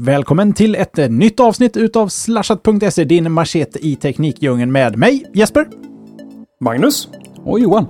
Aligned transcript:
Välkommen 0.00 0.52
till 0.52 0.74
ett 0.74 1.10
nytt 1.10 1.40
avsnitt 1.40 1.76
utav 1.76 2.08
Slashat.se, 2.08 3.04
din 3.04 3.32
machete 3.32 3.86
i 3.86 3.96
teknikdjungeln 3.96 4.72
med 4.72 4.96
mig, 4.96 5.24
Jesper. 5.34 5.66
Magnus. 6.60 7.08
Och 7.44 7.60
Johan. 7.60 7.86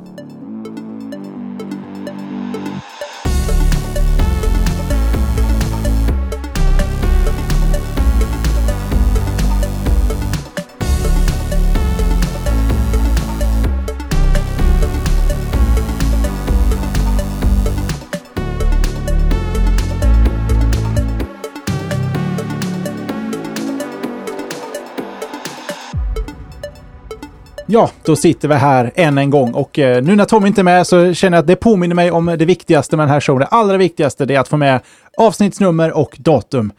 Ja, 27.71 27.91
då 28.05 28.17
sitter 28.17 28.49
vi 28.49 28.55
här 28.55 28.93
än 28.95 29.19
en 29.19 29.31
gång 29.31 29.53
och 29.53 29.79
eh, 29.79 30.03
nu 30.03 30.17
när 30.17 30.25
Tom 30.25 30.47
inte 30.47 30.61
är 30.61 30.63
med 30.63 30.87
så 30.87 31.15
känner 31.15 31.37
jag 31.37 31.43
att 31.43 31.47
det 31.47 31.57
påminner 31.57 31.95
mig 31.95 32.11
om 32.11 32.27
det 32.27 32.45
viktigaste 32.45 32.97
med 32.97 33.07
den 33.07 33.13
här 33.13 33.21
showen. 33.21 33.41
Det 33.41 33.47
allra 33.47 33.77
viktigaste 33.77 34.27
det 34.27 34.35
är 34.35 34.41
att 34.41 34.49
få 34.49 34.57
med 34.57 34.81
avsnittsnummer 35.17 35.97
och 35.97 36.17
datum. 36.19 36.73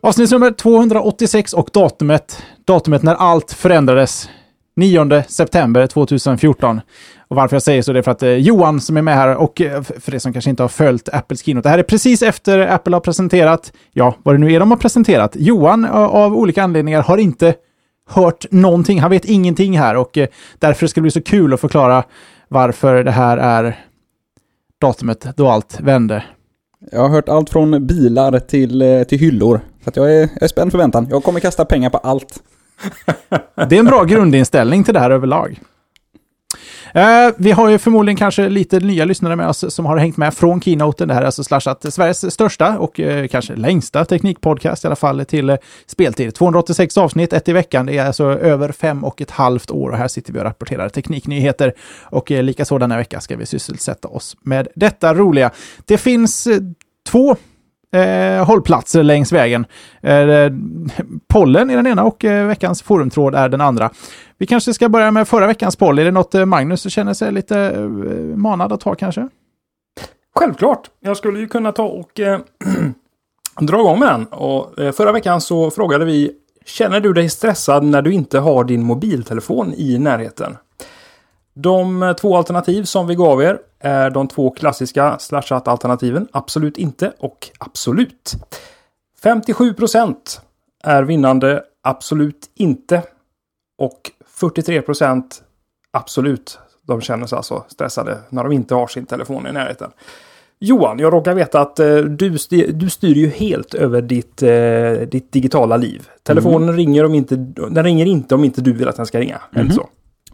Avsnittsnummer 0.00 0.50
286 0.50 1.52
och 1.52 1.68
datumet, 1.72 2.42
datumet 2.64 3.02
när 3.02 3.14
allt 3.14 3.52
förändrades 3.52 4.28
9 4.76 5.24
september 5.28 5.86
2014. 5.86 6.80
Och 7.28 7.36
varför 7.36 7.56
jag 7.56 7.62
säger 7.62 7.82
så 7.82 7.92
det 7.92 7.98
är 7.98 8.02
för 8.02 8.10
att 8.10 8.22
eh, 8.22 8.30
Johan 8.30 8.80
som 8.80 8.96
är 8.96 9.02
med 9.02 9.14
här 9.14 9.36
och 9.36 9.60
eh, 9.60 9.82
för 9.82 10.12
de 10.12 10.20
som 10.20 10.32
kanske 10.32 10.50
inte 10.50 10.62
har 10.62 10.68
följt 10.68 11.08
Apples 11.08 11.44
keynote. 11.44 11.68
Det 11.68 11.70
här 11.70 11.78
är 11.78 11.82
precis 11.82 12.22
efter 12.22 12.58
Apple 12.58 12.96
har 12.96 13.00
presenterat, 13.00 13.72
ja, 13.92 14.14
vad 14.22 14.34
det 14.34 14.38
nu 14.38 14.52
är 14.52 14.60
de 14.60 14.70
har 14.70 14.78
presenterat. 14.78 15.36
Johan 15.38 15.84
av 15.84 16.36
olika 16.36 16.62
anledningar 16.62 17.02
har 17.02 17.18
inte 17.18 17.54
hört 18.06 18.46
någonting. 18.50 19.00
Han 19.00 19.10
vet 19.10 19.24
ingenting 19.24 19.78
här 19.78 19.96
och 19.96 20.18
eh, 20.18 20.28
därför 20.58 20.86
ska 20.86 21.00
det 21.00 21.02
bli 21.02 21.10
så 21.10 21.22
kul 21.22 21.54
att 21.54 21.60
förklara 21.60 22.04
varför 22.48 23.04
det 23.04 23.10
här 23.10 23.38
är 23.38 23.84
datumet 24.80 25.26
då 25.36 25.48
allt 25.48 25.80
vände. 25.80 26.24
Jag 26.92 27.00
har 27.00 27.08
hört 27.08 27.28
allt 27.28 27.50
från 27.50 27.86
bilar 27.86 28.38
till, 28.38 28.82
eh, 28.82 29.02
till 29.02 29.18
hyllor. 29.18 29.60
Så 29.84 29.90
jag, 29.94 30.14
är, 30.14 30.20
jag 30.20 30.42
är 30.42 30.48
spänd 30.48 30.70
för 30.70 30.78
väntan. 30.78 31.06
Jag 31.10 31.24
kommer 31.24 31.40
kasta 31.40 31.64
pengar 31.64 31.90
på 31.90 31.98
allt. 31.98 32.42
Det 33.68 33.76
är 33.76 33.78
en 33.78 33.86
bra 33.86 34.04
grundinställning 34.04 34.84
till 34.84 34.94
det 34.94 35.00
här 35.00 35.10
överlag. 35.10 35.60
Eh, 36.96 37.34
vi 37.36 37.52
har 37.52 37.68
ju 37.68 37.78
förmodligen 37.78 38.16
kanske 38.16 38.48
lite 38.48 38.80
nya 38.80 39.04
lyssnare 39.04 39.36
med 39.36 39.48
oss 39.48 39.74
som 39.74 39.86
har 39.86 39.96
hängt 39.96 40.16
med 40.16 40.34
från 40.34 40.60
keynoten. 40.60 41.08
Det 41.08 41.14
här 41.14 41.22
är 41.22 41.26
alltså 41.26 41.44
Slashat, 41.44 41.92
Sveriges 41.94 42.34
största 42.34 42.78
och 42.78 43.00
eh, 43.00 43.26
kanske 43.26 43.56
längsta 43.56 44.04
teknikpodcast 44.04 44.84
i 44.84 44.86
alla 44.86 44.96
fall 44.96 45.24
till 45.24 45.50
eh, 45.50 45.56
speltid. 45.86 46.34
286 46.34 46.98
avsnitt, 46.98 47.32
ett 47.32 47.48
i 47.48 47.52
veckan. 47.52 47.86
Det 47.86 47.98
är 47.98 48.06
alltså 48.06 48.24
över 48.24 48.72
fem 48.72 49.04
och 49.04 49.20
ett 49.20 49.30
halvt 49.30 49.70
år 49.70 49.90
och 49.90 49.96
här 49.96 50.08
sitter 50.08 50.32
vi 50.32 50.38
och 50.38 50.44
rapporterar 50.44 50.88
tekniknyheter. 50.88 51.74
Och 52.02 52.32
eh, 52.32 52.42
likaså 52.42 52.78
denna 52.78 52.96
vecka 52.96 53.20
ska 53.20 53.36
vi 53.36 53.46
sysselsätta 53.46 54.08
oss 54.08 54.36
med 54.42 54.68
detta 54.74 55.14
roliga. 55.14 55.50
Det 55.84 55.98
finns 55.98 56.46
eh, 56.46 56.58
två 57.08 57.36
eh, 57.96 58.44
hållplatser 58.44 59.02
längs 59.02 59.32
vägen. 59.32 59.66
Eh, 60.00 60.16
eh 60.16 60.52
pollen 61.28 61.70
är 61.70 61.76
den 61.76 61.86
ena 61.86 62.04
och 62.04 62.24
eh, 62.24 62.46
veckans 62.46 62.82
forumtråd 62.82 63.34
är 63.34 63.48
den 63.48 63.60
andra. 63.60 63.90
Vi 64.38 64.46
kanske 64.46 64.74
ska 64.74 64.88
börja 64.88 65.10
med 65.10 65.28
förra 65.28 65.46
veckans 65.46 65.76
poll. 65.76 65.98
Är 65.98 66.04
det 66.04 66.10
något 66.10 66.34
eh, 66.34 66.44
Magnus 66.44 66.90
känner 66.92 67.14
sig 67.14 67.32
lite 67.32 67.58
eh, 67.58 67.80
manad 68.36 68.72
att 68.72 68.80
ta 68.80 68.94
kanske? 68.94 69.28
Självklart. 70.34 70.90
Jag 71.00 71.16
skulle 71.16 71.40
ju 71.40 71.48
kunna 71.48 71.72
ta 71.72 71.84
och 71.84 72.20
eh, 72.20 72.40
dra 73.60 73.80
igång 73.80 73.98
med 73.98 74.08
den. 74.08 74.26
Och, 74.26 74.78
eh, 74.78 74.92
förra 74.92 75.12
veckan 75.12 75.40
så 75.40 75.70
frågade 75.70 76.04
vi 76.04 76.32
Känner 76.66 77.00
du 77.00 77.12
dig 77.12 77.28
stressad 77.28 77.84
när 77.84 78.02
du 78.02 78.12
inte 78.12 78.38
har 78.38 78.64
din 78.64 78.82
mobiltelefon 78.82 79.74
i 79.74 79.98
närheten? 79.98 80.56
De 81.54 82.02
eh, 82.02 82.12
två 82.12 82.36
alternativ 82.36 82.84
som 82.84 83.06
vi 83.06 83.14
gav 83.14 83.42
er 83.42 83.58
är 83.80 84.10
de 84.10 84.28
två 84.28 84.50
klassiska 84.50 85.16
slashat-alternativen. 85.18 86.28
Absolut 86.32 86.78
inte 86.78 87.12
och 87.18 87.48
absolut. 87.58 88.32
57 89.22 89.74
procent 89.74 90.40
är 90.84 91.02
vinnande 91.02 91.62
absolut 91.82 92.50
inte. 92.54 93.02
Och 93.78 94.10
43 94.26 94.82
procent 94.82 95.42
absolut. 95.90 96.58
De 96.82 97.00
känner 97.00 97.26
sig 97.26 97.36
alltså 97.36 97.64
stressade 97.68 98.18
när 98.28 98.42
de 98.42 98.52
inte 98.52 98.74
har 98.74 98.86
sin 98.86 99.06
telefon 99.06 99.46
i 99.46 99.52
närheten. 99.52 99.90
Johan, 100.58 100.98
jag 100.98 101.12
råkar 101.12 101.34
veta 101.34 101.60
att 101.60 101.80
eh, 101.80 101.96
du, 101.96 102.38
styr, 102.38 102.72
du 102.72 102.90
styr 102.90 103.14
ju 103.14 103.28
helt 103.28 103.74
över 103.74 104.02
ditt, 104.02 104.42
eh, 104.42 105.08
ditt 105.08 105.32
digitala 105.32 105.76
liv. 105.76 106.08
Telefonen 106.22 106.62
Mm. 106.62 106.76
ringer 106.76 107.04
om 107.04 107.14
inte, 107.14 107.36
den 107.70 107.84
ringer 107.84 108.06
inte 108.06 108.34
om 108.34 108.44
inte 108.44 108.60
du 108.60 108.72
vill 108.72 108.88
att 108.88 108.96
den 108.96 109.06
ska 109.06 109.20
ringa. 109.20 109.40
Mhm. 109.50 109.70
så. 109.70 109.88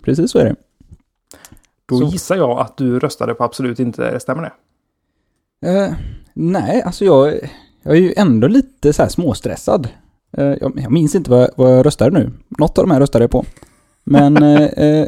Precis 0.04 0.30
så 0.30 0.38
är 0.38 0.44
det. 0.44 0.56
Då 1.92 2.06
Så- 2.06 2.12
gissar 2.12 2.36
jag 2.36 2.58
att 2.58 2.76
du 2.76 2.98
röstade 2.98 3.34
på 3.34 3.44
absolut 3.44 3.80
inte. 3.80 4.20
Stämmer 4.20 4.42
det? 4.42 4.52
Eh, 5.68 5.92
nej, 6.34 6.82
alltså 6.82 7.04
jag, 7.04 7.34
jag 7.82 7.96
är 7.96 8.00
ju 8.00 8.14
ändå 8.16 8.48
lite 8.48 8.92
så 8.92 9.02
här 9.02 9.08
småstressad. 9.08 9.88
Eh, 10.36 10.44
jag, 10.44 10.72
jag 10.76 10.92
minns 10.92 11.14
inte 11.14 11.30
vad, 11.30 11.50
vad 11.56 11.78
jag 11.78 11.86
röstade 11.86 12.10
nu. 12.10 12.30
Något 12.48 12.78
av 12.78 12.84
de 12.84 12.90
här 12.90 13.00
röstade 13.00 13.22
jag 13.24 13.30
på. 13.30 13.44
Men... 14.04 14.36
eh, 14.76 15.06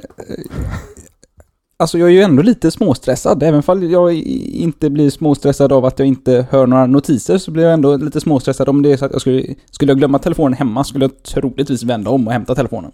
alltså 1.76 1.98
jag 1.98 2.08
är 2.08 2.12
ju 2.12 2.22
ändå 2.22 2.42
lite 2.42 2.70
småstressad. 2.70 3.42
Även 3.42 3.62
fall 3.62 3.90
jag 3.90 4.14
inte 4.14 4.90
blir 4.90 5.10
småstressad 5.10 5.72
av 5.72 5.84
att 5.84 5.98
jag 5.98 6.08
inte 6.08 6.46
hör 6.50 6.66
några 6.66 6.86
notiser 6.86 7.38
så 7.38 7.50
blir 7.50 7.64
jag 7.64 7.72
ändå 7.72 7.96
lite 7.96 8.20
småstressad 8.20 8.68
om 8.68 8.82
det 8.82 8.92
är 8.92 8.96
så 8.96 9.04
att 9.04 9.12
jag 9.12 9.20
skulle... 9.20 9.54
Skulle 9.70 9.90
jag 9.90 9.98
glömma 9.98 10.18
telefonen 10.18 10.52
hemma 10.52 10.84
skulle 10.84 11.04
jag 11.04 11.22
troligtvis 11.22 11.82
vända 11.82 12.10
om 12.10 12.26
och 12.26 12.32
hämta 12.32 12.54
telefonen. 12.54 12.92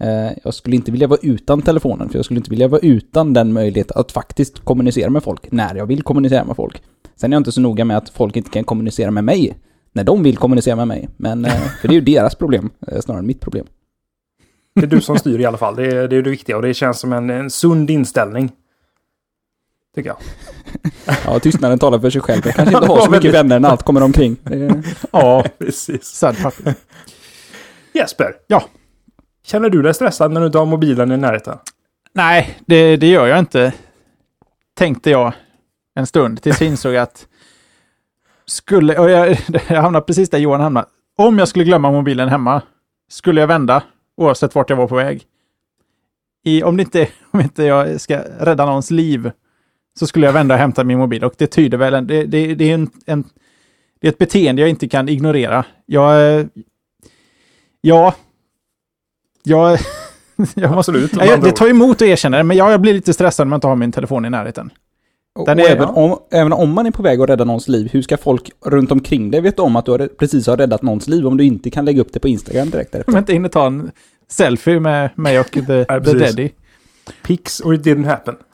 Eh, 0.00 0.32
Jag 0.44 0.54
skulle 0.54 0.76
inte 0.76 0.90
vilja 0.92 1.06
vara 1.08 1.20
utan 1.22 1.62
telefonen, 1.62 2.08
för 2.08 2.18
jag 2.18 2.24
skulle 2.24 2.38
inte 2.38 2.50
vilja 2.50 2.68
vara 2.68 2.80
utan 2.80 3.32
den 3.32 3.52
möjligheten 3.52 4.00
att 4.00 4.12
faktiskt 4.12 4.64
kommunicera 4.64 5.10
med 5.10 5.22
folk 5.22 5.52
när 5.52 5.74
jag 5.74 5.86
vill 5.86 6.02
kommunicera 6.02 6.44
med 6.44 6.56
folk. 6.56 6.82
Sen 7.16 7.32
är 7.32 7.36
jag 7.36 7.40
inte 7.40 7.52
så 7.52 7.60
noga 7.60 7.84
med 7.84 7.96
att 7.96 8.08
folk 8.08 8.36
inte 8.36 8.50
kan 8.50 8.64
kommunicera 8.64 9.10
med 9.10 9.24
mig 9.24 9.56
när 9.92 10.04
de 10.04 10.22
vill 10.22 10.36
kommunicera 10.36 10.76
med 10.76 10.88
mig. 10.88 11.08
Men, 11.16 11.44
eh, 11.44 11.52
för 11.80 11.88
det 11.88 11.92
är 11.94 11.94
ju 11.94 12.00
deras 12.00 12.34
problem, 12.34 12.70
eh, 12.88 13.00
snarare 13.00 13.18
än 13.20 13.26
mitt 13.26 13.40
problem. 13.40 13.66
Det 14.74 14.82
är 14.82 14.86
du 14.86 15.00
som 15.00 15.18
styr 15.18 15.38
i 15.40 15.44
alla 15.44 15.58
fall. 15.58 15.76
Det 15.76 15.86
är 15.86 16.08
det, 16.08 16.16
är 16.16 16.22
det 16.22 16.30
viktiga 16.30 16.56
och 16.56 16.62
det 16.62 16.74
känns 16.74 17.00
som 17.00 17.12
en, 17.12 17.30
en 17.30 17.50
sund 17.50 17.90
inställning. 17.90 18.52
Tycker 19.94 20.08
jag. 20.10 20.16
Ja, 21.26 21.38
tystnaden 21.38 21.78
talar 21.78 21.98
för 21.98 22.10
sig 22.10 22.20
själv. 22.20 22.42
Jag 22.44 22.54
kanske 22.54 22.74
inte 22.76 22.86
har 22.92 23.00
så 23.00 23.10
mycket 23.10 23.34
vänner 23.34 23.60
när 23.60 23.68
allt 23.68 23.82
kommer 23.82 24.02
omkring. 24.02 24.36
Är- 24.44 24.82
Ja, 25.12 25.44
Precis. 25.58 26.04
sad 26.04 26.42
papper. 26.42 26.74
Jesper. 27.94 28.34
Ja. 28.46 28.64
Känner 29.42 29.70
du 29.70 29.82
dig 29.82 29.94
stressad 29.94 30.32
när 30.32 30.40
du 30.40 30.46
inte 30.46 30.58
har 30.58 30.66
mobilen 30.66 31.12
i 31.12 31.16
närheten? 31.16 31.58
Nej, 32.12 32.58
det, 32.66 32.96
det 32.96 33.06
gör 33.06 33.26
jag 33.26 33.38
inte. 33.38 33.74
Tänkte 34.74 35.10
jag 35.10 35.32
en 35.94 36.06
stund 36.06 36.42
tills 36.42 36.60
jag 36.60 36.70
insåg 36.70 36.96
att 36.96 37.26
skulle, 38.46 38.98
och 38.98 39.10
jag, 39.10 39.38
jag 39.68 39.82
hamnade 39.82 40.06
precis 40.06 40.30
där 40.30 40.38
Johan 40.38 40.60
hamnade. 40.60 40.86
Om 41.16 41.38
jag 41.38 41.48
skulle 41.48 41.64
glömma 41.64 41.90
mobilen 41.90 42.28
hemma, 42.28 42.62
skulle 43.10 43.40
jag 43.40 43.48
vända 43.48 43.82
oavsett 44.16 44.54
vart 44.54 44.70
jag 44.70 44.76
var 44.76 44.88
på 44.88 44.96
väg. 44.96 45.26
I, 46.44 46.62
om, 46.62 46.76
det 46.76 46.82
inte, 46.82 47.08
om 47.30 47.40
inte 47.40 47.62
jag 47.62 48.00
ska 48.00 48.18
rädda 48.38 48.66
någons 48.66 48.90
liv 48.90 49.30
så 49.98 50.06
skulle 50.06 50.26
jag 50.26 50.32
vända 50.32 50.54
och 50.54 50.60
hämta 50.60 50.84
min 50.84 50.98
mobil 50.98 51.24
och 51.24 51.34
det 51.38 51.46
tyder 51.46 51.78
väl, 51.78 51.94
en, 51.94 52.06
det, 52.06 52.24
det, 52.24 52.54
det 52.54 52.70
är 52.70 52.74
en, 52.74 52.90
en 53.06 53.24
det 54.00 54.08
är 54.08 54.12
ett 54.12 54.18
beteende 54.18 54.62
jag 54.62 54.68
inte 54.68 54.88
kan 54.88 55.08
ignorera. 55.08 55.64
Jag, 55.86 56.38
eh, 56.38 56.46
ja, 57.80 58.14
jag, 59.42 59.78
jag 60.54 60.70
måste 60.70 60.78
Absolut. 60.92 61.10
Ja, 61.16 61.24
jag, 61.24 61.42
det 61.42 61.52
tar 61.52 61.68
emot 61.68 61.96
att 61.96 62.02
erkänna 62.08 62.36
det, 62.36 62.42
men 62.44 62.56
ja, 62.56 62.70
jag 62.70 62.80
blir 62.80 62.94
lite 62.94 63.12
stressad 63.12 63.46
när 63.46 63.52
jag 63.52 63.56
inte 63.56 63.66
har 63.66 63.76
min 63.76 63.92
telefon 63.92 64.24
i 64.24 64.30
närheten. 64.30 64.70
Och, 65.34 65.46
Den 65.46 65.58
och 65.58 65.64
är- 65.66 65.70
även, 65.70 65.88
om, 65.88 66.18
även 66.32 66.52
om 66.52 66.70
man 66.70 66.86
är 66.86 66.90
på 66.90 67.02
väg 67.02 67.20
att 67.20 67.28
rädda 67.30 67.44
någons 67.44 67.68
liv, 67.68 67.88
hur 67.92 68.02
ska 68.02 68.16
folk 68.16 68.50
runt 68.66 68.92
omkring 68.92 69.30
dig 69.30 69.40
veta 69.40 69.62
om 69.62 69.76
att 69.76 69.84
du 69.84 69.90
har, 69.90 70.08
precis 70.18 70.46
har 70.46 70.56
räddat 70.56 70.82
någons 70.82 71.08
liv 71.08 71.26
om 71.26 71.36
du 71.36 71.44
inte 71.44 71.70
kan 71.70 71.84
lägga 71.84 72.00
upp 72.00 72.12
det 72.12 72.20
på 72.20 72.28
Instagram 72.28 72.70
direkt 72.70 72.92
därefter? 72.92 73.10
Om 73.10 73.14
jag 73.14 73.20
inte 73.20 73.32
hinner 73.32 73.48
ta 73.48 73.66
en 73.66 73.90
selfie 74.30 74.80
med 74.80 75.10
mig 75.14 75.40
och 75.40 75.50
the, 75.50 75.60
the 76.04 76.12
daddy. 76.18 76.50
Pics 77.26 77.60
or 77.60 77.74
it 77.74 77.86
didn't 77.86 78.06
happen. 78.06 78.34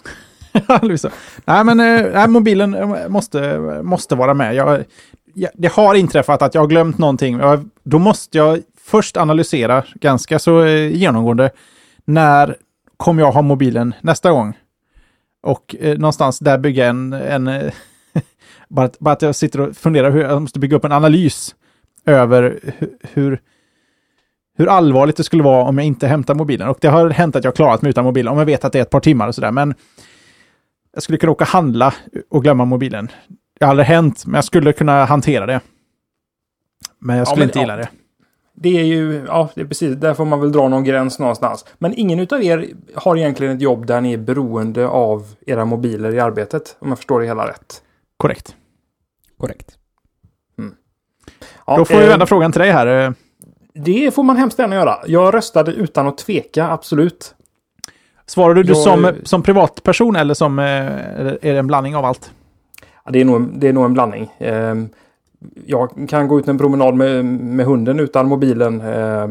Ja, 0.68 0.78
liksom. 0.82 1.10
nej, 1.44 1.64
men 1.64 1.80
eh, 1.80 2.06
nej, 2.14 2.28
mobilen 2.28 2.74
eh, 2.74 3.08
måste, 3.08 3.58
måste 3.82 4.14
vara 4.14 4.34
med. 4.34 4.54
Jag, 4.54 4.84
jag, 5.34 5.50
det 5.54 5.72
har 5.72 5.94
inträffat 5.94 6.42
att 6.42 6.54
jag 6.54 6.62
har 6.62 6.66
glömt 6.68 6.98
någonting. 6.98 7.38
Jag, 7.38 7.68
då 7.82 7.98
måste 7.98 8.38
jag 8.38 8.58
först 8.88 9.16
analysera 9.16 9.84
ganska 9.94 10.38
så 10.38 10.64
eh, 10.64 10.92
genomgående. 10.96 11.50
När 12.04 12.56
kommer 12.96 13.22
jag 13.22 13.32
ha 13.32 13.42
mobilen 13.42 13.94
nästa 14.00 14.30
gång? 14.30 14.58
Och 15.42 15.76
eh, 15.80 15.98
någonstans 15.98 16.38
där 16.38 16.58
bygga 16.58 16.86
en... 16.86 17.12
en 17.12 17.48
eh, 17.48 17.72
bara, 18.68 18.86
att, 18.86 18.98
bara 18.98 19.12
att 19.12 19.22
jag 19.22 19.34
sitter 19.34 19.60
och 19.60 19.76
funderar 19.76 20.10
hur 20.10 20.20
jag 20.22 20.42
måste 20.42 20.58
bygga 20.58 20.76
upp 20.76 20.84
en 20.84 20.92
analys 20.92 21.54
över 22.06 22.58
hu- 22.78 22.96
hur, 23.12 23.40
hur 24.58 24.66
allvarligt 24.68 25.16
det 25.16 25.24
skulle 25.24 25.42
vara 25.42 25.64
om 25.64 25.78
jag 25.78 25.86
inte 25.86 26.06
hämtar 26.06 26.34
mobilen. 26.34 26.68
Och 26.68 26.78
det 26.80 26.88
har 26.88 27.10
hänt 27.10 27.36
att 27.36 27.44
jag 27.44 27.56
klarat 27.56 27.82
mig 27.82 27.90
utan 27.90 28.04
mobilen, 28.04 28.32
om 28.32 28.38
jag 28.38 28.46
vet 28.46 28.64
att 28.64 28.72
det 28.72 28.78
är 28.78 28.82
ett 28.82 28.90
par 28.90 29.00
timmar 29.00 29.28
och 29.28 29.34
sådär. 29.34 29.50
Men 29.50 29.74
jag 30.94 31.02
skulle 31.02 31.18
kunna 31.18 31.32
åka 31.32 31.44
handla 31.44 31.94
och 32.30 32.42
glömma 32.42 32.64
mobilen. 32.64 33.08
Det 33.58 33.64
har 33.64 33.70
aldrig 33.70 33.86
hänt, 33.86 34.26
men 34.26 34.34
jag 34.34 34.44
skulle 34.44 34.72
kunna 34.72 35.04
hantera 35.04 35.46
det. 35.46 35.60
Men 36.98 37.16
jag 37.16 37.22
Ja, 37.22 37.26
skulle 37.26 37.40
men- 37.40 37.48
inte 37.48 37.58
ja. 37.58 37.62
gilla 37.62 37.76
det. 37.76 37.88
Det 38.60 38.80
är 38.80 38.84
ju, 38.84 39.24
ja, 39.26 39.48
det 39.54 39.60
är 39.60 39.64
precis, 39.64 39.96
där 39.96 40.14
får 40.14 40.24
man 40.24 40.40
väl 40.40 40.52
dra 40.52 40.68
någon 40.68 40.84
gräns 40.84 41.18
någonstans. 41.18 41.64
Men 41.78 41.94
ingen 41.96 42.20
utav 42.20 42.42
er 42.42 42.66
har 42.94 43.16
egentligen 43.16 43.56
ett 43.56 43.62
jobb 43.62 43.86
där 43.86 44.00
ni 44.00 44.12
är 44.12 44.18
beroende 44.18 44.88
av 44.88 45.26
era 45.46 45.64
mobiler 45.64 46.14
i 46.14 46.20
arbetet, 46.20 46.76
om 46.78 46.88
jag 46.88 46.98
förstår 46.98 47.20
det 47.20 47.26
hela 47.26 47.48
rätt. 47.48 47.82
Korrekt. 48.16 48.56
Korrekt. 49.38 49.74
Ja, 51.66 51.76
Då 51.76 51.84
får 51.84 51.94
vi 51.94 52.02
eh, 52.02 52.08
vända 52.08 52.26
frågan 52.26 52.52
till 52.52 52.60
dig 52.60 52.70
här. 52.70 53.14
Det 53.74 54.14
får 54.14 54.22
man 54.22 54.36
hemskt 54.36 54.58
gärna 54.58 54.74
göra. 54.74 54.96
Jag 55.06 55.34
röstade 55.34 55.72
utan 55.72 56.06
att 56.06 56.18
tveka, 56.18 56.68
absolut. 56.70 57.34
Svarade 58.26 58.62
du 58.62 58.68
Jag- 58.68 58.76
som, 58.76 59.12
som 59.22 59.42
privatperson 59.42 60.16
eller 60.16 60.34
som, 60.34 60.58
eh, 60.58 60.64
är 60.66 61.38
det 61.40 61.58
en 61.58 61.66
blandning 61.66 61.96
av 61.96 62.04
allt? 62.04 62.30
Ja, 63.04 63.10
det, 63.10 63.20
är 63.20 63.24
nog, 63.24 63.60
det 63.60 63.68
är 63.68 63.72
nog 63.72 63.84
en 63.84 63.94
blandning. 63.94 64.30
Ehm, 64.38 64.88
jag 65.66 66.08
kan 66.08 66.28
gå 66.28 66.38
ut 66.38 66.48
en 66.48 66.58
promenad 66.58 66.94
med, 66.94 67.24
med 67.24 67.66
hunden 67.66 68.00
utan 68.00 68.28
mobilen. 68.28 68.80
Eh, 68.80 69.28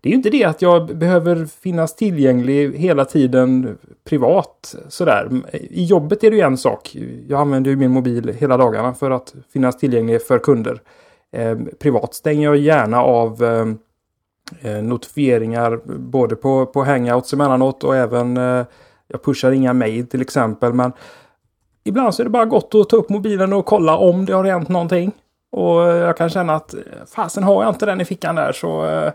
det 0.00 0.08
är 0.08 0.10
ju 0.10 0.14
inte 0.14 0.30
det 0.30 0.44
att 0.44 0.62
jag 0.62 0.96
behöver 0.96 1.44
finnas 1.44 1.96
tillgänglig 1.96 2.72
hela 2.76 3.04
tiden 3.04 3.78
privat. 4.04 4.74
Sådär. 4.88 5.30
I 5.52 5.84
jobbet 5.84 6.24
är 6.24 6.30
det 6.30 6.36
ju 6.36 6.42
en 6.42 6.56
sak. 6.56 6.96
Jag 7.28 7.40
använder 7.40 7.70
ju 7.70 7.76
min 7.76 7.90
mobil 7.90 8.34
hela 8.38 8.56
dagarna 8.56 8.94
för 8.94 9.10
att 9.10 9.34
finnas 9.52 9.78
tillgänglig 9.78 10.22
för 10.22 10.38
kunder. 10.38 10.80
Eh, 11.32 11.58
privat 11.78 12.14
stänger 12.14 12.48
jag 12.48 12.56
gärna 12.56 13.02
av 13.02 13.44
eh, 13.44 14.82
notifieringar 14.82 15.80
både 15.98 16.36
på, 16.36 16.66
på 16.66 16.84
hangouts 16.84 17.32
emellanåt 17.32 17.84
och 17.84 17.96
även 17.96 18.36
jag 19.08 19.22
pushar 19.24 19.52
inga 19.52 19.72
mejl 19.72 20.06
till 20.06 20.20
exempel. 20.20 20.72
Men 20.72 20.92
ibland 21.84 22.14
så 22.14 22.22
är 22.22 22.24
det 22.24 22.30
bara 22.30 22.44
gott 22.44 22.74
att 22.74 22.88
ta 22.88 22.96
upp 22.96 23.08
mobilen 23.08 23.52
och 23.52 23.66
kolla 23.66 23.96
om 23.96 24.24
det 24.24 24.32
har 24.32 24.44
hänt 24.44 24.68
någonting. 24.68 25.12
Och 25.56 25.80
jag 25.80 26.16
kan 26.16 26.30
känna 26.30 26.54
att 26.54 26.74
fasen 27.06 27.42
har 27.42 27.64
jag 27.64 27.74
inte 27.74 27.86
den 27.86 28.00
i 28.00 28.04
fickan 28.04 28.34
där 28.34 28.52
så 28.52 28.86
eh, 28.86 29.12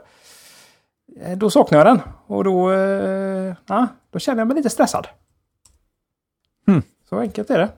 då 1.37 1.49
saknar 1.49 1.77
jag 1.77 1.87
den. 1.87 2.01
Och 2.27 2.43
då, 2.43 2.71
eh, 2.71 3.55
ja, 3.67 3.87
då 4.11 4.19
känner 4.19 4.41
jag 4.41 4.47
mig 4.47 4.57
lite 4.57 4.69
stressad. 4.69 5.07
Hmm. 6.67 6.81
Så 7.09 7.19
enkelt 7.19 7.49
är 7.49 7.57
det. 7.57 7.69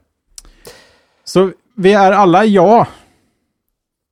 Så 1.24 1.52
vi 1.76 1.94
är 1.94 2.12
alla 2.12 2.46
ja. 2.46 2.88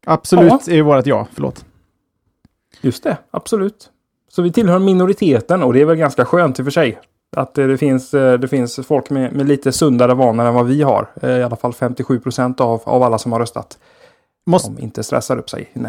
Absolut 0.06 0.68
är 0.68 0.82
vårt 0.82 1.06
ja, 1.06 1.28
förlåt. 1.34 1.66
Just 2.82 3.04
det, 3.04 3.18
absolut. 3.32 3.90
Så 4.30 4.42
vi 4.42 4.52
tillhör 4.52 4.80
minoriteten 4.80 5.64
och 5.64 5.74
det 5.74 5.82
är 5.82 5.86
väl 5.86 5.98
ganska 5.98 6.26
skönt 6.26 6.60
i 6.60 6.62
och 6.62 6.66
för 6.66 6.72
sig. 6.72 7.00
Att 7.36 7.58
eh, 7.58 7.68
det 7.68 7.78
finns, 7.78 8.12
det 8.12 8.48
finns 8.48 8.80
folk 8.88 9.10
med, 9.10 9.34
med 9.34 9.48
lite 9.48 9.72
sundare 9.72 10.14
vanor 10.14 10.46
än 10.46 10.54
vad 10.54 10.66
vi 10.66 10.82
har. 10.82 11.08
I 11.24 11.44
alla 11.44 11.56
fall 11.56 11.74
57 11.74 12.20
procent 12.20 12.62
av, 12.62 12.82
av 12.86 13.04
alla 13.04 13.18
som 13.18 13.32
har 13.32 13.40
röstat. 13.40 13.78
Måste, 14.46 14.68
Som 14.68 14.80
inte 14.80 15.04
stressar 15.04 15.38
upp 15.38 15.50
sig 15.50 15.72
i 15.74 15.80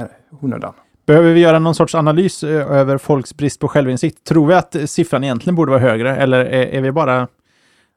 onödan. 0.41 0.73
behöver 1.07 1.33
vi 1.33 1.41
göra 1.41 1.59
någon 1.59 1.75
sorts 1.75 1.95
analys 1.95 2.45
eh, 2.45 2.73
över 2.73 2.99
folks 2.99 3.37
brist 3.37 3.61
på 3.61 3.69
självinsikt? 3.69 4.25
Tror 4.25 4.47
vi 4.47 4.55
att 4.55 4.77
siffran 4.87 5.25
egentligen 5.25 5.55
borde 5.55 5.71
vara 5.71 5.81
högre 5.81 6.17
eller 6.17 6.45
är, 6.45 6.67
är 6.67 6.81
vi 6.81 6.93
bara... 6.93 7.29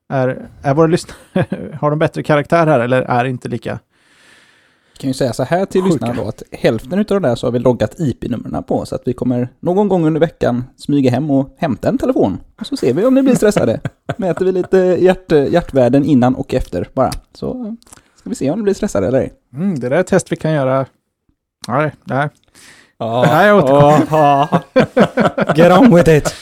Är, 0.10 0.50
är 0.62 0.74
våra 0.74 0.88
lyssnare... 0.88 1.18
har 1.82 1.90
de 1.90 2.00
bättre 2.00 2.24
karaktär 2.24 2.68
här 2.68 2.80
eller 2.80 3.02
är 3.02 3.26
inte 3.26 3.50
lika... 3.50 3.80
Jag 4.94 5.00
kan 5.00 5.08
ju 5.10 5.14
säga 5.14 5.34
så 5.34 5.44
här 5.44 5.66
till 5.66 5.82
Sjuka. 5.82 5.94
lyssnarna 5.94 6.22
då 6.22 6.30
att 6.30 6.44
hälften 6.52 7.00
utav 7.00 7.22
det 7.22 7.28
där 7.28 7.36
så 7.36 7.48
har 7.48 7.52
vi 7.52 7.60
loggat 7.60 8.00
IP-numren 8.00 8.64
på 8.64 8.86
så 8.86 8.96
att 8.96 9.02
vi 9.06 9.14
kommer 9.14 9.50
någon 9.60 9.88
gång 9.88 10.06
under 10.08 10.20
veckan 10.20 10.64
smyga 10.78 11.12
hem 11.12 11.32
och 11.32 11.56
hämta 11.58 11.90
en 11.90 11.98
telefon. 11.98 12.38
Och 12.60 12.68
så 12.68 12.78
ser 12.78 12.94
vi 12.94 13.06
om 13.06 13.14
ni 13.14 13.22
blir 13.24 13.36
stressade. 13.36 13.82
Mäter 14.18 14.46
vi 14.46 14.52
lite 14.52 14.78
hjärt, 14.78 15.32
hjärtvärden 15.32 16.06
innan 16.06 16.36
och 16.36 16.54
efter 16.54 16.90
bara. 16.94 17.12
Så 17.34 17.76
ska 18.26 18.30
vi 18.30 18.36
se 18.36 18.52
om 18.52 18.60
ni 18.60 18.64
blir 18.64 18.74
stressade 18.74 19.08
eller 19.08 19.20
ej. 19.20 19.34
Mm, 19.54 19.80
det 19.80 19.90
där 19.90 19.98
är 19.98 20.02
ett 20.02 20.08
test 20.08 20.32
vi 20.32 20.36
kan 20.36 20.52
göra... 20.52 20.86
Nej, 21.68 21.92
nej. 22.04 22.30
Ja, 22.98 23.26
Nej, 23.28 23.48
jag 23.48 23.58
återkommer. 23.58 24.60
Get 25.58 25.80
on 25.80 25.96
with 25.96 26.10
it! 26.10 26.36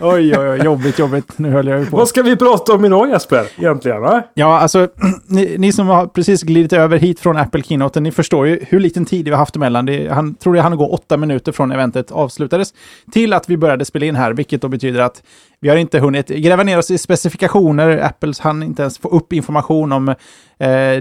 Oj, 0.00 0.38
oj, 0.38 0.48
oj, 0.48 0.64
jobbigt, 0.64 0.98
jobbigt. 0.98 1.38
Nu 1.38 1.50
höll 1.50 1.66
jag 1.66 1.80
ju 1.80 1.86
på. 1.86 1.96
Vad 1.96 2.08
ska 2.08 2.22
vi 2.22 2.36
prata 2.36 2.72
om 2.72 2.84
idag 2.84 3.08
Jesper? 3.08 3.46
Egentligen 3.58 4.00
va? 4.00 4.22
Ja, 4.34 4.58
alltså, 4.58 4.88
ni, 5.26 5.58
ni 5.58 5.72
som 5.72 5.88
har 5.88 6.06
precis 6.06 6.42
glidit 6.42 6.72
över 6.72 6.98
hit 6.98 7.20
från 7.20 7.36
Apple 7.36 7.62
Keynote, 7.62 8.00
ni 8.00 8.12
förstår 8.12 8.46
ju 8.46 8.64
hur 8.68 8.80
liten 8.80 9.04
tid 9.04 9.24
vi 9.24 9.30
har 9.30 9.38
haft 9.38 9.56
emellan. 9.56 9.86
Det, 9.86 10.08
han 10.08 10.34
tror 10.34 10.56
jag 10.56 10.62
han 10.62 10.76
gå 10.76 10.88
åtta 10.88 11.16
minuter 11.16 11.52
från 11.52 11.72
eventet 11.72 12.10
avslutades 12.10 12.74
till 13.12 13.32
att 13.32 13.50
vi 13.50 13.56
började 13.56 13.84
spela 13.84 14.06
in 14.06 14.16
här, 14.16 14.32
vilket 14.32 14.62
då 14.62 14.68
betyder 14.68 15.00
att 15.00 15.22
vi 15.60 15.68
har 15.68 15.76
inte 15.76 15.98
hunnit 15.98 16.28
gräva 16.28 16.62
ner 16.62 16.78
oss 16.78 16.90
i 16.90 16.98
specifikationer. 16.98 17.98
Apples 17.98 18.40
hann 18.40 18.62
inte 18.62 18.82
ens 18.82 18.98
få 18.98 19.08
upp 19.08 19.32
information 19.32 19.92
om 19.92 20.08
eh, 20.08 20.16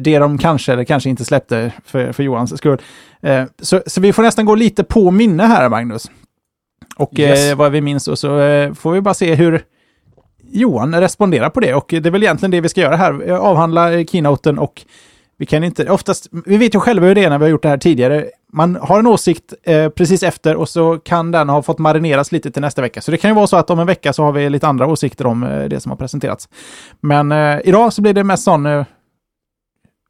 det 0.02 0.20
de 0.20 0.38
kanske 0.38 0.74
eller 0.74 0.84
kanske 0.84 1.10
inte 1.10 1.26
släppte 1.26 1.72
för, 1.86 2.12
för 2.12 2.24
Johans 2.24 2.58
skull. 2.58 2.82
Eh, 3.22 3.44
så, 3.62 3.82
så 3.86 4.02
vi 4.02 4.14
får 4.14 4.24
nästan 4.24 4.46
gå 4.46 4.56
lite 4.56 4.84
på 4.84 5.12
minne 5.12 5.44
här, 5.44 5.70
Magnus. 5.70 6.12
Och 6.98 7.20
Yes. 7.20 7.52
eh, 7.52 7.56
vad 7.58 7.72
vi 7.72 7.82
minns 7.82 8.08
och 8.08 8.20
så 8.20 8.40
eh, 8.40 8.74
får 8.74 8.92
vi 8.92 9.02
bara 9.02 9.14
se 9.14 9.36
hur 9.36 9.62
Johan 10.52 10.96
responderar 10.96 11.50
på 11.50 11.60
det. 11.60 11.74
Och 11.74 11.86
det 11.90 12.06
är 12.06 12.12
väl 12.12 12.24
egentligen 12.24 12.52
det 12.52 12.62
vi 12.62 12.70
ska 12.70 12.82
göra 12.82 12.96
här. 12.96 13.30
Eh, 13.30 13.40
Avhandla 13.40 13.94
eh, 13.94 14.06
keynoten 14.06 14.60
och 14.60 14.82
vi 15.40 15.46
kan 15.46 15.64
inte, 15.64 15.90
oftast, 15.90 16.28
vi 16.46 16.58
vet 16.58 16.76
ju 16.76 16.80
själva 16.80 17.08
hur 17.08 17.16
det 17.16 17.24
är 17.24 17.30
när 17.30 17.38
vi 17.38 17.46
har 17.46 17.50
gjort 17.50 17.64
det 17.64 17.70
här 17.70 17.78
tidigare. 17.78 18.26
Man 18.54 18.76
har 18.76 19.00
en 19.00 19.08
åsikt 19.08 19.54
eh, 19.64 19.90
precis 19.90 20.24
efter 20.24 20.56
och 20.56 20.70
så 20.70 20.98
kan 20.98 21.32
den 21.32 21.50
ha 21.50 21.62
fått 21.62 21.80
marineras 21.80 22.32
lite 22.32 22.52
till 22.52 22.62
nästa 22.62 22.82
vecka. 22.82 23.02
Så 23.02 23.12
det 23.12 23.18
kan 23.18 23.30
ju 23.30 23.36
vara 23.36 23.48
så 23.48 23.58
att 23.58 23.70
om 23.70 23.80
en 23.80 23.88
vecka 23.88 24.14
så 24.14 24.24
har 24.24 24.32
vi 24.32 24.50
lite 24.50 24.68
andra 24.68 24.88
åsikter 24.88 25.26
om 25.26 25.44
eh, 25.44 25.64
det 25.64 25.80
som 25.80 25.90
har 25.90 25.98
presenterats. 25.98 26.50
Men 27.00 27.32
eh, 27.32 27.60
idag 27.64 27.94
så 27.94 28.02
blir 28.02 28.14
det 28.14 28.24
mest 28.24 28.44
sån 28.44 28.66
eh, 28.66 28.86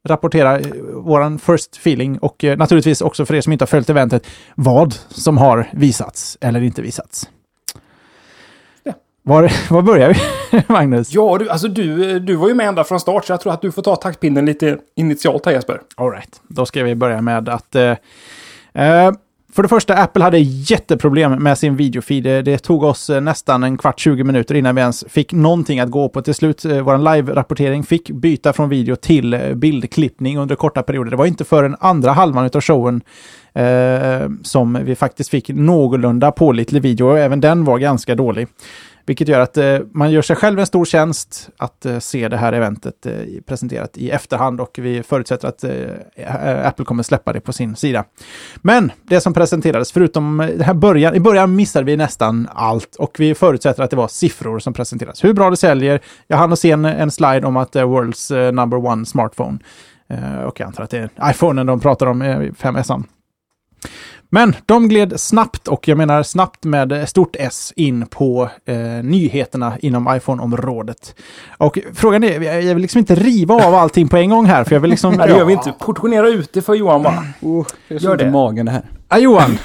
rapportera 0.08 0.60
eh, 0.60 0.68
våran 0.94 1.40
first 1.40 1.75
feeling 1.75 2.20
och 2.20 2.44
eh, 2.44 2.58
naturligtvis 2.58 3.02
också 3.02 3.25
för 3.25 3.36
er 3.36 3.42
som 3.42 3.54
inte 3.54 3.64
har 3.64 3.68
följt 3.68 3.90
eventet 3.90 4.28
vad 4.56 4.94
som 5.10 5.38
har 5.38 5.70
visats 5.74 6.38
eller 6.42 6.62
inte 6.62 6.82
visats. 6.82 7.30
Var, 9.24 9.51
var 9.74 9.81
börjar 9.81 10.13
vi, 10.13 10.63
Magnus? 10.74 11.13
Ja, 11.13 11.38
du, 11.38 11.50
alltså 11.50 11.68
du, 11.68 12.19
du 12.19 12.36
var 12.36 12.48
ju 12.48 12.54
med 12.54 12.68
ända 12.68 12.83
från 12.83 13.00
start 13.00 13.25
så 13.25 13.33
jag 13.33 13.42
tror 13.42 13.54
att 13.54 13.62
du 13.62 13.71
får 13.71 13.81
ta 13.81 13.95
taktpinnen 13.95 14.45
lite 14.45 14.77
initialt 14.95 15.45
här 15.45 15.54
Jesper. 15.54 15.81
All 15.95 16.12
right. 16.12 16.42
Då 16.48 16.66
ska 16.66 16.83
vi 16.83 16.95
börja 16.95 17.21
med 17.21 17.50
att... 17.50 17.75
Eh, 17.75 17.95
eh, 18.74 19.12
för 19.54 19.63
det 19.63 19.69
första, 19.69 19.95
Apple 19.95 20.24
hade 20.24 20.39
jätteproblem 20.39 21.44
med 21.44 21.57
sin 21.57 21.75
videofeed. 21.75 22.24
Det, 22.24 22.42
det 22.42 22.57
tog 22.57 22.83
oss 22.83 23.10
eh, 23.10 23.21
nästan 23.21 23.63
en 23.63 23.77
kvart, 23.77 24.00
20 24.00 24.24
minuter 24.24 24.56
innan 24.56 24.75
vi 24.75 24.81
ens 24.81 25.06
fick 25.07 25.33
någonting 25.33 25.80
att 25.80 25.89
gå 25.89 26.10
på. 26.10 26.22
Till 26.22 26.36
slut, 26.36 26.65
eh, 26.65 26.81
vår 26.81 26.98
live-rapportering 26.98 27.83
fick 27.83 28.10
byta 28.10 28.54
från 28.54 28.69
video 28.69 28.95
till 28.95 29.33
eh, 29.33 29.54
bildklippning 29.54 30.38
under 30.38 30.56
korta 30.56 30.83
perioder. 30.83 31.12
Det 31.12 31.18
var 31.18 31.25
inte 31.25 31.45
förrän 31.45 31.75
andra 31.80 32.12
halvan 32.12 32.50
av 32.54 32.62
showen 32.62 33.01
eh, 33.54 34.30
som 34.44 34.80
vi 34.83 34.95
faktiskt 34.95 35.30
fick 35.30 35.50
någorlunda 35.50 36.32
pålitlig 36.32 36.82
video 36.82 37.08
och 37.08 37.20
även 37.20 37.41
den 37.41 37.65
var 37.65 37.77
ganska 37.77 38.15
dålig. 38.15 38.48
Vilket 39.10 39.28
gör 39.28 39.39
att 39.39 39.58
eh, 39.58 39.80
man 39.92 40.12
gör 40.12 40.22
sig 40.22 40.36
själv 40.36 40.60
en 40.60 40.66
stor 40.66 40.86
tjänst 40.86 41.50
att 41.58 41.86
eh, 41.86 42.00
se 42.00 42.28
det 42.28 42.38
här 42.38 42.54
eventet 42.54 43.06
eh, 43.06 43.13
presenterat 43.46 43.98
i 43.98 44.10
efterhand 44.10 44.62
och 44.62 44.80
vi 44.82 45.04
förutsätter 45.04 45.48
att 45.48 45.63
eh, 45.63 46.68
Apple 46.68 46.86
kommer 46.86 47.04
släppa 47.04 47.34
det 47.34 47.39
på 47.39 47.54
sin 47.54 47.75
sida. 47.75 48.06
Men 48.56 48.92
det 49.04 49.22
som 49.22 49.34
presenterades, 49.34 49.92
förutom 49.92 50.39
eh, 50.39 50.48
det 50.48 50.63
här 50.63 50.74
början, 50.74 51.16
i 51.16 51.20
början 51.20 51.56
missade 51.56 51.86
vi 51.86 51.98
nästan 51.98 52.48
allt 52.54 52.96
och 52.96 53.16
vi 53.20 53.36
förutsätter 53.36 53.84
att 53.84 53.89
det 53.89 53.96
var 53.96 54.08
siffror 54.08 54.60
som 54.60 54.74
presenterades. 54.74 55.24
Hur 55.24 55.34
bra 55.34 55.50
det 55.50 55.58
säljer. 55.58 56.00
Jag 56.28 56.38
hann 56.38 56.58
se 56.58 56.72
en, 56.72 56.86
en 56.86 57.12
slide 57.12 57.48
om 57.48 57.58
att 57.58 57.72
det 57.72 57.80
är 57.80 57.86
World's 57.86 58.46
eh, 58.46 58.51
number 58.51 58.86
one 58.86 59.06
smartphone. 59.06 59.60
Eh, 60.10 60.42
och 60.44 60.60
jag 60.60 60.68
antar 60.68 60.84
att 60.84 60.89
det 60.89 61.10
är 61.16 61.32
iPhonen 61.32 61.66
de 61.66 61.80
pratar 61.80 62.06
om, 62.06 62.22
eh, 62.22 62.38
5S. 62.38 63.04
Men 64.31 64.55
de 64.65 64.88
gled 64.88 65.19
snabbt, 65.19 65.67
och 65.67 65.88
jag 65.88 65.98
menar 65.98 66.24
snabbt 66.24 66.63
med 66.63 67.09
stort 67.09 67.36
S, 67.39 67.74
in 67.75 68.05
på 68.05 68.50
eh, 68.65 68.77
nyheterna 69.03 69.77
inom 69.81 70.15
iPhone-området. 70.15 71.15
Och 71.57 71.79
frågan 71.93 72.24
är, 72.24 72.41
jag 72.41 72.75
vill 72.75 72.81
liksom 72.81 73.00
inte 73.00 73.15
riva 73.15 73.55
av 73.65 73.75
allting 73.75 74.07
på 74.07 74.17
en 74.17 74.29
gång 74.29 74.45
här, 74.45 74.63
för 74.63 74.75
jag 74.75 74.79
vill 74.79 74.89
liksom... 74.89 75.13
Nej, 75.13 75.27
det 75.27 75.38
gör 75.38 75.45
vi 75.45 75.53
inte. 75.53 75.74
Portionera 75.79 76.27
ut 76.27 76.53
det 76.53 76.62
för 76.62 76.74
Johan 76.74 77.03
bara. 77.03 77.24
Oh, 77.41 77.67
jag 77.88 78.01
Gör 78.01 78.17
det. 78.17 78.24
det. 78.24 78.31
magen 78.31 78.65
det 78.65 78.71
här. 78.71 78.83
Ah, 79.07 79.17
Johan, 79.17 79.57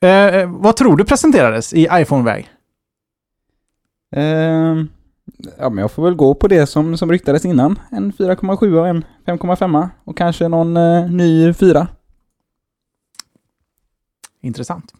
eh, 0.00 0.50
vad 0.50 0.76
tror 0.76 0.96
du 0.96 1.04
presenterades 1.04 1.74
i 1.74 1.88
iPhone-väg? 1.92 2.48
Ehm, 4.16 4.88
ja, 5.58 5.68
men 5.68 5.78
jag 5.78 5.90
får 5.90 6.04
väl 6.04 6.14
gå 6.14 6.34
på 6.34 6.48
det 6.48 6.66
som, 6.66 6.96
som 6.96 7.10
ryktades 7.10 7.44
innan. 7.44 7.78
En 7.90 8.12
4,7 8.12 8.78
och 8.78 8.88
en 8.88 9.04
5,5 9.26 9.88
och 10.04 10.16
kanske 10.16 10.48
någon 10.48 10.76
eh, 10.76 11.10
ny 11.10 11.52
4. 11.54 11.88
Intressant. 14.46 14.84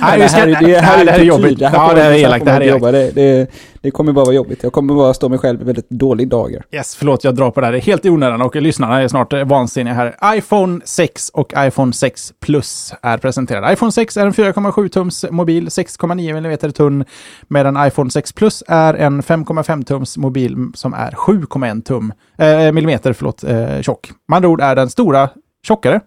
Nej, 0.00 0.18
det 0.18 0.26
här, 0.28 0.46
är- 0.48 0.62
det 0.66 0.80
här, 0.80 1.06
är 1.18 1.24
jobbigt. 1.24 1.58
Det 1.58 1.68
här 1.68 1.76
Ja, 1.78 1.88
får 1.88 1.94
det 1.96 2.02
här 2.02 2.10
är 2.10 2.14
elakt. 2.14 2.44
Det 2.44 2.50
här 2.50 2.60
är 2.60 2.68
jobba. 2.68 2.92
det, 2.92 3.10
det, 3.10 3.50
det 3.80 3.90
kommer 3.90 4.12
bara 4.12 4.24
vara 4.24 4.34
jobbigt. 4.34 4.62
Jag 4.62 4.72
kommer 4.72 4.94
bara 4.94 5.14
stå 5.14 5.28
mig 5.28 5.38
själv 5.38 5.60
i 5.60 5.64
väldigt 5.64 5.90
dålig 5.90 6.28
dager. 6.28 6.62
Yes, 6.72 6.96
förlåt, 6.96 7.24
jag 7.24 7.34
drar 7.34 7.50
på 7.50 7.60
det 7.60 7.66
här. 7.66 7.72
Det 7.72 7.78
är 7.78 7.82
helt 7.82 8.04
i 8.04 8.10
onödan 8.10 8.42
och 8.42 8.56
lyssnarna 8.56 9.02
är 9.02 9.08
snart 9.08 9.32
eh, 9.32 9.44
vansinniga 9.44 9.94
här. 9.94 10.36
iPhone 10.36 10.80
6 10.84 11.28
och 11.28 11.52
iPhone 11.58 11.92
6 11.92 12.32
Plus 12.40 12.94
är 13.02 13.18
presenterade. 13.18 13.72
iPhone 13.72 13.92
6 13.92 14.16
är 14.16 14.26
en 14.26 14.32
4,7-tums 14.32 15.30
mobil, 15.30 15.68
6,9 15.68 16.36
mm 16.36 16.58
tunn, 16.72 17.04
medan 17.48 17.86
iPhone 17.86 18.10
6 18.10 18.32
Plus 18.32 18.62
är 18.68 18.94
en 18.94 19.22
5,5-tums 19.22 20.18
mobil 20.18 20.56
som 20.74 20.94
är 20.94 21.10
7,1 21.10 21.82
tum, 21.82 22.12
eh, 22.38 22.72
millimeter 22.72 23.12
förlåt, 23.12 23.44
eh, 23.44 23.80
tjock. 23.80 24.10
Med 24.28 24.36
andra 24.36 24.48
ord 24.48 24.60
är 24.60 24.76
den 24.76 24.90
stora 24.90 25.28
tjockare 25.66 26.00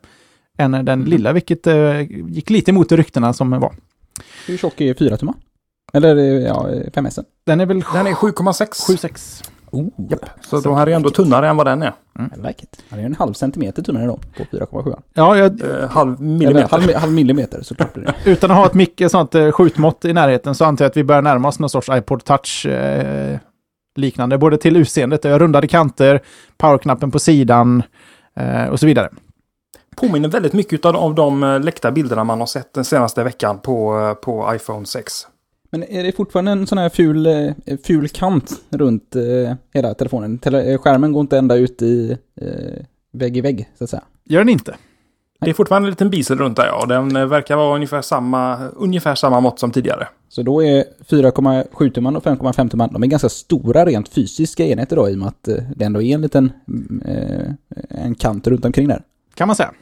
än 0.60 0.72
den 0.72 0.88
Mm. 0.88 1.06
lilla, 1.06 1.34
vilket 1.34 1.68
eh, 1.68 2.02
gick 2.12 2.50
lite 2.50 2.72
emot 2.72 2.92
ryktena 2.92 3.34
som 3.34 3.50
var. 3.60 3.74
Hur 4.48 4.58
tjock 4.58 4.82
är 4.82 4.94
4 4.94 5.18
tummar? 5.18 5.36
Eller 5.94 6.16
eh, 6.16 6.24
ja, 6.24 6.68
5S? 6.94 7.20
Den 7.46 7.62
är 7.62 7.66
väl 7.66 7.84
Den 7.94 8.08
är 8.08 8.12
7,6. 8.12 8.68
7,6. 8.90 9.44
Oh, 9.72 9.88
Så 10.42 10.60
de 10.60 10.76
här 10.76 10.88
är 10.88 10.92
ändå 10.96 11.10
tunnare 11.10 11.50
än 11.50 11.58
vad 11.58 11.68
den 11.68 11.82
är. 11.82 11.94
I 12.20 12.48
like 12.48 12.64
it. 12.64 12.84
Det 12.90 12.96
är 13.02 13.06
en 13.06 13.16
halv 13.16 13.34
centimeter 13.34 13.82
tunnare 13.84 14.06
då, 14.06 14.18
på 14.38 14.44
4,7. 14.58 15.00
Ja, 15.14 15.38
jag, 15.38 15.62
Eh, 15.62 15.90
halv 15.90 16.14
Eller 16.20 16.24
millimeter. 16.38 16.70
halv, 16.70 16.96
halv 16.96 17.12
millimeter 17.14 17.62
såklart. 17.62 17.98
utan 18.26 18.52
att 18.52 18.58
ha 18.58 18.66
ett 18.66 18.74
mycket 18.74 19.12
sånt 19.12 19.36
eh, 19.36 19.52
skjutmått 19.52 20.06
i 20.06 20.14
närheten 20.14 20.56
så 20.56 20.66
antar 20.66 20.86
jag 20.86 20.90
att 20.90 20.98
vi 20.98 21.04
börjar 21.04 21.22
närma 21.22 21.48
oss 21.48 21.60
någon 21.60 21.70
sorts 21.70 21.90
iPod 21.92 22.24
Touch 22.24 22.66
eh, 22.66 23.38
liknande, 23.96 24.38
både 24.38 24.58
till 24.58 24.78
utseendet, 24.78 25.26
eh, 25.26 25.40
rundade 25.40 25.68
kanter, 25.68 26.20
powerknappen 26.58 27.12
på 27.12 27.20
sidan 27.20 27.84
eh, 28.36 28.66
och 28.66 28.80
så 28.80 28.86
vidare. 28.86 29.10
Påminner 29.96 30.30
väldigt 30.30 30.54
mycket 30.54 30.86
av, 30.86 31.16
de 31.16 31.44
eh, 31.44 31.60
läckta 31.60 31.92
bilderna 31.92 32.24
man 32.24 32.40
har 32.40 32.48
sett 32.48 32.74
den 32.74 32.86
senaste 32.86 33.24
veckan 33.24 33.60
på, 33.60 34.00
eh, 34.00 34.14
på 34.14 34.56
iPhone 34.56 34.86
6. 34.86 35.28
Men 35.72 35.84
är 35.84 36.04
det 36.04 36.12
fortfarande 36.12 36.52
en 36.52 36.68
sån 36.68 36.78
här 36.78 36.90
ful, 36.90 37.26
eh, 37.26 37.78
ful 37.84 38.10
kant 38.10 38.52
runt 38.70 39.16
eh, 39.16 39.56
hela 39.74 39.94
telefonen? 39.94 40.38
Tele 40.38 40.78
skärmen 40.78 41.12
går 41.12 41.22
inte 41.22 41.38
ända 41.38 41.56
ut 41.56 41.82
i 41.82 42.18
eh, 42.42 42.86
vägg 43.12 43.38
i 43.38 43.42
vägg, 43.42 43.70
så 43.78 43.84
att 43.84 43.90
säga. 43.90 44.04
Gör 44.26 44.40
den 44.40 44.50
inte? 44.50 44.76
Det 45.42 45.50
är 45.50 45.54
fortfarande 45.54 45.88
en 45.88 45.90
liten 45.90 46.10
bisel 46.10 46.38
runt 46.38 46.58
där 46.58 46.66
ja. 46.66 46.86
Den 46.86 47.30
verkar 47.30 47.56
vara 47.56 47.76
ungefär 47.76 48.02
samma, 48.02 48.68
ungefär 48.68 49.16
samma 49.16 49.40
mått 49.40 49.60
som 49.60 49.72
tidigare. 49.72 50.08
Så 50.30 50.44
då 50.44 50.64
är 50.64 50.84
4,7 51.10 51.90
tumman 51.92 52.16
och 52.16 52.24
5,5 52.24 52.70
tumman, 52.70 52.90
de 52.94 53.04
är 53.04 53.08
ganska 53.08 53.30
stora 53.30 53.86
rent 53.86 54.10
fysiska 54.10 54.66
enheter 54.66 54.96
då 54.96 55.10
i 55.10 55.14
och 55.14 55.18
med 55.18 55.28
att 55.28 55.44
det 55.76 55.86
ändå 55.86 56.02
är 56.02 56.16
en 56.16 56.22
liten 56.22 56.52
mm, 56.68 57.02
eh, 57.06 57.52
en 57.90 58.16
kant 58.16 58.48
runt 58.48 58.66
omkring 58.66 58.88
där. 58.88 59.02
Kan 59.40 59.48
man 59.48 59.56
säga. 59.56 59.74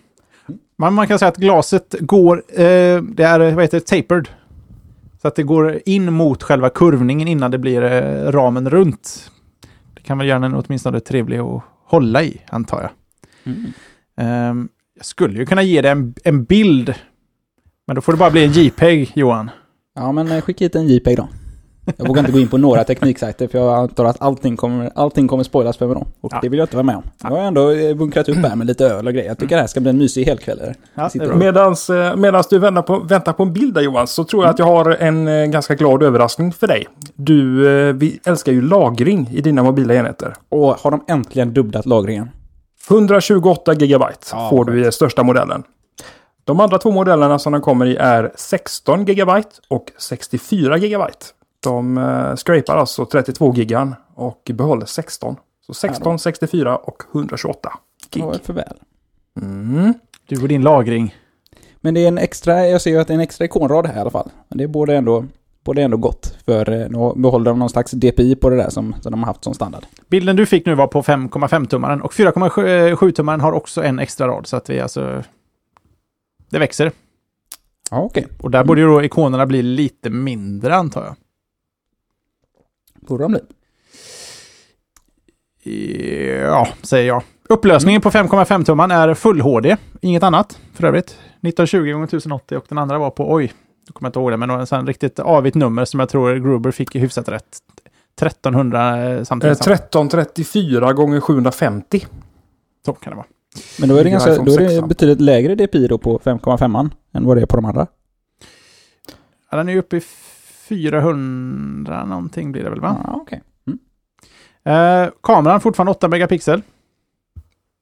Man, 0.77 0.93
man 0.93 1.07
kan 1.07 1.19
säga 1.19 1.29
att 1.29 1.37
glaset 1.37 1.95
går, 1.99 2.43
eh, 2.49 3.01
det 3.01 3.23
är, 3.23 3.51
vad 3.51 3.63
heter 3.63 3.79
det, 3.79 3.85
tapered. 3.85 4.29
Så 5.21 5.27
att 5.27 5.35
det 5.35 5.43
går 5.43 5.81
in 5.85 6.13
mot 6.13 6.43
själva 6.43 6.69
kurvningen 6.69 7.27
innan 7.27 7.51
det 7.51 7.57
blir 7.57 7.83
eh, 7.83 8.31
ramen 8.31 8.69
runt. 8.69 9.31
Det 9.93 10.01
kan 10.01 10.17
väl 10.17 10.27
göra 10.27 10.39
den 10.39 10.55
åtminstone 10.55 10.99
trevlig 10.99 11.37
att 11.37 11.63
hålla 11.85 12.23
i, 12.23 12.41
antar 12.49 12.81
jag. 12.81 12.91
Ehm, 14.17 14.69
jag 14.95 15.05
skulle 15.05 15.39
ju 15.39 15.45
kunna 15.45 15.63
ge 15.63 15.81
dig 15.81 15.91
en, 15.91 16.13
en 16.23 16.43
bild. 16.43 16.93
Men 17.87 17.95
då 17.95 18.01
får 18.01 18.11
det 18.11 18.17
bara 18.17 18.31
bli 18.31 18.45
en 18.45 18.51
JPEG, 18.51 19.11
Johan. 19.15 19.49
Ja, 19.95 20.11
men 20.11 20.31
eh, 20.31 20.41
skicka 20.41 20.65
hit 20.65 20.75
en 20.75 20.87
JPEG 20.87 21.17
då. 21.17 21.29
Jag 21.97 22.07
vågar 22.07 22.19
inte 22.19 22.31
gå 22.31 22.39
in 22.39 22.47
på 22.47 22.57
några 22.57 22.83
tekniksajter 22.83 23.47
för 23.47 23.57
jag 23.59 23.73
antar 23.77 24.05
att 24.05 24.21
allting 24.21 24.57
kommer, 24.57 24.91
allting 24.95 25.27
kommer 25.27 25.43
spoilas 25.43 25.77
för 25.77 25.87
mig 25.87 25.95
då. 25.95 26.05
Och 26.21 26.31
Ja. 26.33 26.39
det 26.41 26.49
vill 26.49 26.57
jag 26.59 26.63
inte 26.65 26.75
vara 26.75 26.83
med 26.85 26.95
om. 26.95 27.03
Jag 27.23 27.29
har 27.29 27.39
ändå 27.39 27.71
eh, 27.71 27.95
bunkrat 27.95 28.29
upp 28.29 28.35
här 28.37 28.55
med 28.55 28.67
lite 28.67 28.85
öl 28.85 29.07
och 29.07 29.13
grejer. 29.13 29.27
Jag 29.27 29.37
tycker 29.37 29.55
det 29.55 29.61
här 29.61 29.67
ska 29.67 29.79
bli 29.79 29.89
en 29.89 29.97
mysig 29.97 30.25
helkväll. 30.25 30.73
Ja. 30.95 31.09
Medans, 31.35 31.89
eh, 31.89 32.15
medans 32.15 32.47
du 32.47 32.59
väntar 32.59 32.81
på, 32.81 32.99
väntar 32.99 33.33
på 33.33 33.43
en 33.43 33.53
bild 33.53 33.73
där 33.73 33.81
Johan, 33.81 34.07
så 34.07 34.23
tror 34.23 34.43
jag 34.43 34.49
att 34.49 34.59
jag 34.59 34.65
har 34.65 34.89
en 34.91 35.27
eh, 35.27 35.45
ganska 35.45 35.75
glad 35.75 36.03
överraskning 36.03 36.51
för 36.53 36.67
dig. 36.67 36.87
Du, 37.15 37.63
vi 37.93 38.19
älskar 38.25 38.51
ju 38.51 38.61
lagring 38.61 39.29
i 39.33 39.41
dina 39.41 39.63
mobila 39.63 39.93
enheter. 39.93 40.33
Och 40.49 40.75
har 40.79 40.91
de 40.91 41.03
äntligen 41.07 41.53
dubblat 41.53 41.85
lagringen? 41.85 42.29
128 42.89 43.73
gigabyte 43.73 44.27
Ja, 44.31 44.49
får 44.49 44.65
du 44.65 44.87
i 44.87 44.91
största 44.91 45.23
modellen. 45.23 45.63
De 46.43 46.59
andra 46.59 46.77
två 46.77 46.91
modellerna 46.91 47.39
som 47.39 47.51
den 47.53 47.61
kommer 47.61 47.85
i 47.85 47.95
är 47.95 48.31
16 48.35 49.05
gigabyte 49.05 49.49
och 49.67 49.85
64 49.99 50.77
gigabyte. 50.77 51.25
De 51.67 51.97
uh, 51.97 52.35
scrapar 52.35 52.77
alltså 52.77 53.05
32 53.05 53.53
gigan 53.53 53.95
och 54.15 54.51
behåller 54.53 54.85
16. 54.85 55.35
Så 55.65 55.73
16, 55.73 56.19
64 56.19 56.77
och 56.77 57.03
128 57.13 57.69
Det 58.11 58.19
gig. 58.19 58.25
var 58.25 58.33
för 58.33 58.53
väl. 58.53 58.77
Mm. 59.41 59.93
Du 60.27 60.41
och 60.41 60.47
din 60.47 60.61
lagring. 60.61 61.15
Men 61.77 61.93
det 61.93 62.03
är 62.03 62.07
en 62.07 62.17
extra, 62.17 62.67
jag 62.67 62.81
ser 62.81 62.91
ju 62.91 62.97
att 62.99 63.07
det 63.07 63.13
är 63.13 63.15
en 63.15 63.21
extra 63.21 63.45
ikonrad 63.45 63.85
här 63.85 63.97
i 63.97 63.99
alla 63.99 64.09
fall. 64.09 64.29
Men 64.47 64.57
det 64.57 64.67
borde 64.67 64.95
ändå, 64.95 65.25
borde 65.63 65.81
ändå 65.81 65.97
gott. 65.97 66.37
För 66.45 66.69
eh, 66.69 66.89
nu 66.89 67.21
behåller 67.21 67.51
de 67.51 67.59
någon 67.59 67.69
slags 67.69 67.91
DPI 67.91 68.35
på 68.35 68.49
det 68.49 68.55
där 68.55 68.69
som, 68.69 68.95
som 69.01 69.11
de 69.11 69.19
har 69.23 69.27
haft 69.27 69.43
som 69.43 69.53
standard. 69.53 69.85
Bilden 70.07 70.35
du 70.35 70.45
fick 70.45 70.65
nu 70.65 70.75
var 70.75 70.87
på 70.87 71.01
5,5-tummaren 71.01 72.01
och 72.01 72.13
4,7-tummaren 72.13 73.41
har 73.41 73.51
också 73.51 73.83
en 73.83 73.99
extra 73.99 74.27
rad. 74.27 74.47
Så 74.47 74.57
att 74.57 74.69
vi 74.69 74.79
alltså... 74.79 75.23
Det 76.49 76.59
växer. 76.59 76.91
Ja, 77.91 78.01
okej. 78.01 78.27
Och 78.39 78.51
där 78.51 78.63
borde 78.63 78.81
ju 78.81 78.87
då 78.87 79.03
ikonerna 79.03 79.45
bli 79.45 79.61
lite 79.61 80.09
mindre 80.09 80.75
antar 80.75 81.03
jag. 81.05 81.15
Borde 83.07 83.23
de 83.23 83.31
bli. 83.31 83.41
Ja, 86.41 86.67
säger 86.81 87.07
jag. 87.07 87.23
Upplösningen 87.49 88.01
på 88.01 88.09
5,5-tumman 88.09 88.93
är 88.93 89.13
full 89.13 89.41
HD, 89.41 89.77
inget 90.01 90.23
annat 90.23 90.59
för 90.73 90.87
övrigt. 90.87 91.07
1920 91.07 92.03
x 92.03 92.13
1080 92.13 92.57
och 92.57 92.65
den 92.69 92.77
andra 92.77 92.97
var 92.97 93.09
på, 93.09 93.33
oj, 93.33 93.53
jag 93.87 93.95
kommer 93.95 94.09
inte 94.09 94.19
ihåg 94.19 94.31
det, 94.31 94.37
men 94.37 94.49
det 94.49 94.53
var 94.53 94.61
en 94.61 94.67
sån 94.67 94.87
riktigt 94.87 95.19
avigt 95.19 95.55
nummer 95.55 95.85
som 95.85 95.99
jag 95.99 96.09
tror 96.09 96.35
Gruber 96.35 96.71
fick 96.71 96.95
hyfsat 96.95 97.29
rätt. 97.29 97.57
1300 98.21 98.97
eh, 98.97 99.11
Eh, 99.11 99.23
samtidigt. 99.23 99.61
1334 99.61 100.93
gånger 100.93 101.19
750. 101.19 102.05
Så 102.85 102.93
kan 102.93 103.11
det 103.11 103.17
vara. 103.17 103.27
Men 103.79 103.89
då 103.89 103.95
är 103.95 104.03
det, 104.03 104.09
ganska, 104.09 104.35
då 104.35 104.53
är 104.53 104.59
det 104.59 104.69
6. 104.69 104.87
betydligt 104.87 105.21
lägre 105.21 105.55
DPI 105.55 105.87
då 105.87 105.97
på 105.97 106.19
5,5 106.19 106.89
än 107.13 107.25
vad 107.25 107.37
det 107.37 107.41
är 107.41 107.45
på 107.45 107.55
de 107.55 107.65
andra. 107.65 107.87
Ja, 109.51 109.57
den 109.57 109.69
är 109.69 109.77
uppe 109.77 109.97
i 109.97 110.01
400 110.69 112.05
någonting 112.05 112.51
blir 112.51 112.63
det 112.63 112.69
väl 112.69 112.81
va? 112.81 113.01
Ja, 113.03 113.13
okej. 113.13 113.41
Eh, 114.67 115.09
kameran 115.23 115.61
fortfarande 115.61 115.91
8 115.91 116.07
megapixel. 116.07 116.61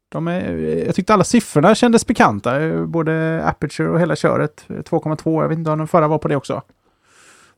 De 0.09 0.27
är, 0.27 0.51
jag 0.85 0.95
tyckte 0.95 1.13
alla 1.13 1.23
siffrorna 1.23 1.75
kändes 1.75 2.07
bekanta, 2.07 2.61
eh, 2.61 2.85
både 2.85 3.43
aperture 3.45 3.89
och 3.89 3.99
hela 3.99 4.15
köret. 4.15 4.65
Eh, 4.69 4.75
2,2, 4.75 5.41
jag 5.41 5.49
vet 5.49 5.57
inte 5.57 5.71
om 5.71 5.77
den 5.77 5.87
förra 5.87 6.07
var 6.07 6.17
på 6.17 6.27
det 6.27 6.35
också. 6.35 6.61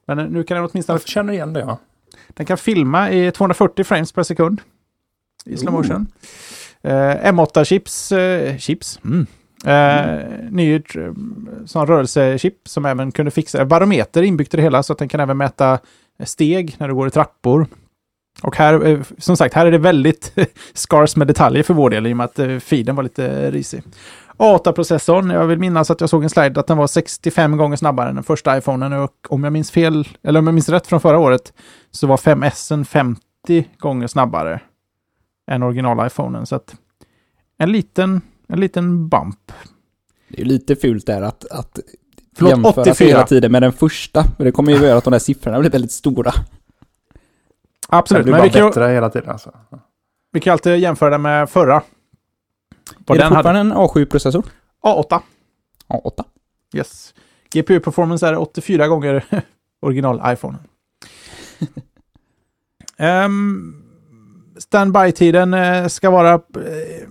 Men 0.05 0.19
eh, 0.19 0.25
nu 0.25 0.43
kan 0.43 0.57
den 0.57 0.69
åtminstone 0.72 1.00
Jag 1.00 1.07
känner 1.07 1.34
igen 1.34 1.53
det 1.53 1.60
ja. 1.60 1.77
Den 2.27 2.46
kan 2.46 2.57
filma 2.57 3.12
i 3.12 3.31
240 3.31 3.84
frames 3.84 4.12
per 4.12 4.24
sekund 4.24 4.62
i 5.46 5.57
slow 5.57 5.74
motion. 5.74 6.07
Eh, 6.81 7.31
M8-chips, 7.34 8.12
eh, 8.12 8.57
chips, 8.57 9.00
mm. 9.05 9.27
Eh, 9.65 10.19
ny 10.51 10.75
eh, 10.75 10.81
sån 11.65 11.87
rörelsechip 11.87 12.67
som 12.67 12.85
även 12.85 13.11
kunde 13.11 13.31
fixa 13.31 13.65
barometer 13.65 14.23
inbyggt 14.23 14.53
i 14.53 14.57
det 14.57 14.63
hela 14.63 14.83
så 14.83 14.93
att 14.93 14.99
den 14.99 15.09
kan 15.09 15.19
även 15.19 15.37
mäta 15.37 15.79
steg 16.23 16.75
när 16.77 16.87
du 16.87 16.93
går 16.93 17.07
i 17.07 17.11
trappor. 17.11 17.67
Och 18.41 18.57
här, 18.57 18.85
eh, 18.85 18.99
som 19.17 19.37
sagt, 19.37 19.53
här 19.53 19.65
är 19.65 19.71
det 19.71 19.77
väldigt 19.77 20.33
skars 20.73 21.15
med 21.15 21.27
detaljer 21.27 21.63
för 21.63 21.73
vår 21.73 21.89
del 21.89 22.07
i 22.07 22.13
och 22.13 22.17
med 22.17 22.23
att 22.23 22.39
eh, 22.39 22.57
feeden 22.57 22.95
var 22.95 23.03
lite 23.03 23.51
risig. 23.51 23.83
A8-processorn, 24.37 25.29
jag 25.29 25.47
vill 25.47 25.59
minnas 25.59 25.91
att 25.91 26.01
jag 26.01 26.09
såg 26.09 26.23
en 26.23 26.29
slide 26.29 26.59
att 26.59 26.67
den 26.67 26.77
var 26.77 26.87
65 26.87 27.57
gånger 27.57 27.77
snabbare 27.77 28.09
än 28.09 28.15
den 28.15 28.23
första 28.23 28.57
iPhonen 28.57 28.93
och 28.93 29.13
om 29.29 29.43
jag 29.43 29.53
minns 29.53 29.71
fel, 29.71 30.07
eller 30.23 30.39
om 30.39 30.47
jag 30.47 30.53
minns 30.53 30.69
rätt 30.69 30.87
från 30.87 31.01
förra 31.01 31.19
året, 31.19 31.53
så 31.91 32.07
var 32.07 32.17
5S 32.17 32.83
50 32.83 33.21
gånger 33.77 34.07
snabbare 34.07 34.59
än 35.51 35.63
original-iPhonen. 35.63 36.45
Så 36.45 36.55
att 36.55 36.75
en 37.57 37.71
liten, 37.71 38.21
en 38.47 38.59
liten 38.59 39.09
bump. 39.09 39.51
Det 40.27 40.37
är 40.37 40.39
ju 40.39 40.45
lite 40.45 40.75
fult 40.75 41.05
där 41.05 41.21
att, 41.21 41.45
att 41.51 41.79
Förlåt, 42.35 42.51
jämföra 42.51 42.81
84. 42.81 43.07
hela 43.07 43.23
tiden 43.27 43.51
med 43.51 43.61
den 43.61 43.73
första. 43.73 44.23
För 44.23 44.43
det 44.43 44.51
kommer 44.51 44.71
ju 44.71 44.77
göra 44.77 44.97
att 44.97 45.03
de 45.03 45.11
där 45.11 45.19
siffrorna 45.19 45.59
blir 45.59 45.69
väldigt 45.69 45.91
stora. 45.91 46.31
Det 46.31 46.37
Absolut, 47.89 48.23
blir 48.23 48.31
men 48.31 48.39
bara 48.39 48.43
vi 48.47 48.49
kan, 48.49 48.61
ju, 48.61 48.67
bättre 48.67 48.87
hela 48.87 49.09
tiden. 49.09 49.29
Alltså. 49.29 49.51
vi 50.31 50.39
kan 50.39 50.53
alltid 50.53 50.77
jämföra 50.77 51.09
det 51.09 51.17
med 51.17 51.49
förra. 51.49 51.83
Vad 53.05 53.17
är 53.17 53.19
det 53.19 53.25
den 53.25 53.33
hade. 53.33 53.35
fortfarande 53.35 53.59
en 53.59 53.73
A7-processor? 53.73 54.43
A8. 54.83 55.21
A8. 55.87 56.23
Yes. 56.73 57.13
GPU-performance 57.53 58.27
är 58.27 58.37
84 58.37 58.87
gånger 58.87 59.25
original-iPhone. 59.81 60.57
um, 62.97 63.83
Standby-tiden 64.57 65.53
eh, 65.53 65.87
ska 65.87 66.09
vara 66.09 66.33
eh, 66.33 67.07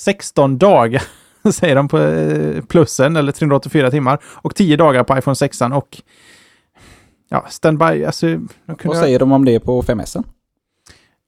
16 0.00 0.58
dagar, 0.58 1.02
säger 1.52 1.76
de 1.76 1.88
på 1.88 1.98
eh, 1.98 2.64
plussen, 2.64 3.16
eller 3.16 3.32
384 3.32 3.90
timmar. 3.90 4.18
Och 4.24 4.54
10 4.54 4.76
dagar 4.76 5.04
på 5.04 5.18
iPhone 5.18 5.34
6 5.34 5.60
och 5.60 6.02
ja, 7.28 7.46
standby, 7.50 8.04
alltså... 8.04 8.26
Vad 8.84 8.96
säger 8.96 9.18
de 9.18 9.32
om 9.32 9.44
det 9.44 9.60
på 9.60 9.82
5S? 9.82 10.24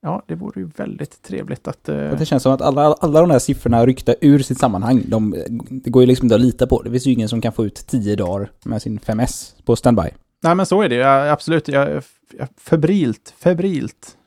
Ja, 0.01 0.23
det 0.27 0.35
vore 0.35 0.61
ju 0.61 0.69
väldigt 0.75 1.21
trevligt 1.21 1.67
att... 1.67 1.89
Eh, 1.89 1.95
Det 1.95 2.25
känns 2.25 2.43
som 2.43 2.51
att 2.53 2.61
alla, 2.61 2.93
alla 2.93 3.19
de 3.19 3.29
där 3.29 3.39
siffrorna 3.39 3.85
ryckta 3.85 4.15
ur 4.21 4.39
sitt 4.39 4.59
sammanhang. 4.59 5.03
De, 5.07 5.35
det 5.69 5.89
går 5.89 6.03
ju 6.03 6.07
liksom 6.07 6.25
inte 6.25 6.35
att 6.35 6.41
lita 6.41 6.67
på. 6.67 6.81
Det 6.81 6.91
finns 6.91 7.07
ju 7.07 7.11
ingen 7.11 7.29
som 7.29 7.41
kan 7.41 7.53
få 7.53 7.65
ut 7.65 7.87
10 7.87 8.15
dagar 8.15 8.49
med 8.65 8.81
sin 8.81 8.99
5S 8.99 9.53
på 9.65 9.75
standby. 9.75 10.09
Nej, 10.43 10.55
men 10.55 10.65
så 10.65 10.81
är 10.81 10.89
det 10.89 10.95
ju. 10.95 11.03
Absolut. 11.03 11.67
Jag, 11.67 12.03
jag, 12.37 12.47
febrilt, 12.57 13.33
febrilt 13.37 14.17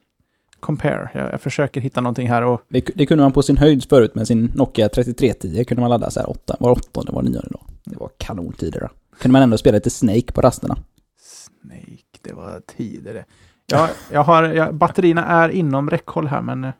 compare. 0.67 1.11
Jag, 1.15 1.33
jag 1.33 1.41
försöker 1.41 1.81
hitta 1.81 2.01
någonting 2.01 2.29
här 2.29 2.43
och 2.43 2.63
Det, 2.69 2.91
det 2.95 3.07
kunde 3.07 3.25
man 3.25 3.33
på 3.33 3.43
sin 3.43 3.57
höjd 3.57 3.89
förut 3.89 4.15
med 4.15 4.27
sin 4.27 4.53
Nokia 4.55 4.89
3310. 4.89 5.65
Kunde 5.65 5.81
man 5.81 5.91
ladda 5.91 6.11
så 6.11 6.21
här 6.21 6.31
åtta, 6.31 6.57
var 6.61 6.71
åttonde, 6.71 7.13
var 7.13 7.23
nionde 7.23 7.49
då. 7.51 7.61
Det 7.85 7.97
var 7.97 8.11
kanontider 8.19 8.81
då. 8.81 8.89
Kunde 9.19 9.33
man 9.33 9.43
ändå 9.43 9.59
spela 9.59 9.75
lite 9.75 9.91
Snake 9.91 10.33
på 10.33 10.41
rasterna. 10.41 10.77
Snake, 11.21 12.19
det 12.23 12.33
var 12.33 12.61
tider 12.77 13.15
det. 13.15 13.25
Jag, 13.67 13.89
jag 14.13 14.25
har, 14.25 14.43
jag, 14.43 14.75
batterierna 14.75 15.25
är 15.27 15.49
inom 15.49 15.91
räckhåll 15.91 16.27
här, 16.27 16.43
men... 16.43 16.63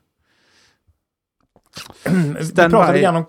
om 2.05 2.75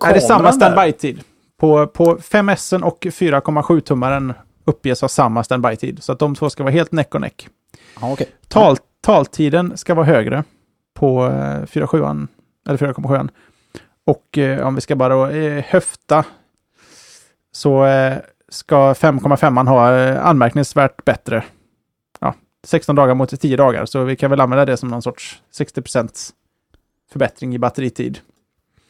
är 0.00 0.14
det 0.14 0.20
samma 0.20 0.52
standby-tid? 0.52 1.20
På, 1.60 1.86
på 1.86 2.16
5S 2.16 2.82
och 2.82 3.04
4,7-tummaren 3.04 4.34
uppges 4.64 5.00
ha 5.00 5.08
samma 5.08 5.44
standby-tid. 5.44 6.02
Så 6.02 6.12
att 6.12 6.18
de 6.18 6.34
två 6.34 6.50
ska 6.50 6.62
vara 6.62 6.72
helt 6.72 6.92
näck 6.92 7.14
och 7.14 7.20
näck. 7.20 7.48
Ja, 8.00 8.12
okej. 8.12 8.28
Tal, 8.48 8.76
taltiden 9.00 9.76
ska 9.76 9.94
vara 9.94 10.06
högre 10.06 10.44
på 10.94 11.26
eh, 11.26 11.30
4,7 11.30 12.28
eller 12.68 12.78
4,7. 12.78 13.28
Och 14.04 14.38
eh, 14.38 14.66
om 14.66 14.74
vi 14.74 14.80
ska 14.80 14.96
bara 14.96 15.30
eh, 15.30 15.64
höfta 15.64 16.24
så 17.52 17.84
eh, 17.84 18.18
ska 18.48 18.92
5,5 18.92 19.68
ha 19.68 19.98
eh, 19.98 20.26
anmärkningsvärt 20.26 21.04
bättre. 21.04 21.44
Ja, 22.20 22.34
16 22.64 22.96
dagar 22.96 23.14
mot 23.14 23.40
10 23.40 23.56
dagar, 23.56 23.86
så 23.86 24.04
vi 24.04 24.16
kan 24.16 24.30
väl 24.30 24.40
använda 24.40 24.64
det 24.64 24.76
som 24.76 24.88
någon 24.88 25.02
sorts 25.02 25.42
60% 25.58 26.32
förbättring 27.12 27.54
i 27.54 27.58
batteritid. 27.58 28.18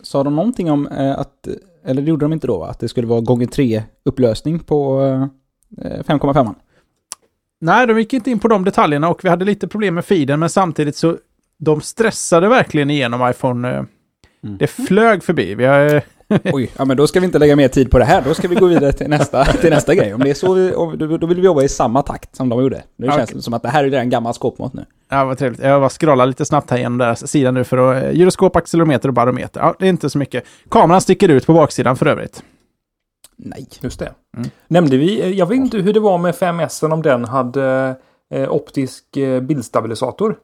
Sa 0.01 0.25
de 0.25 0.37
någonting 0.37 0.71
om 0.71 0.87
eh, 0.87 1.19
att, 1.19 1.49
eller 1.85 2.03
det 2.03 2.09
gjorde 2.09 2.25
de 2.25 2.33
inte 2.33 2.47
då 2.47 2.59
va? 2.59 2.69
Att 2.69 2.79
det 2.79 2.89
skulle 2.89 3.07
vara 3.07 3.21
gånger 3.21 3.47
tre 3.47 3.83
upplösning 4.05 4.59
på 4.59 5.03
eh, 5.03 6.03
5,5? 6.03 6.55
Nej, 7.61 7.87
de 7.87 7.99
gick 7.99 8.13
inte 8.13 8.31
in 8.31 8.39
på 8.39 8.49
de 8.49 8.65
detaljerna 8.65 9.09
och 9.09 9.25
vi 9.25 9.29
hade 9.29 9.45
lite 9.45 9.69
problem 9.69 9.95
med 9.95 10.05
feeden, 10.05 10.41
men 10.41 10.49
samtidigt 10.51 10.97
så 10.97 11.17
de 11.59 11.81
stressade 11.81 12.49
verkligen 12.49 12.91
igenom 12.91 13.31
iPhone. 13.31 13.71
eh, 13.77 13.85
Mm. 14.45 14.59
Det 14.59 14.67
flög 14.67 15.25
förbi. 15.25 15.55
Vi 15.55 15.65
har, 15.65 15.95
eh, 15.95 16.03
Oj, 16.53 16.71
ja 16.79 16.85
men 16.85 16.97
då 16.97 17.07
ska 17.07 17.21
vi 17.21 17.27
inte 17.27 17.39
lägga 17.39 17.57
mer 17.57 17.69
tid 17.69 17.91
på 17.91 17.99
det 17.99 18.05
här. 18.05 18.23
Då 18.23 18.35
ska 18.35 18.49
vi 18.49 18.55
gå 18.55 18.67
vidare 18.67 18.93
till 18.93 19.09
nästa, 19.09 19.45
till 19.61 19.71
nästa 19.71 19.95
grej. 19.95 20.15
Om 20.15 20.21
det 20.21 20.31
är 20.31 20.35
så 20.35 20.55
vi, 20.55 20.71
då, 21.19 21.27
vill 21.27 21.37
vi 21.41 21.45
jobba 21.47 21.63
i 21.63 21.69
samma 21.69 22.03
takt 22.03 22.37
som 22.37 22.49
de 22.49 22.63
gjorde. 22.63 22.83
Nu 22.97 23.07
känns 23.07 23.23
Okej. 23.23 23.37
det 23.37 23.43
som 23.43 23.55
att 23.55 23.63
det 23.63 23.69
här 23.69 23.85
är 23.85 23.91
redan 23.91 24.11
gammal 24.11 24.35
skåpmat 24.35 24.75
nu. 24.75 24.85
Ja, 25.09 25.25
vad 25.25 25.39
trevligt. 25.39 25.61
Jag 25.63 25.81
bara 25.81 25.89
scrollar 25.89 26.27
lite 26.27 26.45
snabbt 26.45 26.71
här 26.71 26.79
genom 26.79 26.99
deras 26.99 27.29
sida 27.31 27.51
nu 27.51 27.65
för 27.65 27.79
att... 27.97 28.05
eh, 28.05 28.11
Gyroskop, 28.11 28.57
accelerometer 28.57 29.09
och 29.09 29.15
barometer. 29.15 29.61
Ja, 29.61 29.75
det 29.79 29.85
är 29.85 29.91
inte 29.91 30.11
så 30.11 30.19
mycket. 30.19 30.45
Kameran 30.71 31.01
sticker 31.01 31.29
ut 31.29 31.47
på 31.47 31.53
baksidan 31.53 31.97
för 31.97 32.07
övrigt. 32.07 32.43
Nej. 33.39 33.69
Just 33.81 33.99
det. 33.99 34.13
Mm. 34.37 34.51
Nämnde 34.69 34.97
vi, 34.97 35.21
eh, 35.21 35.31
jag 35.31 35.47
vet 35.47 35.57
inte 35.57 35.79
hur 35.79 35.93
det 35.93 36.01
var 36.01 36.19
med 36.19 36.35
5S 36.35 36.93
om 36.93 37.03
den 37.03 37.25
hade 37.25 37.97
eh, 38.35 38.53
optisk 38.53 39.17
eh, 39.17 39.41
bildstabilisator. 39.41 40.39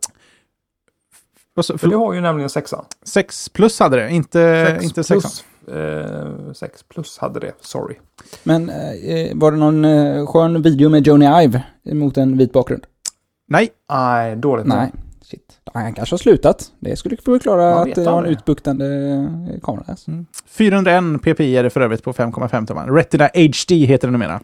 Och 1.56 1.64
så, 1.64 1.78
För 1.78 1.88
det 1.88 1.96
har 1.96 2.12
ju 2.12 2.20
nämligen 2.20 2.50
sexan. 2.50 2.84
6 3.02 3.48
plus 3.48 3.80
hade 3.80 3.96
det, 3.96 4.10
inte, 4.10 4.66
Sex 4.68 4.84
inte 4.84 5.04
6. 5.04 5.20
plus, 5.20 5.44
eh, 5.76 6.52
6 6.52 6.82
plus 6.82 7.18
hade 7.18 7.40
det, 7.40 7.52
sorry. 7.60 7.96
Men 8.42 8.70
eh, 8.70 9.30
var 9.34 9.50
det 9.50 9.56
någon 9.56 9.84
eh, 9.84 10.26
skön 10.26 10.62
video 10.62 10.88
med 10.88 11.06
Joni 11.06 11.44
Ive 11.44 11.62
mot 11.84 12.16
en 12.16 12.36
vit 12.36 12.52
bakgrund? 12.52 12.86
Nej, 13.48 13.70
Nej, 13.90 14.36
dåligt. 14.36 14.66
Nej. 14.66 14.92
Shit. 15.30 15.60
Han 15.74 15.94
kanske 15.94 16.12
har 16.12 16.18
slutat. 16.18 16.72
Det 16.80 16.96
skulle 16.96 17.16
förklara 17.16 17.74
att 17.74 17.94
det 17.94 18.04
var 18.04 18.24
en 18.24 18.30
utbuktande 18.30 18.86
kamera. 19.62 19.84
Alltså. 19.88 20.10
401 20.46 21.22
ppi 21.22 21.56
är 21.56 21.62
det 21.62 21.70
för 21.70 21.80
övrigt 21.80 22.02
på 22.02 22.12
5,5 22.12 22.66
tummar. 22.66 22.86
Retina 22.92 23.30
HD 23.34 23.74
heter 23.86 24.08
det 24.08 24.12
numera. 24.12 24.40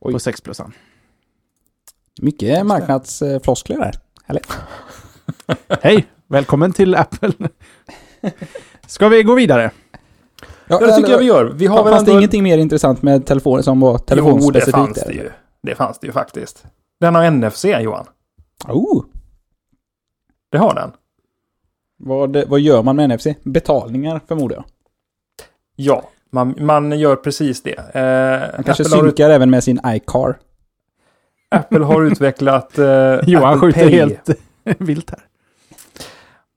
Oj. 0.00 0.12
På 0.12 0.18
6 0.18 0.40
plusan. 0.40 0.72
Mycket 2.22 2.66
marknadsfloskler 2.66 3.78
där. 3.78 3.94
Eller? 4.26 4.42
Hej, 5.82 6.06
välkommen 6.26 6.72
till 6.72 6.94
Apple. 6.94 7.32
Ska 8.86 9.08
vi 9.08 9.22
gå 9.22 9.34
vidare? 9.34 9.70
Ja, 10.66 10.78
det 10.78 10.96
tycker 10.96 11.10
jag 11.10 11.18
vi 11.18 11.24
gör. 11.24 11.44
Vi 11.44 11.66
har 11.66 11.84
väl 11.84 11.92
fanns 11.92 12.04
det 12.04 12.10
ändå... 12.10 12.20
ingenting 12.20 12.42
mer 12.42 12.58
intressant 12.58 13.02
med 13.02 13.26
telefoner 13.26 13.62
som 13.62 13.80
var 13.80 13.92
Jo, 13.92 13.98
det 13.98 14.04
telefonspecifikt? 14.04 14.76
fanns 14.76 15.04
det 15.06 15.12
ju. 15.12 15.30
Det 15.62 15.74
fanns 15.74 15.98
det 15.98 16.06
ju 16.06 16.12
faktiskt. 16.12 16.64
Den 17.00 17.14
har 17.14 17.30
NFC, 17.30 17.64
Johan. 17.64 18.06
Oh, 18.68 19.04
Det 20.50 20.58
har 20.58 20.74
den. 20.74 20.92
vad, 21.96 22.36
vad 22.48 22.60
gör 22.60 22.82
man 22.82 22.96
med 22.96 23.10
NFC? 23.10 23.26
Betalningar 23.44 24.20
förmodar 24.28 24.56
jag. 24.56 24.64
Ja, 25.76 26.02
man, 26.30 26.54
man 26.58 26.98
gör 26.98 27.16
precis 27.16 27.62
det. 27.62 27.78
Eh, 27.94 28.54
Man 28.56 28.64
kanske 28.64 28.82
Apple, 28.82 28.96
har, 28.96 29.04
ut- 29.06 29.10
synkar 29.16 29.30
även 29.30 29.50
med 29.50 29.64
sin 29.64 29.80
iCar. 29.86 30.38
Apple 31.48 31.84
har 31.84 32.02
utvecklat 32.06 32.78
eh, 32.78 33.18
Johan 33.26 33.54
Apple 33.54 33.60
skjuter 33.60 33.80
Pay. 33.80 33.90
helt 33.90 34.30
vilt 34.78 35.10
här. 35.10 35.20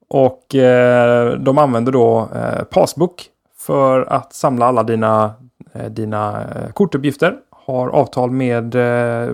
Och 0.08 0.54
eh, 0.54 1.38
de 1.38 1.58
använder 1.58 1.92
då 1.92 2.28
eh, 2.34 2.64
Passbook 2.64 3.26
för 3.56 4.00
att 4.12 4.32
samla 4.34 4.66
alla 4.66 4.82
dina, 4.82 5.34
eh, 5.72 5.90
dina 5.90 6.42
eh, 6.42 6.70
kortuppgifter. 6.72 7.36
Har 7.50 7.88
avtal 7.88 8.30
med 8.30 8.74
eh, 8.74 9.28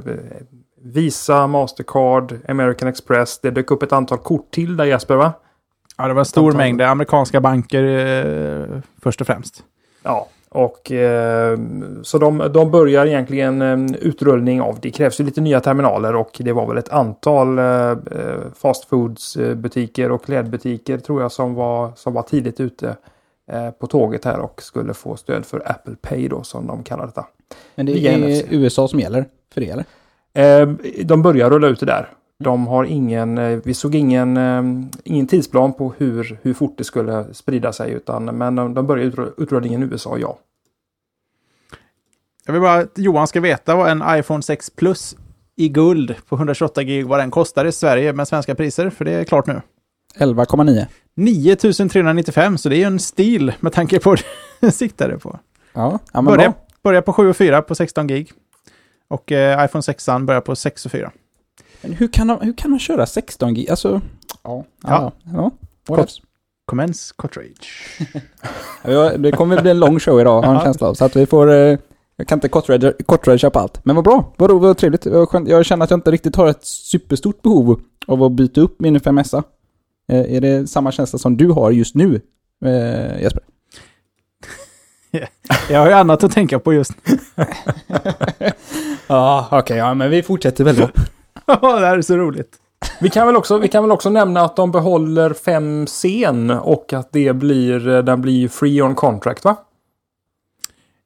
Visa, 0.83 1.47
Mastercard, 1.47 2.39
American 2.49 2.89
Express. 2.89 3.39
Det 3.39 3.51
dök 3.51 3.71
upp 3.71 3.83
ett 3.83 3.93
antal 3.93 4.19
kort 4.19 4.51
till 4.51 4.77
där 4.77 4.85
Jesper 4.85 5.17
va? 5.17 5.33
Ja, 5.97 6.09
det 6.09 6.15
var 6.15 6.21
en 6.21 6.25
stor 6.25 6.43
Antagligen. 6.43 6.77
mängd 6.77 6.91
amerikanska 6.91 7.41
banker 7.41 7.85
eh, 7.85 8.81
först 9.03 9.21
och 9.21 9.27
främst. 9.27 9.65
Ja, 10.03 10.29
och 10.49 10.93
eh, 10.93 11.59
så 12.03 12.19
de, 12.19 12.39
de 12.55 12.71
börjar 12.71 13.07
egentligen 13.07 13.63
eh, 13.63 13.97
utrullning 14.01 14.61
av, 14.61 14.79
det 14.83 14.91
krävs 14.91 15.21
ju 15.21 15.25
lite 15.25 15.41
nya 15.41 15.61
terminaler 15.61 16.17
och 16.17 16.31
det 16.41 16.53
var 16.53 16.67
väl 16.67 16.79
ett 16.79 16.89
antal 16.89 17.59
eh, 17.59 17.91
eh, 17.91 17.97
fast 18.57 18.85
foods 18.85 19.37
eh, 19.37 20.11
och 20.13 20.25
klädbutiker 20.25 20.99
tror 20.99 21.23
jag 21.23 21.33
som 21.33 21.55
var, 21.55 21.93
som 21.97 22.13
var 22.13 22.23
tidigt 22.23 22.61
ute 22.61 22.97
eh, 23.53 23.71
på 23.71 23.87
tåget 23.87 24.25
här 24.25 24.39
och 24.39 24.63
skulle 24.63 24.95
få 24.95 25.17
stöd 25.17 25.47
för 25.47 25.63
Apple 25.71 25.95
Pay 26.03 26.29
då 26.29 26.43
som 26.43 26.67
de 26.67 26.83
kallar 26.83 27.07
detta. 27.07 27.27
Men 27.75 27.87
det 27.87 28.07
är. 28.07 28.45
USA 28.51 28.89
som 28.89 29.01
gäller 29.01 29.25
för 29.55 29.61
det 29.61 29.71
eller? 29.71 29.85
Eh, 30.35 30.69
de 31.05 31.23
börjar 31.23 31.51
rulla 31.51 31.67
ut 31.69 31.81
det 31.81 31.87
där. 31.87 32.09
De 32.45 32.67
har 32.67 32.85
ingen, 32.85 33.39
eh, 33.39 33.59
vi 33.65 33.75
såg 33.75 33.95
ingen, 33.95 34.37
eh, 34.37 34.63
ingen 35.05 35.27
tidsplan 35.27 35.73
på 35.73 35.93
hur, 35.99 36.39
hur 36.43 36.55
fort 36.55 36.75
det 36.79 36.85
skulle 36.85 37.35
sprida 37.35 37.73
sig 37.73 37.93
utan 37.93 38.25
men 38.25 38.55
de, 38.55 38.75
de 38.75 38.87
börjar 38.87 39.05
utru- 39.11 39.33
utrullningen 39.37 39.83
i 39.83 39.87
USA, 39.87 40.19
ja. 40.19 40.39
Jag 42.47 42.53
vill 42.53 42.63
bara 42.63 42.75
att 42.75 42.99
Johan 42.99 43.27
ska 43.27 43.41
veta 43.41 43.77
vad 43.77 43.91
en 43.91 44.03
iPhone 44.19 44.43
6 44.43 44.71
Plus 44.71 45.17
i 45.57 45.69
guld 45.69 46.15
på 46.29 46.37
128 46.37 46.83
gig 46.83 47.07
vad 47.07 47.19
den 47.19 47.31
kostar 47.31 47.65
i 47.65 47.73
Sverige 47.73 48.13
med 48.13 48.29
svenska 48.29 48.55
priser, 48.55 48.91
för 48.91 49.05
det 49.05 49.13
är 49.13 49.25
klart 49.25 49.47
nu. 49.47 49.61
11,9. 50.19 50.87
9395, 51.15 52.59
så 52.59 52.69
det 52.69 52.77
är 52.77 52.79
ju 52.79 52.85
en 52.85 52.99
stil 52.99 53.53
med 53.61 53.73
tanke 53.73 54.01
på 54.01 54.11
vad 54.11 54.21
du 54.61 54.71
siktade 54.71 55.19
på. 55.19 55.39
Ja, 55.73 55.99
ja 56.13 56.21
men 56.23 56.25
Börja, 56.35 56.51
bra. 56.51 56.55
börja 56.83 57.03
på 57.03 57.13
7 57.13 57.29
och 57.29 57.37
4 57.37 57.63
på 57.63 57.75
16 57.75 58.07
gig. 58.07 58.33
Och 59.11 59.33
eh, 59.33 59.65
iPhone 59.65 59.83
6 59.83 60.07
börjar 60.23 60.41
på 60.41 60.57
6 60.57 60.85
och 60.87 60.93
4. 60.93 61.11
Men 61.83 61.93
hur 61.93 62.09
kan, 62.09 62.27
de, 62.27 62.41
hur 62.41 62.53
kan 62.57 62.71
man 62.71 62.81
köra 62.81 63.07
16 63.07 63.55
gig? 63.55 63.71
Alltså, 63.71 64.01
ja. 64.43 64.65
Ja. 64.83 65.13
ja. 65.25 65.51
whatevs. 65.89 66.21
Commence. 66.65 67.15
Ja, 68.85 69.17
det 69.17 69.33
kommer 69.33 69.63
bli 69.63 69.71
en 69.71 69.79
lång 69.81 70.01
show 70.01 70.21
idag, 70.21 70.43
har 70.43 70.43
jag 70.43 70.51
en 70.51 70.57
Ja. 70.59 70.65
känsla 70.65 70.89
av. 70.89 70.95
Så 70.95 71.05
att 71.05 71.17
vi 71.17 71.27
får... 71.27 71.51
eh, 71.53 71.79
Jag 72.17 72.27
kan 72.29 72.37
inte 72.37 72.49
kortrage- 72.49 73.03
kortragea 73.07 73.51
på 73.51 73.59
allt. 73.59 73.85
Men 73.85 73.97
vad 73.97 74.05
bra. 74.05 74.33
Vad, 74.37 74.51
ro- 74.51 74.59
vad 74.59 74.77
trevligt. 74.77 75.07
Jag 75.47 75.67
känner 75.67 75.85
att 75.85 75.91
jag 75.91 75.97
inte 75.99 76.11
riktigt 76.11 76.37
har 76.37 76.47
ett 76.49 76.65
superstort 76.65 77.43
behov 77.43 77.81
av 78.07 78.23
att 78.23 78.33
byta 78.33 78.61
upp 78.61 78.81
min 78.81 78.99
5S. 79.01 79.43
Eh, 80.09 80.35
Är 80.37 80.41
det 80.41 80.67
samma 80.71 80.93
känsla 80.93 81.19
som 81.19 81.37
du 81.37 81.49
har 81.49 81.71
just 81.71 81.95
nu, 81.95 82.21
eh, 82.65 83.23
Jesper? 83.23 83.43
Jag 85.71 85.81
har 85.81 85.87
ju 85.87 85.93
annat 85.93 86.25
att 86.25 86.33
tänka 86.33 86.59
på 86.59 86.73
just 86.73 86.93
nu. 87.05 87.19
Ja, 89.11 89.49
okej. 89.51 89.77
ja, 89.77 89.95
men 89.95 90.11
vi 90.11 90.23
fortsätter 90.23 90.65
väl 90.65 90.77
då. 90.77 90.89
det 91.47 91.87
här 91.87 91.99
är 91.99 92.03
så 92.03 92.17
roligt. 92.17 92.57
Vi 93.01 93.11
kan, 93.11 93.27
väl 93.27 93.37
också, 93.37 93.59
vi 93.59 93.69
kan 93.69 93.83
väl 93.85 93.93
också 93.93 94.11
nämna 94.11 94.43
att 94.43 94.57
de 94.57 94.73
behåller 94.73 95.33
5 95.33 95.87
scen 95.87 96.51
och 96.51 96.93
att 96.93 97.13
det 97.13 97.33
blir, 97.33 98.03
den 98.03 98.21
blir 98.23 98.49
free 98.49 98.83
on 98.83 98.95
contract 98.95 99.45
va? 99.45 99.57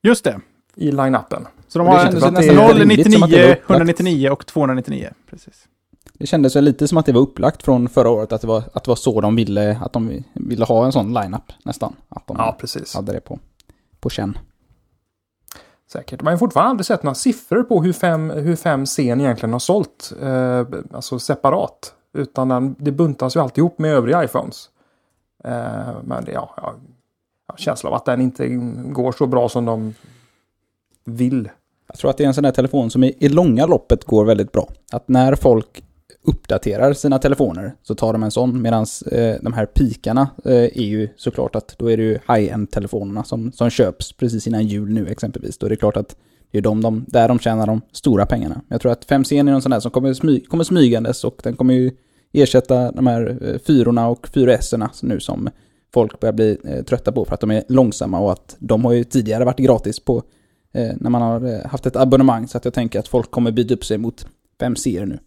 Just 0.02 0.24
det. 0.24 0.40
I 0.74 0.90
line-upen. 0.90 1.46
Så 1.68 1.78
de 1.78 1.88
har 1.88 2.04
nästan 2.12 2.34
det 2.34 2.46
är 2.46 2.54
0, 2.54 2.76
rimligt 2.76 3.12
som 3.12 3.22
att 3.22 3.30
det 3.30 3.36
var 3.36 3.46
99, 3.46 3.52
upplagt. 3.52 3.70
199 3.70 4.30
och 4.30 4.46
299. 4.46 5.10
Precis. 5.30 5.64
Det 6.18 6.26
kändes 6.26 6.56
väl 6.56 6.64
lite 6.64 6.88
som 6.88 6.98
att 6.98 7.06
det 7.06 7.12
var 7.12 7.20
upplagt 7.20 7.62
från 7.62 7.88
förra 7.88 8.10
året, 8.10 8.32
att 8.32 8.40
det 8.40 8.46
var, 8.46 8.62
att 8.72 8.84
det 8.84 8.88
var 8.88 8.96
så 8.96 9.20
de 9.20 9.36
ville, 9.36 9.78
att 9.82 9.92
de 9.92 10.24
ville 10.32 10.64
ha 10.64 10.84
en 10.84 10.92
sån 10.92 11.14
lineup 11.14 11.52
nästan. 11.64 11.96
Att 12.08 12.26
de 12.26 12.36
Ja, 12.38 12.56
precis. 12.60 12.94
hade 12.94 13.12
det 13.12 13.20
på, 13.20 13.38
på 14.00 14.10
känn. 14.10 14.38
Säkert. 15.94 16.22
Man 16.22 16.32
har 16.32 16.38
fortfarande 16.38 16.70
aldrig 16.70 16.86
sett 16.86 17.02
några 17.02 17.14
siffror 17.14 17.62
på 17.62 17.82
hur 17.82 17.92
fem, 17.92 18.30
hur 18.30 18.56
fem 18.56 18.86
scen 18.86 19.20
egentligen 19.20 19.52
har 19.52 19.60
sålt. 19.60 20.12
Eh, 20.22 20.66
alltså 20.92 21.18
separat. 21.18 21.94
Utan 22.12 22.48
den, 22.48 22.76
det 22.78 22.92
buntas 22.92 23.36
ju 23.36 23.40
alltid 23.40 23.58
ihop 23.58 23.78
med 23.78 23.94
övriga 23.94 24.24
iPhones. 24.24 24.68
Eh, 25.44 25.52
men 26.04 26.24
det, 26.24 26.32
ja, 26.32 26.54
jag 26.56 26.62
har 27.46 27.56
känsla 27.56 27.90
av 27.90 27.96
att 27.96 28.04
den 28.04 28.20
inte 28.20 28.48
går 28.92 29.12
så 29.12 29.26
bra 29.26 29.48
som 29.48 29.64
de 29.64 29.94
vill. 31.04 31.50
Jag 31.86 31.98
tror 31.98 32.10
att 32.10 32.16
det 32.16 32.24
är 32.24 32.28
en 32.28 32.34
sån 32.34 32.44
där 32.44 32.50
telefon 32.50 32.90
som 32.90 33.04
i, 33.04 33.16
i 33.18 33.28
långa 33.28 33.66
loppet 33.66 34.04
går 34.04 34.24
väldigt 34.24 34.52
bra. 34.52 34.68
Att 34.92 35.08
när 35.08 35.34
folk 35.34 35.84
uppdaterar 36.24 36.92
sina 36.92 37.18
telefoner 37.18 37.74
så 37.82 37.94
tar 37.94 38.12
de 38.12 38.22
en 38.22 38.30
sån. 38.30 38.62
Medan 38.62 38.86
eh, 39.12 39.34
de 39.42 39.52
här 39.52 39.66
pikarna 39.66 40.28
eh, 40.44 40.52
är 40.52 40.84
ju 40.84 41.08
såklart 41.16 41.56
att 41.56 41.74
då 41.78 41.90
är 41.90 41.96
det 41.96 42.02
ju 42.02 42.12
high-end-telefonerna 42.12 43.24
som, 43.24 43.52
som 43.52 43.70
köps 43.70 44.12
precis 44.12 44.46
innan 44.46 44.66
jul 44.66 44.88
nu 44.92 45.08
exempelvis. 45.08 45.58
Då 45.58 45.66
är 45.66 45.70
det 45.70 45.76
klart 45.76 45.96
att 45.96 46.16
det 46.50 46.58
är 46.58 46.62
de, 46.62 46.80
de, 46.80 47.04
där 47.08 47.28
de 47.28 47.38
tjänar 47.38 47.66
de 47.66 47.80
stora 47.92 48.26
pengarna. 48.26 48.60
Jag 48.68 48.80
tror 48.80 48.92
att 48.92 49.06
5C 49.06 49.38
är 49.38 49.42
någon 49.42 49.62
sån 49.62 49.70
där 49.70 49.80
som 49.80 49.90
kommer, 49.90 50.14
smy, 50.14 50.40
kommer 50.40 50.64
smygandes 50.64 51.24
och 51.24 51.40
den 51.42 51.56
kommer 51.56 51.74
ju 51.74 51.90
ersätta 52.32 52.92
de 52.92 53.06
här 53.06 53.38
eh, 53.42 53.58
fyrorna 53.58 54.08
och 54.08 54.26
4S-erna 54.26 54.90
nu 55.02 55.20
som 55.20 55.50
folk 55.94 56.20
börjar 56.20 56.32
bli 56.32 56.58
eh, 56.64 56.84
trötta 56.84 57.12
på 57.12 57.24
för 57.24 57.34
att 57.34 57.40
de 57.40 57.50
är 57.50 57.64
långsamma 57.68 58.20
och 58.20 58.32
att 58.32 58.56
de 58.58 58.84
har 58.84 58.92
ju 58.92 59.04
tidigare 59.04 59.44
varit 59.44 59.58
gratis 59.58 60.00
på 60.00 60.22
eh, 60.74 60.92
när 60.96 61.10
man 61.10 61.22
har 61.22 61.44
eh, 61.54 61.66
haft 61.66 61.86
ett 61.86 61.96
abonnemang 61.96 62.48
så 62.48 62.58
att 62.58 62.64
jag 62.64 62.74
tänker 62.74 62.98
att 62.98 63.08
folk 63.08 63.30
kommer 63.30 63.50
byta 63.50 63.74
upp 63.74 63.84
sig 63.84 63.98
mot 63.98 64.26
5C 64.60 65.06
nu. 65.06 65.18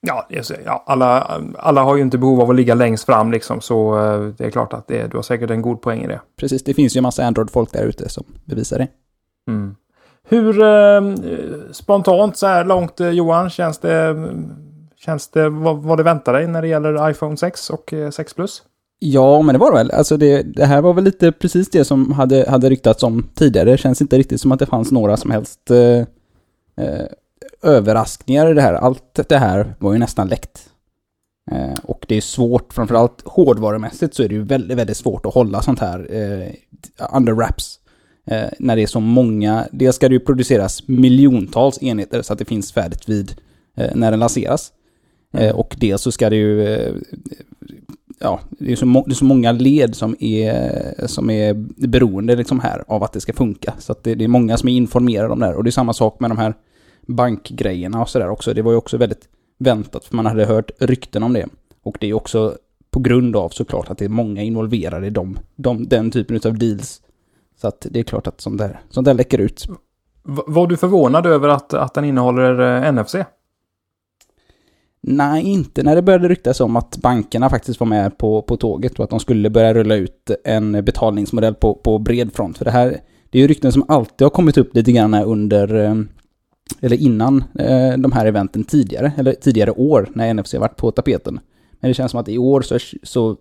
Ja, 0.00 0.26
ja 0.64 0.84
alla, 0.86 1.40
alla 1.58 1.82
har 1.82 1.96
ju 1.96 2.02
inte 2.02 2.18
behov 2.18 2.40
av 2.40 2.50
att 2.50 2.56
ligga 2.56 2.74
längst 2.74 3.04
fram 3.04 3.32
liksom, 3.32 3.60
så 3.60 3.98
eh, 3.98 4.20
det 4.20 4.44
är 4.44 4.50
klart 4.50 4.72
att 4.72 4.88
det, 4.88 5.06
du 5.06 5.16
har 5.16 5.22
säkert 5.22 5.50
en 5.50 5.62
god 5.62 5.82
poäng 5.82 6.04
i 6.04 6.06
det. 6.06 6.20
Precis, 6.40 6.64
det 6.64 6.74
finns 6.74 6.96
ju 6.96 6.98
en 6.98 7.02
massa 7.02 7.24
Android-folk 7.24 7.72
där 7.72 7.84
ute 7.84 8.08
som 8.08 8.24
bevisar 8.44 8.78
det. 8.78 8.88
Mm. 9.48 9.74
Hur 10.28 10.62
eh, 10.62 11.14
spontant 11.72 12.36
så 12.36 12.46
här 12.46 12.64
långt 12.64 13.00
eh, 13.00 13.10
Johan, 13.10 13.50
känns 13.50 13.78
det, 13.78 14.16
känns 14.96 15.28
det 15.28 15.48
vad, 15.48 15.82
vad 15.82 15.98
det 15.98 16.02
väntar 16.02 16.32
dig 16.32 16.46
när 16.46 16.62
det 16.62 16.68
gäller 16.68 17.10
iPhone 17.10 17.36
6 17.36 17.70
och 17.70 17.92
eh, 17.92 18.10
6 18.10 18.34
Plus? 18.34 18.62
Ja, 18.98 19.42
men 19.42 19.52
det 19.52 19.58
var 19.58 19.70
det 19.70 19.76
väl. 19.76 19.90
Alltså 19.90 20.16
det, 20.16 20.42
det 20.42 20.64
här 20.64 20.82
var 20.82 20.92
väl 20.92 21.04
lite 21.04 21.32
precis 21.32 21.70
det 21.70 21.84
som 21.84 22.12
hade, 22.12 22.50
hade 22.50 22.70
ryktats 22.70 23.02
om 23.02 23.28
tidigare. 23.34 23.70
Det 23.70 23.78
känns 23.78 24.00
inte 24.00 24.18
riktigt 24.18 24.40
som 24.40 24.52
att 24.52 24.58
det 24.58 24.66
fanns 24.66 24.92
några 24.92 25.16
som 25.16 25.30
helst 25.30 25.70
eh, 25.70 25.98
eh, 26.84 27.06
överraskningar 27.62 28.50
i 28.50 28.54
det 28.54 28.62
här. 28.62 28.74
Allt 28.74 29.28
det 29.28 29.38
här 29.38 29.74
var 29.78 29.92
ju 29.92 29.98
nästan 29.98 30.28
läckt. 30.28 30.70
Eh, 31.50 31.74
och 31.82 32.04
det 32.08 32.16
är 32.16 32.20
svårt, 32.20 32.72
framförallt 32.72 33.22
hårdvarumässigt 33.24 34.14
så 34.14 34.22
är 34.22 34.28
det 34.28 34.34
ju 34.34 34.42
väldigt, 34.42 34.78
väldigt 34.78 34.96
svårt 34.96 35.26
att 35.26 35.34
hålla 35.34 35.62
sånt 35.62 35.80
här 35.80 36.14
eh, 36.14 36.52
under 37.16 37.32
wraps. 37.32 37.78
Eh, 38.26 38.48
när 38.58 38.76
det 38.76 38.82
är 38.82 38.86
så 38.86 39.00
många, 39.00 39.68
dels 39.72 39.96
ska 39.96 40.08
det 40.08 40.14
ju 40.14 40.20
produceras 40.20 40.88
miljontals 40.88 41.82
enheter 41.82 42.22
så 42.22 42.32
att 42.32 42.38
det 42.38 42.44
finns 42.44 42.72
färdigt 42.72 43.08
vid 43.08 43.34
när 43.94 44.10
den 44.10 44.20
lanseras. 44.20 44.72
Eh, 45.32 45.56
och 45.56 45.76
dels 45.78 46.02
så 46.02 46.12
ska 46.12 46.30
det 46.30 46.36
ju 46.36 46.78
ja, 48.20 48.40
det 48.50 48.72
är, 48.72 48.76
så 48.76 48.86
må- 48.86 49.04
det 49.06 49.12
är 49.12 49.14
så 49.14 49.24
många 49.24 49.52
led 49.52 49.94
som 49.94 50.16
är, 50.20 51.06
som 51.06 51.30
är 51.30 51.54
beroende 51.88 52.36
liksom 52.36 52.60
här 52.60 52.84
av 52.88 53.02
att 53.02 53.12
det 53.12 53.20
ska 53.20 53.32
funka. 53.32 53.74
Så 53.78 53.92
att 53.92 54.04
det, 54.04 54.14
det 54.14 54.24
är 54.24 54.28
många 54.28 54.56
som 54.56 54.68
är 54.68 54.72
informerade 54.72 55.32
om 55.32 55.40
det 55.40 55.46
här. 55.46 55.54
Och 55.54 55.64
det 55.64 55.70
är 55.70 55.72
samma 55.72 55.92
sak 55.92 56.20
med 56.20 56.30
de 56.30 56.38
här 56.38 56.54
bankgrejerna 57.06 58.02
och 58.02 58.08
sådär 58.08 58.28
också. 58.28 58.54
Det 58.54 58.62
var 58.62 58.72
ju 58.72 58.78
också 58.78 58.96
väldigt 58.96 59.28
väntat 59.58 60.04
för 60.04 60.16
man 60.16 60.26
hade 60.26 60.44
hört 60.44 60.70
rykten 60.78 61.22
om 61.22 61.32
det. 61.32 61.46
Och 61.82 61.96
det 62.00 62.06
är 62.06 62.14
också 62.14 62.58
på 62.90 63.00
grund 63.00 63.36
av 63.36 63.48
såklart 63.48 63.90
att 63.90 63.98
det 63.98 64.04
är 64.04 64.08
många 64.08 64.42
involverade 64.42 65.06
i 65.06 65.10
dem, 65.10 65.38
de, 65.56 65.88
den 65.88 66.10
typen 66.10 66.40
av 66.44 66.58
deals. 66.58 67.02
Så 67.60 67.68
att 67.68 67.86
det 67.90 67.98
är 67.98 68.04
klart 68.04 68.26
att 68.26 68.40
sånt 68.40 68.58
där, 68.58 68.80
sånt 68.90 69.04
där 69.04 69.14
läcker 69.14 69.38
ut. 69.38 69.66
Var 70.22 70.66
du 70.66 70.76
förvånad 70.76 71.26
över 71.26 71.48
att, 71.48 71.74
att 71.74 71.94
den 71.94 72.04
innehåller 72.04 72.84
eh, 72.84 72.92
NFC? 72.92 73.16
Nej, 75.00 75.42
inte 75.44 75.82
när 75.82 75.94
det 75.94 76.02
började 76.02 76.28
ryktas 76.28 76.60
om 76.60 76.76
att 76.76 76.96
bankerna 76.96 77.50
faktiskt 77.50 77.80
var 77.80 77.86
med 77.86 78.18
på, 78.18 78.42
på 78.42 78.56
tåget 78.56 78.98
och 78.98 79.04
att 79.04 79.10
de 79.10 79.20
skulle 79.20 79.50
börja 79.50 79.74
rulla 79.74 79.94
ut 79.94 80.30
en 80.44 80.84
betalningsmodell 80.84 81.54
på, 81.54 81.74
på 81.74 81.98
bred 81.98 82.32
front. 82.32 82.58
För 82.58 82.64
det 82.64 82.70
här, 82.70 83.00
det 83.30 83.38
är 83.38 83.42
ju 83.42 83.48
rykten 83.48 83.72
som 83.72 83.84
alltid 83.88 84.24
har 84.24 84.30
kommit 84.30 84.58
upp 84.58 84.74
lite 84.74 84.92
grann 84.92 85.14
under, 85.14 85.74
eh, 85.74 85.94
eller 86.80 86.96
innan 86.96 87.44
eh, 87.58 87.92
de 87.98 88.12
här 88.12 88.26
eventen 88.26 88.64
tidigare, 88.64 89.12
eller 89.16 89.32
tidigare 89.32 89.70
år 89.70 90.08
när 90.14 90.34
NFC 90.34 90.54
varit 90.54 90.76
på 90.76 90.90
tapeten. 90.90 91.40
Men 91.80 91.90
det 91.90 91.94
känns 91.94 92.10
som 92.10 92.20
att 92.20 92.28
i 92.28 92.38
år 92.38 92.60
så, 92.60 92.78
så 93.02 93.36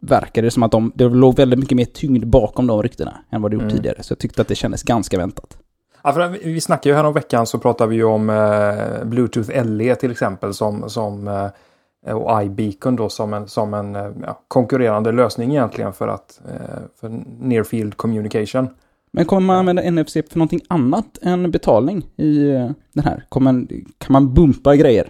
verkar 0.00 0.42
det 0.42 0.50
som 0.50 0.62
att 0.62 0.72
de, 0.72 0.92
det 0.94 1.08
låg 1.08 1.36
väldigt 1.36 1.58
mycket 1.58 1.76
mer 1.76 1.84
tyngd 1.84 2.26
bakom 2.26 2.66
de 2.66 2.82
ryktena 2.82 3.18
än 3.30 3.42
vad 3.42 3.50
det 3.50 3.54
gjort 3.54 3.62
Mm. 3.62 3.74
tidigare. 3.76 4.02
Så 4.02 4.12
jag 4.12 4.18
tyckte 4.18 4.42
att 4.42 4.48
det 4.48 4.54
kändes 4.54 4.82
ganska 4.82 5.18
väntat. 5.18 5.58
Ja, 6.02 6.12
för 6.12 6.28
vi- 6.28 6.60
snackade 6.60 6.88
ju 6.88 6.96
här 6.96 7.04
om 7.04 7.12
veckan 7.14 7.46
så 7.46 7.58
pratade 7.58 7.90
vi 7.90 7.96
ju 7.96 8.04
om 8.04 8.30
eh, 8.30 9.04
Bluetooth 9.04 9.64
LE 9.64 9.94
till 9.94 10.10
exempel 10.10 10.54
som, 10.54 10.90
som 10.90 11.28
eh, 11.28 12.12
och 12.16 12.42
iBeacon 12.42 12.96
då 12.96 13.08
som 13.08 13.34
en, 13.34 13.48
som 13.48 13.74
en 13.74 13.96
eh, 13.96 14.10
ja, 14.22 14.40
konkurrerande 14.48 15.12
lösning 15.12 15.50
egentligen 15.50 15.92
för 15.92 16.08
att 16.08 16.40
eh, 16.48 16.78
för 17.00 17.08
near 17.40 17.62
field 17.64 17.96
communication. 17.96 18.68
Men 19.12 19.24
kommer 19.24 19.46
man 19.46 19.56
använda 19.56 19.90
NFC 19.90 20.12
för 20.12 20.38
någonting 20.38 20.60
annat 20.68 21.18
än 21.22 21.50
betalning 21.50 22.06
i 22.16 22.50
eh, 22.50 22.70
den 22.94 23.04
här? 23.04 23.24
Kommer, 23.28 23.52
man- 23.52 23.68
kan 23.98 24.12
man 24.12 24.34
bumpa 24.34 24.76
grejer? 24.76 25.08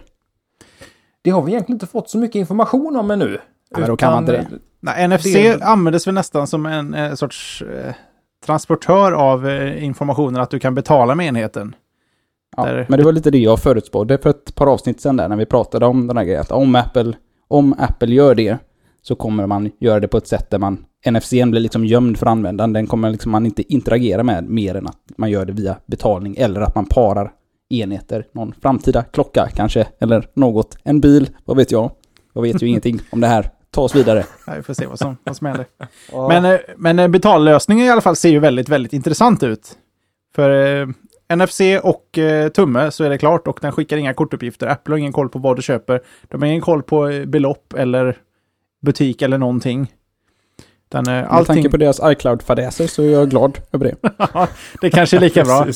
Det 1.21 1.29
har 1.29 1.41
vi 1.41 1.51
egentligen 1.51 1.75
inte 1.75 1.87
fått 1.87 2.09
så 2.09 2.17
mycket 2.17 2.35
information 2.35 2.95
om 2.95 3.11
ännu. 3.11 3.37
Ja, 3.69 3.79
men 3.79 3.89
då 3.89 3.97
kan 3.97 4.11
man 4.11 4.23
inte 4.23 4.31
det. 4.31 4.47
Nej, 4.79 5.07
NFC 5.07 5.23
Det- 5.33 5.63
användes 5.63 6.07
väl 6.07 6.13
nästan 6.13 6.47
som 6.47 6.65
en 6.65 6.93
eh, 6.93 7.13
sorts 7.13 7.61
eh, 7.61 7.93
transportör 8.45 9.11
av 9.11 9.47
eh, 9.49 9.83
informationen 9.83 10.41
att 10.41 10.49
du 10.49 10.59
kan 10.59 10.75
betala 10.75 11.15
med 11.15 11.27
enheten. 11.27 11.75
Ja, 12.57 12.65
Där- 12.65 12.85
men 12.89 12.99
det 12.99 13.05
var 13.05 13.11
lite 13.11 13.31
det 13.31 13.37
jag 13.37 13.59
förutspådde 13.59 14.17
för 14.17 14.29
ett 14.29 14.55
par 14.55 14.67
avsnitt 14.67 15.01
sedan 15.01 15.17
där 15.17 15.27
när 15.27 15.35
vi 15.35 15.45
pratade 15.45 15.85
om 15.85 16.07
den 16.07 16.17
här 16.17 16.23
grejen. 16.23 16.41
Att 16.41 16.51
om 16.51 16.75
Apple, 16.75 17.13
om 17.47 17.75
Apple 17.79 18.13
gör 18.13 18.35
det 18.35 18.57
så 19.01 19.15
kommer 19.15 19.47
man 19.47 19.71
göra 19.79 19.99
det 19.99 20.07
på 20.07 20.17
ett 20.17 20.27
sätt 20.27 20.49
där 20.49 20.59
man 20.59 20.85
NFC 21.09 21.29
blir 21.29 21.59
liksom 21.59 21.85
gömd 21.85 22.17
för 22.17 22.25
användaren. 22.25 22.73
Den 22.73 22.87
kommer 22.87 23.09
liksom 23.09 23.31
man 23.31 23.45
inte 23.45 23.73
interagera 23.73 24.23
med 24.23 24.49
mer 24.49 24.75
än 24.75 24.87
att 24.87 24.97
man 25.17 25.31
gör 25.31 25.45
det 25.45 25.53
via 25.53 25.77
betalning 25.85 26.35
eller 26.37 26.61
att 26.61 26.75
man 26.75 26.85
parar 26.85 27.31
enheter. 27.69 28.25
Någon 28.31 28.53
framtida 28.61 29.03
klocka 29.03 29.49
kanske, 29.55 29.87
eller 29.99 30.27
något. 30.33 30.77
En 30.83 30.99
bil, 30.99 31.29
vad 31.45 31.57
vet 31.57 31.71
jag. 31.71 31.91
Jag 32.33 32.41
vet 32.41 32.63
ju 32.63 32.67
ingenting 32.69 32.99
om 33.11 33.21
det 33.21 33.27
här. 33.27 33.49
Ta 33.71 33.81
oss 33.81 33.95
vidare. 33.95 34.25
Ja, 34.47 34.53
vi 34.57 34.63
får 34.63 34.73
se 34.73 34.85
vad 34.85 34.99
som, 34.99 35.17
vad 35.23 35.37
som 35.37 35.47
händer. 35.47 35.65
Men, 36.29 36.45
eh, 36.45 36.59
men 36.77 36.99
eh, 36.99 37.07
betallösningen 37.07 37.85
i 37.85 37.89
alla 37.89 38.01
fall 38.01 38.15
ser 38.15 38.29
ju 38.29 38.39
väldigt, 38.39 38.69
väldigt 38.69 38.93
intressant 38.93 39.43
ut. 39.43 39.77
För 40.35 40.81
eh, 40.81 40.87
NFC 41.35 41.61
och 41.83 42.17
eh, 42.17 42.49
tumme 42.49 42.91
så 42.91 43.03
är 43.03 43.09
det 43.09 43.17
klart 43.17 43.47
och 43.47 43.59
den 43.61 43.71
skickar 43.71 43.97
inga 43.97 44.13
kortuppgifter. 44.13 44.67
Apple 44.67 44.93
har 44.93 44.97
ingen 44.97 45.13
koll 45.13 45.29
på 45.29 45.39
vad 45.39 45.55
du 45.55 45.61
köper. 45.61 46.01
De 46.27 46.41
har 46.41 46.49
ingen 46.49 46.61
koll 46.61 46.83
på 46.83 47.09
eh, 47.09 47.25
belopp 47.25 47.73
eller 47.73 48.17
butik 48.81 49.21
eller 49.21 49.37
någonting. 49.37 49.93
Den, 50.89 51.07
eh, 51.07 51.13
Med 51.13 51.27
allting, 51.29 51.55
tanke 51.55 51.69
på 51.69 51.77
deras 51.77 51.99
iCloud-fadäser 51.99 52.87
så 52.87 53.03
är 53.03 53.11
jag 53.11 53.29
glad 53.29 53.59
över 53.71 53.85
det. 53.85 53.95
det 54.81 54.89
kanske 54.89 55.17
är 55.17 55.21
lika 55.21 55.43
bra. 55.43 55.67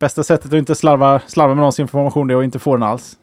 Bästa 0.00 0.22
sättet 0.22 0.46
att 0.46 0.58
inte 0.58 0.74
slarva, 0.74 1.20
slarva 1.26 1.54
med 1.54 1.60
någons 1.60 1.80
information 1.80 2.26
det 2.26 2.34
är 2.34 2.38
att 2.38 2.44
inte 2.44 2.58
få 2.58 2.76
den 2.76 2.82
alls. 2.82 3.16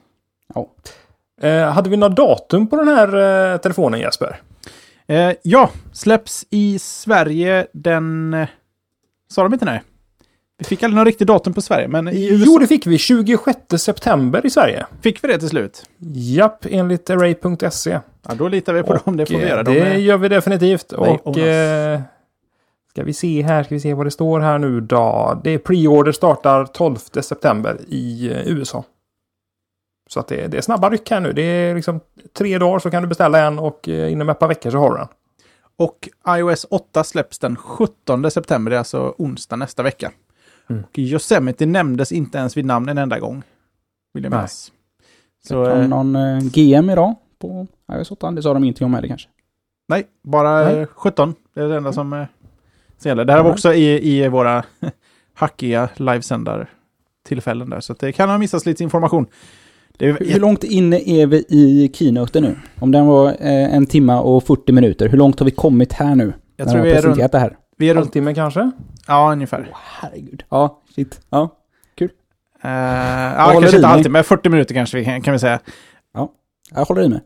Eh, 1.41 1.71
hade 1.71 1.89
vi 1.89 1.97
något 1.97 2.15
datum 2.15 2.67
på 2.67 2.75
den 2.75 2.87
här 2.87 3.07
eh, 3.53 3.57
telefonen 3.57 3.99
Jesper? 3.99 4.41
Eh, 5.07 5.31
ja, 5.41 5.69
släpps 5.91 6.45
i 6.49 6.79
Sverige 6.79 7.67
den... 7.73 8.33
Eh, 8.33 8.47
sa 9.31 9.43
de 9.43 9.53
inte 9.53 9.65
nej? 9.65 9.83
Vi 10.57 10.65
fick 10.65 10.83
aldrig 10.83 10.95
någon 10.95 11.05
riktig 11.05 11.27
datum 11.27 11.53
på 11.53 11.61
Sverige, 11.61 11.87
men 11.87 12.07
i 12.07 12.27
USA 12.29 12.43
Jo, 12.45 12.57
det 12.57 12.67
fick 12.67 12.87
vi. 12.87 12.97
26 12.97 13.59
september 13.77 14.45
i 14.45 14.49
Sverige. 14.49 14.85
fick 15.01 15.23
vi 15.23 15.27
det 15.27 15.39
till 15.39 15.49
slut. 15.49 15.83
Japp, 16.13 16.65
enligt 16.69 17.09
array.se. 17.09 17.99
Ja, 18.27 18.35
då 18.35 18.47
litar 18.47 18.73
vi 18.73 18.83
på 18.83 18.93
dem, 19.05 19.17
det 19.17 19.25
får 19.25 19.35
vi 19.37 19.43
eh, 19.43 19.49
göra. 19.49 19.63
De 19.63 19.71
Det 19.73 19.79
är- 19.79 19.97
gör 19.97 20.17
vi 20.17 20.27
definitivt. 20.29 20.93
Nej, 20.99 21.19
och 21.23 21.37
eh, 21.37 22.01
ska 22.89 23.03
vi 23.03 23.13
se 23.13 23.41
här, 23.41 23.63
ska 23.63 23.75
vi 23.75 23.79
se 23.81 23.93
vad 23.93 24.05
det 24.05 24.11
står 24.11 24.39
här 24.39 24.57
nu 24.59 24.81
då. 24.81 25.41
Det 25.43 25.49
är 25.51 25.57
pre-order 25.57 26.11
startar 26.11 26.65
12 26.65 26.95
september 26.97 27.77
i 27.87 28.31
eh, 28.31 28.47
USA. 28.47 28.83
Så 30.09 30.19
att 30.19 30.27
det, 30.27 30.47
det 30.47 30.57
är 30.57 30.61
snabba 30.61 30.89
ryck 30.89 31.11
här 31.11 31.19
nu. 31.19 31.33
Det 31.33 31.41
är 31.41 31.75
liksom 31.75 31.99
tre 32.37 32.57
dagar 32.57 32.79
så 32.79 32.91
kan 32.91 33.01
du 33.03 33.07
beställa 33.09 33.39
en 33.45 33.59
och 33.59 33.89
eh, 33.89 34.11
inom 34.11 34.29
ett 34.29 34.39
par 34.39 34.47
veckor 34.47 34.71
så 34.71 34.77
har 34.77 34.91
du 34.91 34.97
den. 34.97 35.07
Och 35.77 36.09
iOS 36.37 36.65
8 36.69 37.03
släpps 37.03 37.39
den 37.39 37.55
17 37.55 38.31
september, 38.31 38.69
det 38.69 38.75
är 38.75 38.79
alltså 38.79 39.15
onsdag 39.17 39.55
nästa 39.55 39.83
vecka. 39.83 40.11
Mm. 40.69 40.83
Och 40.83 40.99
Yosemite 40.99 41.65
nämndes 41.65 42.11
inte 42.11 42.37
ens 42.37 42.57
vid 42.57 42.65
namn 42.65 42.89
en 42.89 42.97
enda 42.97 43.19
gång. 43.19 43.43
Vill 44.13 44.23
jag 44.23 44.31
minnas. 44.31 44.71
Så, 45.47 45.65
Så, 45.65 45.69
eh, 45.71 45.87
någon 45.87 46.15
eh, 46.15 46.39
GM 46.39 46.89
idag 46.89 47.15
på 47.39 47.67
iOS 47.91 48.11
8? 48.11 48.31
Det 48.31 48.41
sa 48.41 48.53
de 48.53 48.63
inte 48.63 48.85
om 48.85 48.93
heller 48.93 49.07
kanske. 49.07 49.29
nej, 49.87 50.07
bara 50.23 50.63
Nej. 50.63 50.79
eh, 50.79 50.87
17. 50.95 51.35
Det 51.53 51.61
är 51.61 51.67
det 51.67 51.77
enda 51.77 51.93
som 51.93 52.13
eh, 52.13 52.25
som 52.97 53.09
gäller. 53.09 53.25
Det 53.25 53.33
här 53.33 53.43
var 53.43 53.51
också 53.51 53.73
i, 53.73 54.15
i 54.17 54.27
våra 54.27 54.63
hackiga 55.33 55.89
livesändar-tillfällen 55.95 57.69
där, 57.69 57.79
så 57.79 57.93
det 57.93 58.11
kan 58.11 58.29
ha 58.29 58.37
missats 58.37 58.65
lite 58.65 58.83
information. 58.83 59.25
Det 59.97 60.07
är, 60.07 60.17
Hur 60.33 60.39
långt 60.39 60.63
inne 60.63 60.99
är 61.05 61.27
vi 61.27 61.45
i 61.49 61.91
keynoten 61.93 62.43
nu? 62.43 62.55
Om 62.79 62.91
den 62.91 63.05
var 63.05 63.27
eh, 63.27 63.75
en 63.75 63.85
timma 63.85 64.21
och 64.21 64.43
40 64.43 64.71
minuter, 64.71 65.09
hur 65.09 65.17
långt 65.17 65.39
har 65.39 65.45
vi 65.45 65.51
kommit 65.51 65.93
här 65.93 66.15
nu? 66.15 66.33
jag 66.55 66.65
när 66.65 66.73
tror 66.73 66.83
vi 66.83 66.91
är 66.91 67.01
runt, 67.01 67.31
det 67.31 67.39
här. 67.39 67.57
Vi 67.77 67.89
är 67.89 67.93
runt 67.93 68.05
halvtimme 68.05 68.33
kanske? 68.33 68.71
ja, 69.07 69.31
ungefär. 69.31 69.71
Herregud. 69.73 70.43
Ja, 70.49 70.81
shit. 70.95 71.21
Ja. 71.29 71.49
Uh, 72.65 72.69
håller 72.69 73.53
ja, 73.53 73.59
kanske 73.61 73.75
inte 73.75 73.87
alltid, 73.87 74.11
men 74.11 74.23
40 74.23 74.49
minuter 74.49 74.73
kanske 74.73 74.97
vi 74.97 75.05
kan, 75.05 75.21
kan 75.21 75.31
vi 75.31 75.39
säga. 75.39 75.59
Jag 76.75 76.85
håller 76.85 77.01
i 77.01 77.09
mig. 77.09 77.21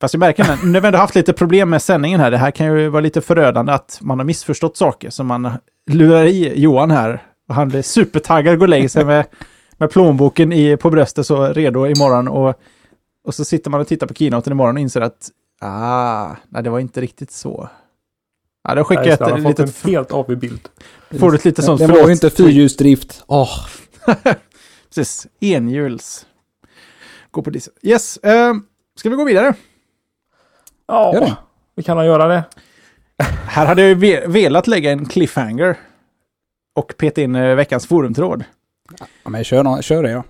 Fast 0.00 0.14
jag 0.14 0.18
märker 0.18 0.44
nu, 0.44 0.56
nu 0.68 0.74
har 0.74 0.80
vi 0.80 0.86
ändå 0.86 0.98
haft 0.98 1.14
lite 1.14 1.32
problem 1.32 1.70
med 1.70 1.82
sändningen 1.82 2.20
här. 2.20 2.30
Det 2.30 2.36
här 2.38 2.50
kan 2.50 2.66
ju 2.66 2.88
vara 2.88 3.00
lite 3.00 3.20
förödande 3.20 3.72
att 3.72 3.98
man 4.02 4.18
har 4.18 4.24
missförstått 4.26 4.76
saker. 4.76 5.10
Så 5.10 5.24
man 5.24 5.50
lurar 5.90 6.24
i 6.24 6.60
Johan 6.60 6.90
här. 6.90 7.22
Och 7.48 7.54
han 7.54 7.68
blir 7.68 7.82
supertaggad 7.82 8.52
och 8.52 8.58
går 8.58 8.66
och 8.66 8.70
lägger 8.70 8.88
sig 8.88 9.04
med, 9.04 9.26
med 9.78 9.90
plånboken 9.90 10.52
i, 10.52 10.76
på 10.76 10.90
bröstet 10.90 11.26
så 11.26 11.46
redo 11.46 11.86
imorgon. 11.86 12.28
Och, 12.28 12.54
och 13.26 13.34
så 13.34 13.44
sitter 13.44 13.70
man 13.70 13.80
och 13.80 13.86
tittar 13.88 14.06
på 14.06 14.14
keynoten 14.14 14.52
imorgon 14.52 14.76
och 14.76 14.80
inser 14.80 15.00
att 15.00 15.30
ah, 15.60 16.28
nej, 16.48 16.62
det 16.62 16.70
var 16.70 16.78
inte 16.78 17.00
riktigt 17.00 17.30
så. 17.30 17.68
Ja, 18.68 18.74
då 18.74 18.84
skickar 18.84 19.06
ett 19.06 19.42
litet, 19.42 19.84
en 19.84 19.90
helt 19.90 20.12
avig 20.12 20.38
bild. 20.38 20.68
får 21.20 21.30
du 21.30 21.36
ett 21.36 21.44
litet 21.44 21.64
sånt 21.64 21.80
Det 21.80 21.86
var 21.86 22.06
ju 22.06 22.12
inte 22.12 22.30
förlåt- 22.30 22.36
fyrhjulsdrift. 22.48 23.24
Åh, 23.26 23.66
Precis, 24.94 25.26
enhjuls. 25.40 26.26
gå 27.30 27.42
på 27.42 27.50
diesel. 27.50 27.72
Yes, 27.82 28.16
eh, 28.16 28.54
ska 28.98 29.10
vi 29.10 29.16
gå 29.16 29.24
vidare? 29.24 29.54
Ja, 30.86 31.36
vi 31.74 31.82
kan 31.82 31.96
nog 31.96 32.06
göra 32.06 32.26
det. 32.28 32.44
Här 33.46 33.66
hade 33.66 33.82
jag 33.82 33.88
ju 33.88 33.94
ve- 33.94 34.26
velat 34.26 34.66
lägga 34.66 34.92
en 34.92 35.06
cliffhanger 35.06 35.76
och 36.76 36.94
peta 36.98 37.20
in 37.22 37.34
eh, 37.34 37.54
veckans 37.54 37.86
forumtråd. 37.86 38.44
Ja, 39.24 39.30
men 39.30 39.44
kör, 39.44 39.82
kör 39.82 40.02
det 40.02 40.12
då. 40.12 40.22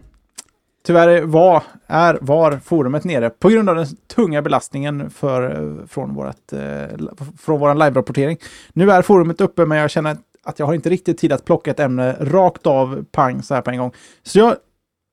Tyvärr 0.87 1.22
var, 1.22 1.62
är, 1.87 2.18
var 2.20 2.57
forumet 2.64 3.05
nere 3.05 3.31
på 3.31 3.48
grund 3.48 3.70
av 3.70 3.77
den 3.77 3.87
tunga 3.87 4.42
belastningen 4.42 5.11
för, 5.11 5.42
eh, 5.42 5.87
från, 5.87 6.14
vårat, 6.14 6.53
eh, 6.53 6.98
från 7.40 7.61
vår 7.61 7.75
live-rapportering. 7.75 8.37
Nu 8.72 8.90
är 8.90 9.03
forumet 9.03 9.40
uppe 9.40 9.66
men 9.66 9.79
jag 9.79 9.90
känner 9.90 10.16
att 10.44 10.59
jag 10.59 10.66
har 10.66 10.75
inte 10.75 10.90
riktigt 10.90 11.18
tid 11.18 11.33
att 11.33 11.44
plocka 11.44 11.70
ett 11.70 11.81
ämne 11.81 12.16
rakt 12.20 12.66
av 12.66 13.05
pang 13.12 13.42
så 13.42 13.55
här 13.55 13.62
på 13.62 13.70
en 13.70 13.79
gång. 13.79 13.92
Så 14.22 14.38
jag 14.38 14.57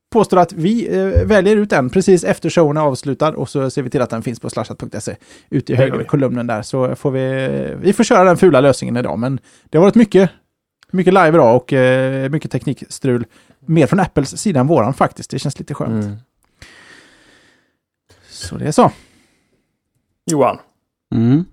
påstår 0.10 0.38
att 0.38 0.54
vi 0.54 0.98
eh, 0.98 1.26
väljer 1.26 1.56
ut 1.56 1.74
en 1.74 1.90
precis 1.90 2.24
efter 2.24 2.50
showen 2.50 2.78
är 2.78 2.82
avslutad 2.82 3.30
och 3.36 3.50
så 3.50 3.70
ser 3.70 3.82
vi 3.82 3.90
till 3.90 4.02
att 4.02 4.10
den 4.10 4.24
finns 4.24 4.40
på 4.40 4.50
slashat.se 4.50 5.16
ute 5.50 5.74
i 5.74 5.76
högra 5.76 6.04
kolumnen 6.04 6.48
där. 6.48 6.62
Så 6.62 6.96
får 6.96 7.12
vi, 7.12 7.76
vi 7.82 7.94
får 7.94 8.04
köra 8.04 8.24
den 8.24 8.38
fula 8.38 8.62
lösningen 8.62 8.98
idag 8.98 9.20
men 9.20 9.40
det 9.70 9.78
har 9.78 9.86
varit 9.86 9.96
mycket, 9.96 10.30
mycket 10.92 11.14
live 11.14 11.28
idag 11.30 11.56
och 11.56 11.74
eh, 11.74 12.30
mycket 12.30 12.52
teknikstrul. 12.52 13.26
Mer 13.60 13.88
från 13.88 14.00
Apples 14.00 14.42
sida 14.42 14.60
än 14.60 14.68
våran 14.68 14.94
faktiskt. 14.94 15.30
Det 15.30 15.40
känns 15.40 15.60
lite 15.60 15.74
skönt. 15.74 16.06
Mm. 16.06 16.18
Så 18.30 18.58
det 18.58 18.66
är 18.68 18.72
så. 18.72 18.92
Johan, 20.32 20.58
Mm. 21.16 21.46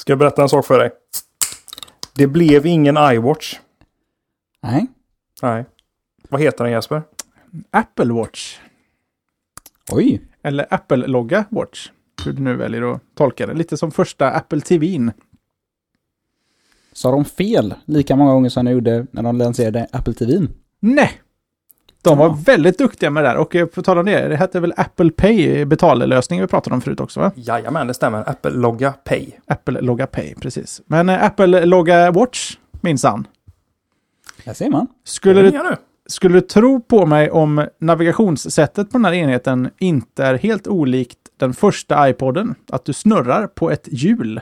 ska 0.00 0.12
jag 0.12 0.18
berätta 0.18 0.42
en 0.42 0.48
sak 0.48 0.66
för 0.66 0.78
dig? 0.78 0.90
Det 2.14 2.26
blev 2.26 2.66
ingen 2.66 2.96
iWatch. 2.96 3.58
Nej. 4.62 4.86
Nej. 5.42 5.64
Vad 6.28 6.40
heter 6.40 6.64
den 6.64 6.72
Jesper? 6.72 7.02
Apple 7.70 8.12
Watch. 8.12 8.58
Oj. 9.92 10.20
Eller 10.42 10.66
Apple-logga 10.70 11.44
Watch. 11.50 11.90
Hur 12.24 12.32
du 12.32 12.42
nu 12.42 12.56
väljer 12.56 12.92
att 12.94 13.00
tolka 13.14 13.46
det. 13.46 13.54
Lite 13.54 13.76
som 13.76 13.90
första 13.90 14.30
Apple 14.30 14.60
TVn. 14.60 15.12
Sa 16.92 17.10
de 17.10 17.24
fel 17.24 17.74
lika 17.84 18.16
många 18.16 18.32
gånger 18.32 18.48
som 18.48 18.64
de 18.64 18.70
gjorde 18.72 19.06
när 19.10 19.22
de 19.22 19.38
lanserade 19.38 19.86
Apple 19.92 20.14
TVn? 20.14 20.48
Nej! 20.80 21.20
De 22.02 22.18
var 22.18 22.26
Ja. 22.26 22.38
väldigt 22.46 22.78
duktiga 22.78 23.10
med 23.10 23.24
det 23.24 23.28
där. 23.28 23.36
Och 23.36 23.56
eh, 23.56 23.66
på 23.66 23.82
tal 23.82 23.98
om 23.98 24.06
det, 24.06 24.28
det 24.28 24.36
hette 24.36 24.60
väl 24.60 24.72
Apple 24.76 25.10
Pay 25.10 25.64
betallösning 25.64 26.40
vi 26.40 26.46
pratade 26.46 26.74
om 26.74 26.80
förut 26.80 27.00
också 27.00 27.20
va? 27.20 27.32
Jajamän, 27.34 27.86
det 27.86 27.94
stämmer. 27.94 28.28
Apple 28.30 28.50
Logga 28.50 28.92
Pay. 28.92 29.30
Apple 29.46 29.80
Logga 29.80 30.06
Pay, 30.06 30.34
precis. 30.34 30.82
Men 30.86 31.08
eh, 31.08 31.24
Apple 31.24 31.66
Logga 31.66 32.10
Watch, 32.10 32.56
minsann. 32.80 33.26
Där 34.44 34.54
ser 34.54 34.70
man. 34.70 34.86
Skulle 35.04 35.42
det 35.42 35.62
nu? 35.62 35.76
Skulle 36.06 36.34
du 36.34 36.40
tro 36.40 36.80
på 36.80 37.06
mig 37.06 37.30
om 37.30 37.66
navigationssättet 37.80 38.90
på 38.90 38.98
den 38.98 39.04
här 39.04 39.12
enheten 39.12 39.70
inte 39.78 40.24
är 40.24 40.34
helt 40.34 40.66
olikt 40.66 41.18
den 41.36 41.54
första 41.54 42.08
iPoden? 42.08 42.54
Att 42.68 42.84
du 42.84 42.92
snurrar 42.92 43.46
på 43.46 43.70
ett 43.70 43.88
hjul. 43.90 44.40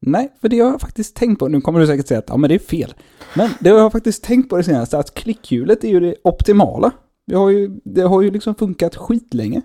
Nej, 0.00 0.32
för 0.40 0.48
det 0.48 0.60
har 0.60 0.70
jag 0.70 0.80
faktiskt 0.80 1.16
tänkt 1.16 1.38
på. 1.38 1.48
Nu 1.48 1.60
kommer 1.60 1.80
du 1.80 1.86
säkert 1.86 2.06
säga 2.06 2.18
att 2.18 2.28
ja, 2.28 2.36
men 2.36 2.48
det 2.48 2.54
är 2.54 2.58
fel. 2.58 2.94
Men 3.34 3.50
det 3.60 3.70
har 3.70 3.78
jag 3.78 3.92
faktiskt 3.92 4.24
tänkt 4.24 4.48
på 4.48 4.56
det 4.56 4.64
senaste, 4.64 4.98
att 4.98 5.14
klickhjulet 5.14 5.84
är 5.84 5.88
ju 5.88 6.00
det 6.00 6.14
optimala. 6.24 6.90
Det 7.26 7.34
har 7.34 7.50
ju, 7.50 7.80
det 7.84 8.02
har 8.02 8.22
ju 8.22 8.30
liksom 8.30 8.54
funkat 8.54 8.96
skitlänge. 8.96 9.62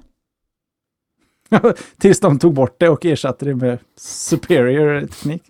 Tills 1.97 2.19
de 2.19 2.39
tog 2.39 2.53
bort 2.53 2.75
det 2.79 2.89
och 2.89 3.05
ersatte 3.05 3.45
det 3.45 3.55
med 3.55 3.79
superior 3.97 5.01
teknik. 5.07 5.43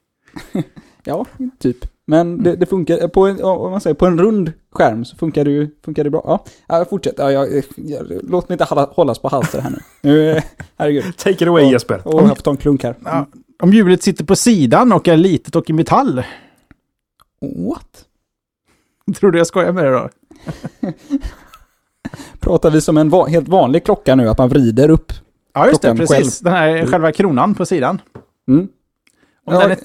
Ja, 1.03 1.25
typ. 1.59 1.85
Men 2.11 2.43
det, 2.43 2.55
det 2.55 2.65
funkar, 2.65 3.07
på 3.07 3.27
en, 3.27 3.43
om 3.43 3.71
man 3.71 3.81
säger 3.81 3.93
på 3.93 4.05
en 4.05 4.19
rund 4.19 4.51
skärm 4.71 5.05
så 5.05 5.15
funkar 5.15 5.45
det 5.45 5.51
ju 5.51 5.69
funkar 5.85 6.03
det 6.03 6.09
bra. 6.09 6.45
Ja, 6.67 6.85
fortsätt. 6.89 7.15
Ja, 7.17 7.31
jag, 7.31 7.63
jag, 7.75 8.07
låt 8.23 8.49
mig 8.49 8.53
inte 8.53 8.63
hålla, 8.63 8.85
hållas 8.91 9.19
på 9.19 9.27
halster 9.27 9.61
här 9.61 9.69
nu. 9.69 9.77
nu 10.01 10.31
eh, 10.31 10.43
herregud. 10.77 11.17
Take 11.17 11.31
it 11.31 11.47
away 11.47 11.63
Ja. 11.63 11.71
Jesper. 11.71 12.07
Och 12.07 12.21
jag 12.21 12.27
får 12.27 12.35
ta 12.35 12.51
en 12.51 12.57
klunk 12.57 12.83
här. 12.83 12.95
Ja, 13.05 13.27
om 13.59 13.73
hjulet 13.73 14.03
sitter 14.03 14.25
på 14.25 14.35
sidan 14.35 14.91
och 14.91 15.07
är 15.07 15.17
litet 15.17 15.55
och 15.55 15.69
i 15.69 15.73
metall. 15.73 16.23
What? 17.41 18.05
Tror 19.19 19.31
du 19.31 19.37
jag 19.37 19.47
skojar 19.47 19.71
med 19.71 19.85
det 19.85 19.91
då? 19.91 20.09
Pratar 22.39 22.71
vi 22.71 22.81
som 22.81 22.97
en 22.97 23.09
va 23.09 23.25
helt 23.25 23.47
vanlig 23.47 23.85
klocka 23.85 24.15
nu, 24.15 24.29
att 24.29 24.37
man 24.37 24.49
vrider 24.49 24.89
upp? 24.89 25.13
Ja, 25.53 25.67
just 25.67 25.81
det. 25.81 25.95
Precis. 25.95 26.39
Den 26.39 26.53
här 26.53 26.85
själva 26.85 27.11
kronan 27.11 27.55
på 27.55 27.65
sidan. 27.65 28.01
Mm. 28.47 28.67
Om 29.45 29.53
Ja, 29.53 29.59
den 29.59 29.71
är, 29.71 29.77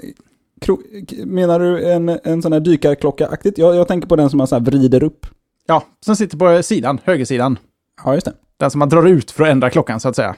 menar 1.25 1.61
du 1.61 1.91
en, 1.93 2.09
en 2.25 2.43
sån 2.43 2.53
här 2.53 2.61
dykarklocka-aktigt? 2.61 3.59
Jag, 3.59 3.75
jag 3.75 3.89
tänker 3.89 4.09
på 4.09 4.17
den 4.17 4.31
som 4.31 4.39
man 4.39 4.47
så 4.47 4.55
här 4.55 4.63
vrider 4.63 5.03
upp. 5.03 5.27
ja, 5.67 5.85
som 6.01 6.17
sitter 6.17 6.39
på 6.39 6.63
sidan, 6.63 6.99
högersidan. 7.05 7.59
Ja, 8.05 8.15
just 8.15 8.25
det. 8.27 8.33
Den 8.57 8.71
som 8.71 8.79
man 8.79 8.89
drar 8.89 9.07
ut 9.07 9.31
för 9.31 9.45
att 9.45 9.51
ändra 9.51 9.71
klockan 9.71 10.01
så 10.01 10.09
att 10.09 10.17
säga. 10.17 10.35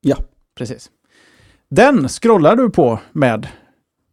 Ja. 0.00 0.16
Precis. 0.58 0.90
Den 1.70 2.08
scrollar 2.08 2.56
du 2.56 2.70
på 2.70 2.98
med 3.12 3.48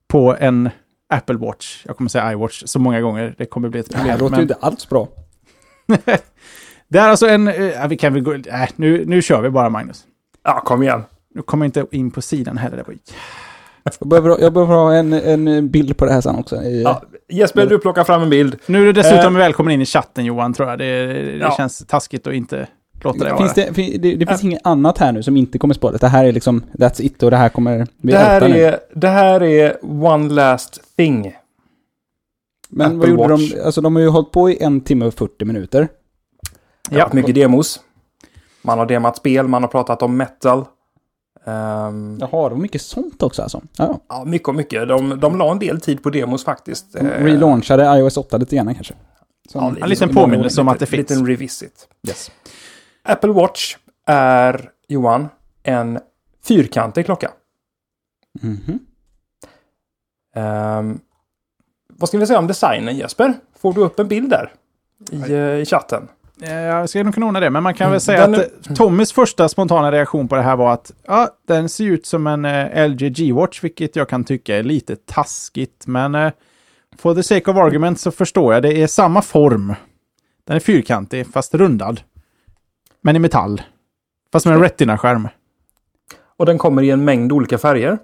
på 0.07 0.35
en 0.39 0.69
Apple 1.09 1.35
Watch. 1.37 1.83
Jag 1.85 1.97
kommer 1.97 2.09
säga 2.09 2.31
iWatch 2.31 2.63
så 2.65 2.79
många 2.79 3.01
gånger. 3.01 3.35
Det 3.37 3.45
kommer 3.45 3.69
bli 3.69 3.79
ett 3.79 3.89
Det 3.89 3.97
här 3.97 4.03
problem. 4.03 4.19
låter 4.19 4.31
men- 4.31 4.39
ju 4.39 4.43
inte 4.43 4.53
alls 4.65 4.89
bra. 4.89 5.07
Det 6.87 6.99
är 6.99 7.09
alltså 7.09 7.27
en... 7.27 7.47
Äh, 7.47 7.87
vi 7.87 7.97
kan 7.97 8.13
väl 8.13 8.21
gå... 8.23 8.33
Äh, 8.33 8.69
nu, 8.75 9.05
nu 9.05 9.21
kör 9.21 9.41
vi 9.41 9.49
bara 9.49 9.69
Magnus. 9.69 10.03
Ja, 10.43 10.61
kom 10.65 10.83
igen. 10.83 11.03
Nu 11.35 11.41
kommer 11.41 11.65
jag 11.65 11.67
inte 11.67 11.95
in 11.97 12.11
på 12.11 12.21
sidan 12.21 12.57
heller. 12.57 12.77
Det 12.77 12.83
var... 12.87 12.95
Jag 13.99 14.07
behöver, 14.09 14.37
jag 14.41 14.53
behöver 14.53 14.73
ha 14.75 14.93
en, 14.93 15.13
en 15.13 15.69
bild 15.69 15.97
på 15.97 16.05
det 16.05 16.11
här 16.13 16.21
sen 16.21 16.35
också. 16.35 16.55
I, 16.63 16.83
Ja, 16.83 17.01
Jesper, 17.29 17.65
du 17.65 17.79
plockar 17.79 18.03
fram 18.03 18.21
en 18.21 18.29
bild. 18.29 18.55
Nu 18.65 18.81
är 18.81 18.85
du 18.85 18.93
dessutom 18.93 19.35
Eh. 19.35 19.39
välkommen 19.39 19.73
in 19.73 19.81
i 19.81 19.85
chatten 19.85 20.25
Johan, 20.25 20.53
tror 20.53 20.69
jag. 20.69 20.79
Det, 20.79 21.07
det 21.13 21.37
Ja. 21.37 21.53
känns 21.57 21.85
taskigt 21.87 22.27
att 22.27 22.33
inte 22.33 22.67
låta 23.03 23.23
det 23.23 23.29
vara. 23.29 23.37
finns 23.37 23.53
det, 23.53 23.73
fin- 23.73 24.01
det, 24.01 24.15
det 24.15 24.25
finns 24.27 24.43
inget 24.43 24.61
annat 24.67 24.97
här 24.97 25.11
nu 25.11 25.23
som 25.23 25.37
inte 25.37 25.57
kommer 25.57 25.73
spåret. 25.73 26.01
Det 26.01 26.07
här 26.07 26.25
är 26.25 26.31
liksom, 26.31 26.63
that's 26.73 27.01
it 27.01 27.23
och 27.23 27.31
det 27.31 27.37
här 27.37 27.49
kommer 27.49 27.87
vi 27.97 28.11
Det 28.11 28.17
här, 28.17 28.35
älta 28.41 28.47
nu. 28.47 28.63
är, 28.63 28.79
det 28.95 29.07
här 29.07 29.43
är 29.43 29.77
one 30.03 30.33
last 30.33 30.81
thing. 30.97 31.35
Men 32.69 32.99
vad 32.99 33.09
Apple 33.09 33.09
gjorde 33.23 33.33
Watch. 33.33 33.51
de? 33.53 33.61
Alltså 33.61 33.81
de 33.81 33.95
har 33.95 34.01
ju 34.03 34.09
hållit 34.09 34.31
på 34.31 34.49
i 34.49 34.63
en 34.63 34.81
timme 34.81 35.05
och 35.05 35.13
40 35.13 35.45
minuter. 35.45 35.87
Varit 36.91 37.13
mycket 37.13 37.35
demos. 37.35 37.79
Man 38.61 38.79
har 38.79 38.85
demat 38.85 39.17
spel, 39.17 39.47
man 39.47 39.63
har 39.63 39.67
pratat 39.69 40.01
om 40.01 40.17
metal. 40.17 40.65
Ehm, 41.47 42.17
Jaha, 42.19 42.49
det 42.49 42.55
var 42.55 42.61
mycket 42.61 42.81
sånt 42.81 43.23
också 43.23 43.41
alltså. 43.41 43.61
Ja, 43.77 43.99
ja, 44.09 44.23
mycket 44.25 44.47
och 44.47 44.55
mycket. 44.55 44.87
De, 44.87 45.19
de 45.19 45.37
la 45.37 45.51
en 45.51 45.59
del 45.59 45.81
tid 45.81 46.03
på 46.03 46.09
demos 46.09 46.43
faktiskt. 46.43 46.93
de 46.93 46.99
Eh, 46.99 47.23
relaunchade 47.23 47.83
iOS 47.99 48.17
8 48.17 48.37
lite 48.37 48.55
grann 48.55 48.75
kanske. 48.75 48.93
Som, 49.51 49.63
Ja, 49.77 49.83
En 49.83 49.89
liten 49.89 50.13
påminnelse 50.15 50.61
om 50.61 50.67
att 50.67 50.79
det 50.79 50.85
En 50.85 50.87
finns. 50.87 51.09
liten 51.09 51.27
revisit. 51.27 51.87
yes. 52.07 52.31
Apple 53.03 53.31
Watch 53.31 53.75
är, 54.07 54.69
Johan, 54.87 55.27
en 55.63 55.99
fyrkantig 56.43 57.05
klocka. 57.05 57.31
Mhm. 58.41 58.79
Ehm, 60.35 60.99
vad 61.87 62.09
ska 62.09 62.17
vi 62.17 62.27
säga 62.27 62.39
om 62.39 62.47
designen 62.47 62.97
Jesper? 62.97 63.33
Får 63.59 63.73
du 63.73 63.81
upp 63.81 63.99
en 63.99 64.07
bild 64.07 64.29
där? 64.29 64.53
I, 65.11 65.33
eh, 65.33 65.39
i 65.39 65.65
chatten. 65.65 66.07
Eh, 66.41 66.53
Jag 66.53 66.89
ska 66.89 67.03
nog 67.03 67.13
kunna 67.13 67.25
ordna 67.25 67.39
det, 67.39 67.49
men 67.49 67.63
man 67.63 67.73
kan 67.73 67.85
väl 67.85 67.93
Mm, 67.93 67.99
säga 67.99 68.27
den 68.27 68.35
att 68.35 68.67
eh, 68.69 68.75
Tommys 68.75 69.13
första 69.13 69.49
spontana 69.49 69.91
reaktion 69.91 70.27
på 70.27 70.35
det 70.35 70.41
här 70.41 70.55
var 70.55 70.73
att 70.73 70.91
ja, 71.07 71.29
den 71.47 71.69
ser 71.69 71.85
ut 71.85 72.05
som 72.05 72.27
en 72.27 72.45
eh, 72.45 72.87
LG 72.89 73.09
G-Watch, 73.09 73.63
vilket 73.63 73.95
jag 73.95 74.09
kan 74.09 74.23
tycka 74.23 74.57
är 74.57 74.63
lite 74.63 74.95
taskigt. 74.95 75.87
Men 75.87 76.15
eh, 76.15 76.31
for 76.97 77.15
the 77.15 77.23
sake 77.23 77.51
of 77.51 77.57
argument 77.57 77.99
så 77.99 78.11
förstår 78.11 78.53
jag, 78.53 78.63
det 78.63 78.81
är 78.81 78.87
samma 78.87 79.21
form. 79.21 79.73
Den 80.47 80.55
är 80.55 80.59
fyrkantig, 80.59 81.27
fast 81.33 81.53
rundad. 81.55 82.01
Men 83.01 83.15
i 83.15 83.19
metall. 83.19 83.61
Fast 84.31 84.45
med 84.45 84.55
en 84.55 84.61
Retina-skärm. 84.61 85.27
Och 86.37 86.45
den 86.45 86.57
kommer 86.57 86.81
i 86.83 86.89
en 86.89 87.05
mängd 87.05 87.31
olika 87.31 87.57
färger. 87.57 87.97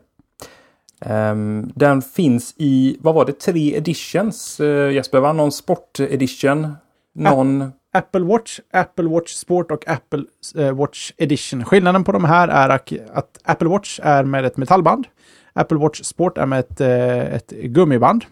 Ehm, 1.05 1.71
den 1.75 2.01
finns 2.01 2.53
i, 2.57 2.97
vad 2.99 3.15
var 3.15 3.25
det, 3.25 3.39
tre 3.39 3.75
editions 3.77 4.59
uh, 4.59 4.93
Jesper? 4.93 5.19
Va? 5.19 5.33
Någon 5.33 5.51
sport 5.51 5.99
edition. 5.99 6.75
Någon... 7.15 7.71
Apple 7.93 8.21
Watch, 8.21 8.59
Apple 8.71 9.07
Watch 9.07 9.33
Sport 9.33 9.71
och 9.71 9.87
Apple 9.87 10.23
eh, 10.55 10.71
Watch 10.71 11.11
Edition. 11.17 11.65
Skillnaden 11.65 12.03
på 12.03 12.11
de 12.11 12.25
här 12.25 12.47
är 12.47 12.69
att, 12.69 13.39
Apple 13.43 13.67
Watch 13.67 13.99
är 14.03 14.23
med 14.23 14.45
ett 14.45 14.57
metallband. 14.57 15.07
Apple 15.53 15.77
Watch 15.77 16.01
Sport 16.03 16.37
är 16.37 16.45
med 16.45 16.59
ett, 16.59 16.81
eh, 16.81 17.33
ett 17.35 17.49
gummiband. 17.49 18.25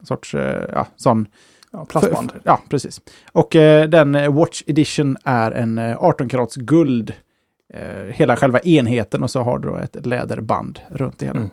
En 0.00 0.06
sorts, 0.06 0.34
eh, 0.34 0.64
ja, 0.72 0.86
sån. 0.96 1.26
Ja, 1.70 1.84
plastband. 1.84 2.32
Ja, 2.42 2.60
precis. 2.68 3.00
Och 3.32 3.48
den 3.88 4.34
Watch 4.34 4.62
Edition 4.66 5.16
är 5.24 5.50
en 5.50 5.78
eh, 5.78 5.96
18 6.04 6.28
karats 6.28 6.56
guld. 6.56 7.12
Hela 8.08 8.36
själva 8.36 8.60
enheten 8.60 9.22
och 9.22 9.30
så 9.30 9.42
har 9.42 9.58
du 9.58 9.68
då 9.68 9.76
ett 9.76 10.06
läderband 10.06 10.80
runt 10.88 11.18
det 11.18 11.26
hela. 11.26 11.38
Mm. 11.38 11.50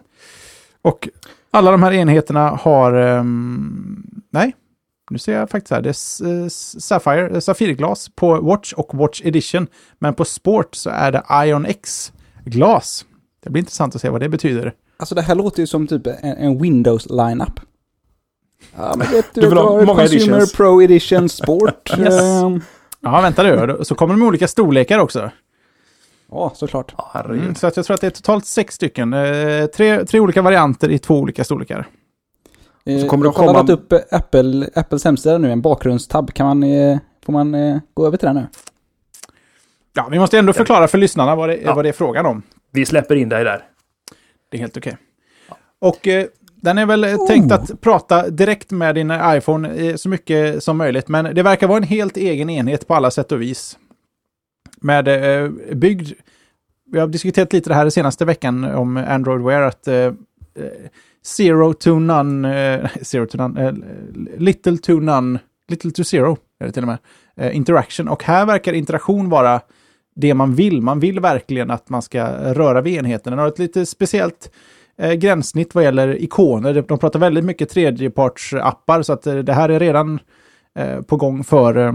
Och 0.81 1.09
alla 1.51 1.71
de 1.71 1.83
här 1.83 1.91
enheterna 1.91 2.49
har, 2.49 2.93
ehm, 2.93 4.03
nej, 4.29 4.53
nu 5.11 5.17
ser 5.17 5.33
jag 5.33 5.49
faktiskt 5.49 5.71
här, 5.71 5.81
det 5.81 5.89
är 5.89 6.43
eh, 6.43 6.47
Sapphire, 6.79 7.29
eh, 7.29 7.39
Safirglas 7.39 8.09
på 8.15 8.41
Watch 8.41 8.73
och 8.73 8.93
Watch 8.93 9.21
Edition. 9.23 9.67
Men 9.99 10.13
på 10.13 10.25
Sport 10.25 10.75
så 10.75 10.89
är 10.89 11.11
det 11.11 11.47
Ion 11.47 11.65
X-glas. 11.65 13.05
Det 13.43 13.49
blir 13.49 13.59
intressant 13.61 13.95
att 13.95 14.01
se 14.01 14.09
vad 14.09 14.21
det 14.21 14.29
betyder. 14.29 14.73
Alltså 14.97 15.15
det 15.15 15.21
här 15.21 15.35
låter 15.35 15.59
ju 15.59 15.67
som 15.67 15.87
typ 15.87 16.07
en, 16.07 16.15
en 16.23 16.59
Windows-lineup. 16.59 17.59
Ja, 18.75 18.93
men 18.97 19.11
vet 19.11 19.33
du, 19.33 19.41
Du 19.41 19.49
vill 19.49 19.57
ha 19.57 19.69
har 19.71 19.85
många 19.85 19.99
Consumer 20.01 20.37
editions. 20.37 20.53
Pro 20.53 20.81
Edition 20.81 21.29
Sport. 21.29 21.91
Yes. 21.99 22.21
ehm, 22.21 22.61
Ja, 23.03 23.21
vänta 23.21 23.43
du. 23.43 23.85
Så 23.85 23.95
kommer 23.95 24.13
de 24.13 24.19
med 24.19 24.27
olika 24.27 24.47
storlekar 24.47 24.99
också. 24.99 25.31
Ja, 26.31 26.51
såklart. 26.55 26.95
Mm, 27.25 27.55
så 27.55 27.67
att 27.67 27.77
jag 27.77 27.85
tror 27.85 27.95
att 27.95 28.01
det 28.01 28.07
är 28.07 28.11
totalt 28.11 28.45
sex 28.45 28.75
stycken. 28.75 29.13
Eh, 29.13 29.65
tre, 29.65 30.05
tre 30.05 30.19
olika 30.19 30.41
varianter 30.41 30.89
i 30.89 30.99
två 30.99 31.19
olika 31.19 31.43
storlekar. 31.43 31.87
Eh, 32.85 33.05
kommer 33.07 33.25
jag 33.25 33.31
har 33.31 33.39
komma- 33.39 33.53
laddat 33.53 33.69
upp 33.69 33.91
eh, 33.93 33.99
Apple, 34.11 34.69
Apples 34.75 35.05
hemsida 35.05 35.37
nu, 35.37 35.51
en 35.51 35.61
bakgrundstab. 35.61 36.33
Kan 36.33 36.45
man, 36.47 36.63
eh, 36.63 36.97
får 37.25 37.33
man 37.33 37.79
gå 37.93 38.07
över 38.07 38.17
till 38.17 38.25
den 38.27 38.35
nu? 38.35 38.47
Ja, 39.93 40.07
vi 40.11 40.19
måste 40.19 40.39
ändå 40.39 40.53
förklara 40.53 40.87
för 40.87 40.97
lyssnarna 40.97 41.35
vad 41.35 41.49
det, 41.49 41.57
Ja. 41.57 41.75
vad 41.75 41.85
det 41.85 41.89
är 41.89 41.93
frågan 41.93 42.25
om. 42.25 42.41
Vi 42.71 42.85
släpper 42.85 43.15
in 43.15 43.29
dig 43.29 43.43
där. 43.43 43.63
Det 44.49 44.57
är 44.57 44.61
helt 44.61 44.77
okej. 44.77 44.97
Och 45.79 46.07
eh, 46.07 46.25
den 46.55 46.77
är 46.77 46.85
väl 46.85 47.03
eh, 47.03 47.25
tänkt 47.27 47.51
att 47.51 47.81
prata 47.81 48.29
direkt 48.29 48.71
med 48.71 48.95
din 48.95 49.13
iPhone 49.25 49.97
så 49.97 50.09
mycket 50.09 50.63
som 50.63 50.77
möjligt. 50.77 51.07
Men 51.07 51.35
det 51.35 51.43
verkar 51.43 51.67
vara 51.67 51.77
en 51.77 51.83
helt 51.83 52.17
egen 52.17 52.49
enhet 52.49 52.87
på 52.87 52.95
alla 52.95 53.11
sätt 53.11 53.31
och 53.31 53.41
vis. 53.41 53.77
Med 54.81 55.07
eh, 55.07 55.49
byggd... 55.75 56.11
Vi 56.91 56.99
har 56.99 57.07
diskuterat 57.07 57.53
lite 57.53 57.69
det 57.69 57.75
här 57.75 57.89
senaste 57.89 58.25
veckan 58.25 58.63
om 58.63 58.97
Android 58.97 59.41
Wear. 59.41 59.61
Att 59.61 59.87
eh, 59.87 59.95
zero 61.25 61.73
to 61.73 61.99
none... 61.99 62.73
Eh, 62.73 62.89
zero 63.01 63.25
to 63.25 63.37
none... 63.37 63.67
Eh, 63.67 63.73
little 64.37 64.77
to 64.77 64.99
none... 64.99 65.39
Little 65.67 65.91
to 65.91 66.03
zero 66.03 66.37
är 66.59 66.65
det 66.65 66.71
till 66.71 66.83
och 66.83 66.87
med. 66.87 66.97
Eh, 67.35 67.55
interaction. 67.55 68.07
Och 68.07 68.23
här 68.23 68.45
verkar 68.45 68.73
interaktion 68.73 69.29
vara 69.29 69.61
det 70.15 70.33
man 70.33 70.55
vill. 70.55 70.81
Man 70.81 70.99
vill 70.99 71.19
verkligen 71.19 71.71
att 71.71 71.89
man 71.89 72.01
ska 72.01 72.27
röra 72.53 72.81
vid 72.81 72.97
enheten. 72.97 73.31
Den 73.31 73.39
har 73.39 73.47
ett 73.47 73.59
lite 73.59 73.85
speciellt 73.85 74.51
eh, 74.97 75.13
gränssnitt 75.13 75.75
vad 75.75 75.83
gäller 75.83 76.23
ikoner. 76.23 76.85
De 76.87 76.99
pratar 76.99 77.19
väldigt 77.19 77.45
mycket 77.45 77.69
tredjepartsappar 77.69 79.01
så 79.01 79.13
att 79.13 79.27
eh, 79.27 79.35
det 79.35 79.53
här 79.53 79.69
är 79.69 79.79
redan 79.79 80.19
eh, 80.75 81.01
på 81.01 81.17
gång 81.17 81.43
för 81.43 81.77
eh, 81.77 81.93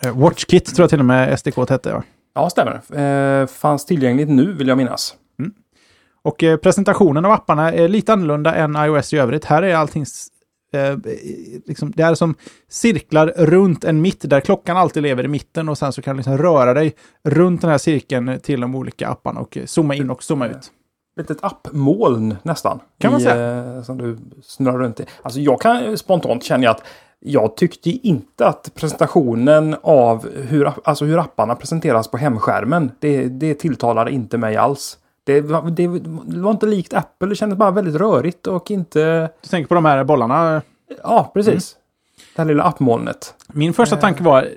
eh 0.00 0.16
WatchKit 0.18 0.74
tror 0.74 0.82
jag 0.82 0.90
till 0.90 0.98
och 0.98 1.04
med 1.04 1.38
SDK 1.38 1.70
hette. 1.70 1.88
Ja. 1.88 2.02
Ja, 2.34 2.50
stämmer. 2.50 3.00
Eh, 3.00 3.46
fanns 3.46 3.86
tillgängligt 3.86 4.28
nu 4.28 4.52
vill 4.52 4.68
jag 4.68 4.78
minnas. 4.78 5.14
Och 6.22 6.42
eh, 6.42 6.56
presentationen 6.56 7.24
av 7.24 7.32
apparna 7.32 7.72
är 7.72 7.88
lite 7.88 8.12
annorlunda 8.12 8.54
än 8.54 8.76
iOS 8.76 9.12
i 9.12 9.18
övrigt. 9.18 9.44
Här 9.44 9.62
är 9.62 9.74
allting 9.74 10.04
eh, 10.72 10.96
liksom, 11.66 11.92
det 11.96 12.02
är 12.02 12.14
som 12.14 12.34
cirklar 12.68 13.32
runt 13.36 13.84
en 13.84 14.00
mitt 14.00 14.30
där 14.30 14.40
klockan 14.40 14.76
alltid 14.76 15.02
lever 15.02 15.24
i 15.24 15.28
mitten 15.28 15.68
och 15.68 15.78
sen 15.78 15.92
så 15.92 16.02
kan 16.02 16.16
du 16.16 16.18
liksom 16.18 16.38
röra 16.38 16.74
dig 16.74 16.94
runt 17.24 17.60
den 17.60 17.70
här 17.70 17.78
cirkeln 17.78 18.40
till 18.42 18.60
de 18.60 18.74
olika 18.74 19.08
apparna 19.08 19.40
och 19.40 19.56
eh, 19.56 19.64
zooma 19.66 19.94
in 19.94 20.10
och 20.10 20.22
zooma 20.22 20.48
ut. 20.48 20.70
Litet 21.16 21.38
appmoln 21.40 22.36
nästan. 22.42 22.80
Kan 22.98 23.12
man 23.12 23.20
i, 23.20 23.24
eh, 23.24 23.82
som 23.82 23.98
du 23.98 24.18
snurrar 24.42 24.78
runt 24.78 25.00
i. 25.00 25.04
Alltså 25.22 25.40
jag 25.40 25.60
kan 25.60 25.98
spontant 25.98 26.44
känna 26.44 26.70
att 26.70 26.82
jag 27.24 27.56
tyckte 27.56 27.90
inte 27.90 28.46
att 28.46 28.70
presentationen 28.74 29.76
av 29.82 30.28
hur, 30.36 30.72
alltså 30.84 31.04
hur 31.04 31.18
apparna 31.18 31.54
presenteras 31.54 32.08
på 32.08 32.16
hemskärmen, 32.16 32.90
det, 32.98 33.28
det 33.28 33.54
tilltalade 33.54 34.10
inte 34.10 34.38
mig 34.38 34.56
alls. 34.56 34.98
Det 35.24 35.40
var, 35.40 35.70
det 35.70 35.86
var 36.40 36.50
inte 36.50 36.66
likt 36.66 36.94
Apple, 36.94 37.28
det 37.28 37.34
kändes 37.34 37.58
bara 37.58 37.70
väldigt 37.70 37.94
rörigt 37.94 38.46
och 38.46 38.70
inte... 38.70 39.30
Du 39.42 39.48
tänker 39.48 39.68
på 39.68 39.74
de 39.74 39.84
här 39.84 40.04
bollarna. 40.04 40.62
Ja, 41.02 41.30
precis. 41.34 41.76
Det 42.36 42.42
här 42.42 42.48
lilla 42.48 42.62
appmolnet. 42.64 43.34
Min 43.48 43.74
första 43.74 43.96
tanke 43.96 44.22
var, 44.22 44.48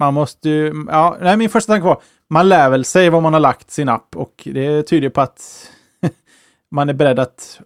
man 0.00 0.14
måste 0.14 0.48
ju, 0.48 0.86
ja, 0.88 1.16
nej, 1.20 1.36
min 1.36 1.50
första 1.50 1.72
tanke 1.72 1.86
var, 1.86 2.00
man 2.30 2.48
lär 2.48 2.70
väl 2.70 2.84
sig 2.84 3.10
var 3.10 3.20
man 3.20 3.32
har 3.32 3.40
lagt 3.40 3.70
sin 3.70 3.88
app 3.88 4.16
och 4.16 4.42
det 4.52 4.82
tyder 4.82 5.08
på 5.08 5.20
att 5.20 5.70
man 6.70 6.88
är 6.88 6.92
beredd 6.94 7.18
att 7.18 7.60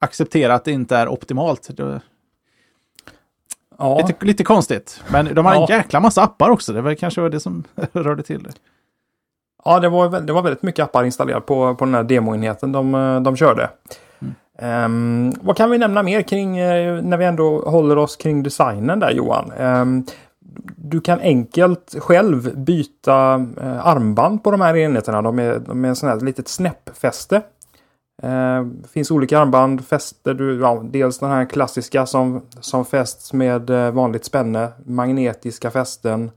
acceptera 0.00 0.54
att 0.54 0.64
det 0.64 0.72
inte 0.72 0.96
är 0.96 1.08
optimalt. 1.08 1.68
Det, 1.76 2.00
Ja, 3.80 4.06
lite, 4.06 4.24
lite 4.26 4.44
konstigt, 4.44 5.02
men 5.10 5.34
de 5.34 5.46
har 5.46 5.54
en 5.54 5.60
Ja. 5.60 5.66
jäkla 5.76 6.00
massa 6.00 6.22
appar 6.22 6.50
också. 6.50 6.72
Det 6.72 6.80
var 6.80 6.94
kanske 6.94 7.20
var 7.20 7.30
det 7.30 7.40
som 7.40 7.64
rörde 7.92 8.22
till 8.22 8.42
det. 8.42 8.52
Ja 9.64 9.80
det, 9.80 9.88
var, 9.88 10.20
det 10.20 10.32
var 10.32 10.42
väldigt 10.42 10.62
mycket 10.62 10.84
appar 10.84 11.04
installerat 11.04 11.46
på, 11.46 11.74
på 11.74 11.84
den 11.84 11.94
här 11.94 12.02
demoenheten 12.02 12.72
de, 12.72 12.94
eh, 12.94 13.20
de 13.20 13.36
körde. 13.36 13.70
Ehm, 14.58 15.32
vad 15.40 15.56
kan 15.56 15.70
vi 15.70 15.78
nämna 15.78 16.02
mer 16.02 16.22
kring 16.22 16.58
eh, 16.58 17.02
när 17.02 17.16
vi 17.16 17.24
ändå 17.24 17.60
håller 17.60 17.98
oss 17.98 18.16
kring 18.16 18.42
designen 18.42 19.00
där 19.00 19.10
Johan? 19.10 19.52
Ehm, 19.58 20.04
du 20.76 21.00
kan 21.00 21.20
enkelt 21.20 21.94
själv 21.98 22.56
byta 22.56 23.46
eh, 23.60 23.86
armband 23.86 24.44
på 24.44 24.50
de 24.50 24.60
här 24.60 24.76
enheterna. 24.76 25.22
De 25.22 25.38
är, 25.38 25.58
de 25.58 25.84
är 25.84 25.88
en 25.88 25.96
sån 25.96 26.08
här 26.08 26.20
litet 26.20 26.48
snäppfäste. 26.48 27.42
Eh, 28.22 28.66
finns 28.92 29.10
olika 29.10 29.38
armband, 29.38 29.84
fäster 29.84 30.34
du, 30.34 30.60
ja, 30.60 30.82
dels 30.84 31.18
den 31.18 31.30
här 31.30 31.44
klassiska 31.44 32.06
som, 32.06 32.42
som 32.60 32.84
fästs 32.84 33.32
med 33.32 33.70
vanligt 33.92 34.24
spänne, 34.24 34.68
magnetiska 34.86 35.70
fästen. 35.70 36.30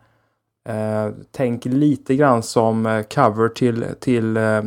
Eh, 0.69 1.09
tänk 1.31 1.65
lite 1.65 2.15
grann 2.15 2.43
som 2.43 2.85
eh, 2.85 3.03
cover 3.03 3.49
till, 3.49 3.85
till, 3.99 4.37
eh, 4.37 4.61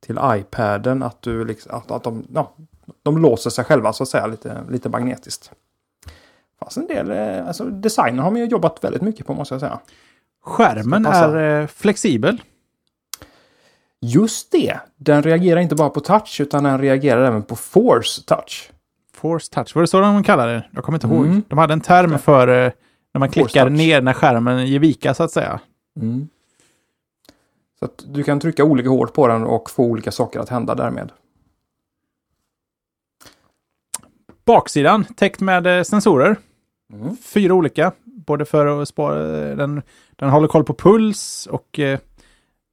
till 0.00 0.18
iPaden, 0.22 1.02
att, 1.02 1.22
du 1.22 1.44
liksom, 1.44 1.74
att, 1.74 1.90
att 1.90 2.04
de, 2.04 2.26
ja, 2.34 2.54
de 3.02 3.18
låser 3.18 3.50
sig 3.50 3.64
själva 3.64 3.92
så 3.92 4.02
att 4.02 4.08
säga 4.08 4.26
lite, 4.26 4.64
lite 4.70 4.88
magnetiskt. 4.88 5.50
Fast 6.58 6.76
en 6.76 6.86
del, 6.86 7.10
alltså 7.46 7.64
designen 7.64 8.18
har 8.18 8.30
man 8.30 8.40
ju 8.40 8.46
jobbat 8.46 8.84
väldigt 8.84 9.02
mycket 9.02 9.26
på 9.26 9.34
måste 9.34 9.54
jag 9.54 9.60
säga. 9.60 9.78
Skärmen 10.44 11.06
är 11.06 11.66
flexibel. 11.66 12.42
Just 14.00 14.52
det! 14.52 14.80
Den 14.96 15.22
reagerar 15.22 15.60
inte 15.60 15.74
bara 15.74 15.90
på 15.90 16.00
touch 16.00 16.40
utan 16.40 16.64
den 16.64 16.80
reagerar 16.80 17.24
även 17.24 17.42
på 17.42 17.56
force 17.56 18.22
touch. 18.22 18.70
Force 19.14 19.52
touch, 19.52 19.74
var 19.74 19.82
det 19.82 19.86
så 19.86 20.00
de 20.00 20.24
kallar 20.24 20.48
det? 20.48 20.64
Jag 20.70 20.84
kommer 20.84 20.96
inte 20.96 21.06
ihåg. 21.06 21.26
Mm. 21.26 21.42
De 21.48 21.58
hade 21.58 21.72
en 21.72 21.80
term 21.80 22.18
för 22.18 22.72
när 23.14 23.18
man 23.18 23.28
klickar 23.28 23.70
ner 23.70 24.00
när 24.02 24.12
skärmen 24.12 24.66
ger 24.66 24.78
vika 24.78 25.14
så 25.14 25.22
att 25.22 25.30
säga. 25.32 25.60
Så 27.78 27.84
att 27.84 28.04
du 28.06 28.22
kan 28.22 28.40
trycka 28.40 28.64
olika 28.64 28.88
hårt 28.88 29.12
på 29.12 29.28
den 29.28 29.44
och 29.44 29.70
få 29.70 29.84
olika 29.84 30.12
saker 30.12 30.40
att 30.40 30.48
hända 30.48 30.74
därmed. 30.74 31.12
Baksidan 34.44 35.04
täckt 35.04 35.40
med 35.40 35.78
eh, 35.78 35.82
sensorer. 35.82 36.36
Mm. 36.92 37.16
Fyra 37.16 37.54
olika. 37.54 37.92
Både 38.04 38.44
för 38.44 38.82
att 38.82 38.88
spåra, 38.88 39.48
eh, 39.50 39.56
den, 39.56 39.82
den 40.16 40.30
håller 40.30 40.48
koll 40.48 40.64
på 40.64 40.74
puls 40.74 41.46
och 41.50 41.78
eh, 41.78 41.98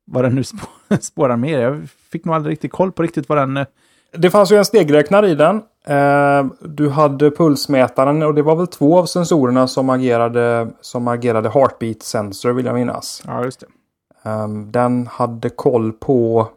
vad 0.06 0.24
den 0.24 0.36
nu 0.36 0.44
spå, 0.44 0.68
spårar 1.02 1.38
mer. 1.38 1.60
Jag 1.60 1.90
fick 2.12 2.26
nog 2.26 2.36
aldrig 2.36 2.52
riktigt 2.52 2.72
koll 2.72 2.92
på 2.92 3.04
riktigt 3.04 3.30
vad 3.30 3.38
den... 3.38 3.58
Eh, 3.58 3.66
Det 4.12 4.30
fanns 4.30 4.52
ju 4.52 4.56
en 4.58 4.66
stegräknare 4.66 5.30
i 5.30 5.36
den. 5.36 5.62
Eh, 5.90 6.46
du 6.62 6.90
hade 6.90 7.32
pulsmätaren 7.32 8.24
och 8.24 8.34
det 8.34 8.42
var 8.42 8.56
väl 8.56 8.68
två 8.68 9.00
av 9.00 9.06
sensorerna 9.06 9.68
som 9.68 9.90
agerade, 9.90 10.68
som 10.82 11.08
agerade 11.08 11.50
heartbeat 11.50 12.04
sensor 12.04 12.54
vill 12.54 12.66
jag 12.66 12.76
minnas. 12.76 13.24
ja, 13.28 13.44
just 13.44 13.60
det. 13.60 13.68
Eh, 14.30 14.48
den 14.48 15.08
hade 15.08 15.50
koll 15.50 15.92
på... 15.92 16.48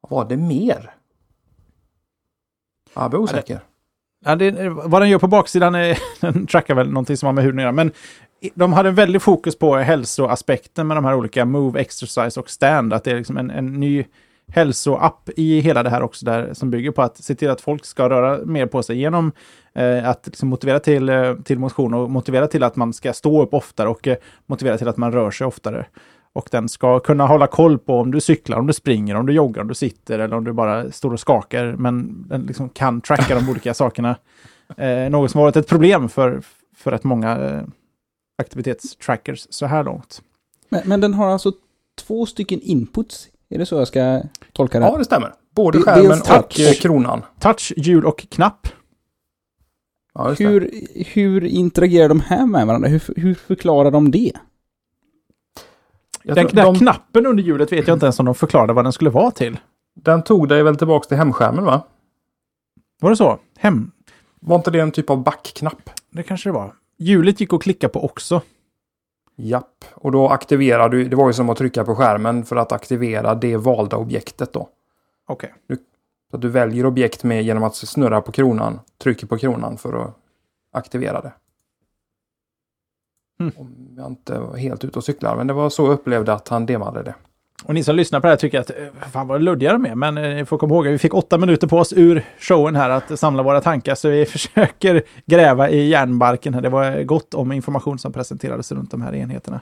Vad 0.00 0.10
var 0.10 0.28
det 0.28 0.36
mer? 0.36 0.94
Jag 2.94 3.10
blir 3.10 3.20
osäker. 3.20 3.60
Ja, 4.24 4.36
det, 4.36 4.68
vad 4.68 5.02
den 5.02 5.10
gör 5.10 5.18
på 5.18 5.26
baksidan, 5.26 5.74
är, 5.74 5.98
den 6.20 6.46
trackar 6.46 6.74
väl 6.74 6.88
någonting 6.88 7.16
som 7.16 7.26
har 7.26 7.32
med 7.32 7.44
huden 7.44 7.58
att 7.58 7.62
göra. 7.62 7.72
Men 7.72 7.92
de 8.54 8.72
hade 8.72 8.88
en 8.88 8.94
väldig 8.94 9.22
fokus 9.22 9.58
på 9.58 9.76
hälsoaspekten 9.76 10.86
med 10.86 10.96
de 10.96 11.04
här 11.04 11.14
olika 11.14 11.44
Move, 11.44 11.80
Exercise 11.80 12.40
och 12.40 12.50
Stand. 12.50 12.92
Att 12.92 13.04
det 13.04 13.10
är 13.10 13.16
liksom 13.16 13.36
en, 13.36 13.50
en 13.50 13.80
ny 13.80 14.04
hälsoapp 14.48 15.30
i 15.36 15.60
hela 15.60 15.82
det 15.82 15.90
här 15.90 16.02
också, 16.02 16.26
där, 16.26 16.54
som 16.54 16.70
bygger 16.70 16.90
på 16.90 17.02
att 17.02 17.16
se 17.16 17.34
till 17.34 17.50
att 17.50 17.60
folk 17.60 17.84
ska 17.84 18.10
röra 18.10 18.44
mer 18.44 18.66
på 18.66 18.82
sig 18.82 18.98
genom 18.98 19.32
eh, 19.74 20.08
att 20.08 20.26
liksom 20.26 20.48
motivera 20.48 20.80
till, 20.80 21.08
eh, 21.08 21.34
till 21.34 21.58
motion 21.58 21.94
och 21.94 22.10
motivera 22.10 22.46
till 22.46 22.62
att 22.62 22.76
man 22.76 22.92
ska 22.92 23.12
stå 23.12 23.42
upp 23.42 23.54
oftare 23.54 23.88
och 23.88 24.08
eh, 24.08 24.16
motivera 24.46 24.78
till 24.78 24.88
att 24.88 24.96
man 24.96 25.12
rör 25.12 25.30
sig 25.30 25.46
oftare. 25.46 25.86
Och 26.32 26.48
den 26.50 26.68
ska 26.68 27.00
kunna 27.00 27.26
hålla 27.26 27.46
koll 27.46 27.78
på 27.78 27.94
om 27.94 28.10
du 28.10 28.20
cyklar, 28.20 28.58
om 28.58 28.66
du 28.66 28.72
springer, 28.72 29.14
om 29.14 29.26
du 29.26 29.32
joggar, 29.32 29.62
om 29.62 29.68
du 29.68 29.74
sitter 29.74 30.18
eller 30.18 30.36
om 30.36 30.44
du 30.44 30.52
bara 30.52 30.90
står 30.92 31.12
och 31.12 31.20
skakar. 31.20 31.74
Men 31.78 32.24
den 32.28 32.42
liksom 32.42 32.68
kan 32.68 33.00
tracka 33.00 33.34
de 33.34 33.48
olika 33.50 33.74
sakerna. 33.84 34.16
Eh, 34.76 35.10
något 35.10 35.30
som 35.30 35.38
har 35.38 35.46
varit 35.46 35.56
ett 35.56 35.68
problem 35.68 36.08
för, 36.08 36.42
för 36.76 36.92
att 36.92 37.04
många 37.04 37.38
eh, 37.38 37.62
aktivitetstrackers 38.42 39.46
så 39.50 39.66
här 39.66 39.84
långt. 39.84 40.22
Men, 40.68 40.82
men 40.84 41.00
den 41.00 41.14
har 41.14 41.28
alltså 41.28 41.52
två 42.06 42.26
stycken 42.26 42.60
inputs. 42.60 43.28
Är 43.50 43.58
det 43.58 43.66
så 43.66 43.74
jag 43.74 43.88
ska 43.88 44.22
tolka 44.52 44.80
det? 44.80 44.86
Ja, 44.86 44.96
det 44.98 45.04
stämmer. 45.04 45.32
Både 45.54 45.78
Det- 45.78 45.82
skärmen 45.84 46.04
dels 46.08 46.20
och 46.20 46.26
touch. 46.26 46.60
eh, 46.60 46.72
kronan. 46.72 47.22
Touch, 47.40 47.72
hjul 47.76 48.04
och 48.06 48.18
knapp. 48.30 48.68
Ja, 50.14 50.28
just 50.28 50.38
det. 50.38 50.44
Hur, 50.44 50.70
hur 51.06 51.44
interagerar 51.44 52.08
de 52.08 52.20
här 52.20 52.46
med 52.46 52.66
varandra? 52.66 52.88
Hur, 52.88 53.02
hur 53.16 53.34
förklarar 53.34 53.90
de 53.90 54.10
det? 54.10 54.32
Jag 56.22 56.36
Den, 56.36 56.46
tror 56.46 56.56
den 56.56 56.72
de, 56.72 56.78
knappen 56.78 57.26
under 57.26 57.42
hjulet 57.42 57.72
vet 57.72 57.88
jag 57.88 57.94
inte 57.96 58.06
ens 58.06 58.18
om 58.20 58.26
de 58.26 58.34
förklarade 58.34 58.72
vad 58.72 58.84
den 58.84 58.92
skulle 58.92 59.10
vara 59.10 59.30
till. 59.30 59.58
den 59.94 60.22
tog 60.22 60.48
dig 60.48 60.62
väl 60.62 60.76
tillbaka 60.76 61.08
till 61.08 61.16
hemskärmen 61.16 61.64
va? 61.64 61.82
Var 63.00 63.10
det 63.10 63.16
så? 63.16 63.38
Hem? 63.58 63.90
Var 64.40 64.56
inte 64.56 64.70
det 64.70 64.80
en 64.80 64.90
typ 64.92 65.10
av 65.10 65.22
backknapp? 65.22 65.90
Det 66.10 66.22
kanske 66.22 66.48
det 66.48 66.52
var. 66.52 66.74
Hjulet 66.98 67.40
gick 67.40 67.52
att 67.52 67.62
klicka 67.62 67.88
på 67.88 68.04
också. 68.04 68.42
Japp, 69.40 69.84
och 69.94 70.12
då 70.12 70.28
aktiverar 70.28 70.88
du, 70.88 71.04
det 71.04 71.16
var 71.16 71.26
ju 71.26 71.32
som 71.32 71.50
att 71.50 71.58
trycka 71.58 71.84
på 71.84 71.94
skärmen 71.94 72.44
för 72.44 72.56
att 72.56 72.72
aktivera 72.72 73.34
det 73.34 73.56
valda 73.56 73.96
objektet 73.96 74.52
då. 74.52 74.68
Okej. 75.26 75.54
Så 76.30 76.36
att 76.36 76.42
du 76.42 76.48
väljer 76.48 76.86
objekt 76.86 77.24
med 77.24 77.42
genom 77.42 77.62
att 77.62 77.76
snurra 77.76 78.20
på 78.20 78.32
kronan, 78.32 78.80
trycker 78.98 79.26
på 79.26 79.38
kronan 79.38 79.76
för 79.76 80.04
att 80.04 80.14
aktivera 80.72 81.20
det. 81.20 81.32
Mm. 83.40 83.52
Om 83.56 83.94
jag 83.96 84.06
inte 84.06 84.38
var 84.38 84.56
helt 84.56 84.84
ute 84.84 84.98
och 84.98 85.04
cyklar. 85.04 85.36
Men 85.36 85.46
det 85.46 85.52
var 85.52 85.70
så 85.70 85.82
jag 85.82 85.92
upplevde 85.92 86.32
att 86.32 86.48
han 86.48 86.66
demade 86.66 87.02
det. 87.02 87.14
Och 87.64 87.74
ni 87.74 87.84
som 87.84 87.96
lyssnar 87.96 88.20
på 88.20 88.26
det 88.26 88.30
här 88.30 88.36
tycker 88.36 88.60
att 88.60 88.70
eh, 88.70 88.76
fan 89.12 89.26
vad 89.28 89.42
luddiga 89.42 89.72
de 89.72 89.86
är. 89.86 89.94
Men 89.94 90.18
eh, 90.18 90.34
ni 90.34 90.44
får 90.44 90.58
komma 90.58 90.74
ihåg 90.74 90.86
att 90.86 90.92
vi 90.94 90.98
fick 90.98 91.14
åtta 91.14 91.38
minuter 91.38 91.66
på 91.66 91.78
oss 91.78 91.92
ur 91.92 92.24
showen 92.38 92.76
här 92.76 92.90
att 92.90 93.18
samla 93.18 93.42
våra 93.42 93.60
tankar. 93.60 93.94
Så 93.94 94.08
vi 94.08 94.26
försöker 94.26 95.02
gräva 95.26 95.70
i 95.70 95.88
järnbarken. 95.88 96.54
här. 96.54 96.60
Det 96.60 96.68
var 96.68 97.02
gott 97.02 97.34
om 97.34 97.52
information 97.52 97.98
som 97.98 98.12
presenterades 98.12 98.72
runt 98.72 98.90
de 98.90 99.02
här 99.02 99.14
enheterna. 99.14 99.60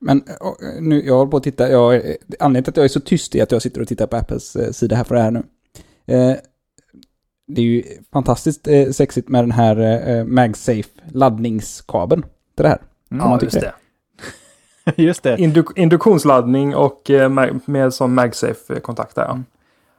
Men 0.00 0.22
och, 0.40 0.56
nu, 0.80 1.02
jag 1.06 1.14
håller 1.14 1.30
på 1.30 1.36
att 1.36 1.42
titta, 1.42 1.70
jag, 1.70 1.94
anledningen 2.38 2.64
till 2.64 2.70
att 2.70 2.76
jag 2.76 2.84
är 2.84 2.88
så 2.88 3.00
tyst 3.00 3.34
är 3.34 3.42
att 3.42 3.52
jag 3.52 3.62
sitter 3.62 3.80
och 3.80 3.88
tittar 3.88 4.06
på 4.06 4.16
Apples 4.16 4.56
eh, 4.56 4.70
sida 4.70 4.96
här 4.96 5.04
för 5.04 5.14
det 5.14 5.22
här 5.22 5.30
nu. 5.30 5.42
Eh, 6.06 6.36
det 7.46 7.60
är 7.60 7.64
ju 7.64 7.82
fantastiskt 8.12 8.68
eh, 8.68 8.90
sexigt 8.90 9.28
med 9.28 9.42
den 9.42 9.50
här 9.50 10.08
eh, 10.08 10.24
MagSafe 10.24 10.88
laddningskabeln 11.12 12.22
till 12.22 12.62
det 12.62 12.68
här. 12.68 12.82
Mm, 13.10 13.26
ja, 13.26 13.38
just 13.42 13.60
det. 13.60 13.74
Just 14.96 15.22
det. 15.22 15.38
Induk 15.38 15.78
induktionsladdning 15.78 16.76
och 16.76 17.10
eh, 17.10 17.28
med 17.64 17.94
sån 17.94 18.14
MagSafe-kontakt 18.14 19.14
där. 19.14 19.24
Mm. 19.30 19.44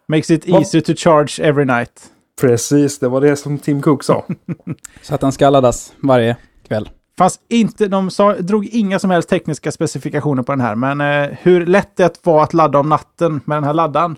Makes 0.08 0.32
it 0.32 0.50
easy 0.50 0.82
to 0.82 0.94
charge 0.96 1.42
every 1.42 1.66
night. 1.66 2.12
Precis, 2.42 3.00
det 3.00 3.08
var 3.08 3.22
det 3.22 3.36
som 3.36 3.58
Tim 3.58 3.82
Cook 3.82 4.04
sa. 4.04 4.26
Så 5.02 5.16
att 5.16 5.22
den 5.22 5.32
ska 5.32 5.50
laddas 5.50 5.94
varje 6.00 6.38
kväll. 6.68 6.90
Fanns 7.18 7.40
inte, 7.50 7.88
de 7.88 8.10
sa, 8.10 8.34
drog 8.34 8.66
inga 8.66 9.00
som 9.00 9.10
helst 9.10 9.30
tekniska 9.30 9.72
specifikationer 9.72 10.44
på 10.44 10.52
den 10.52 10.62
här, 10.62 10.76
men 10.76 11.02
eh, 11.02 11.38
hur 11.42 11.66
lätt 11.66 11.96
det 11.96 12.20
var 12.26 12.44
att 12.44 12.54
ladda 12.54 12.80
om 12.80 12.90
natten 12.90 13.42
med 13.46 13.58
den 13.58 13.64
här 13.64 13.74
laddaren. 13.74 14.18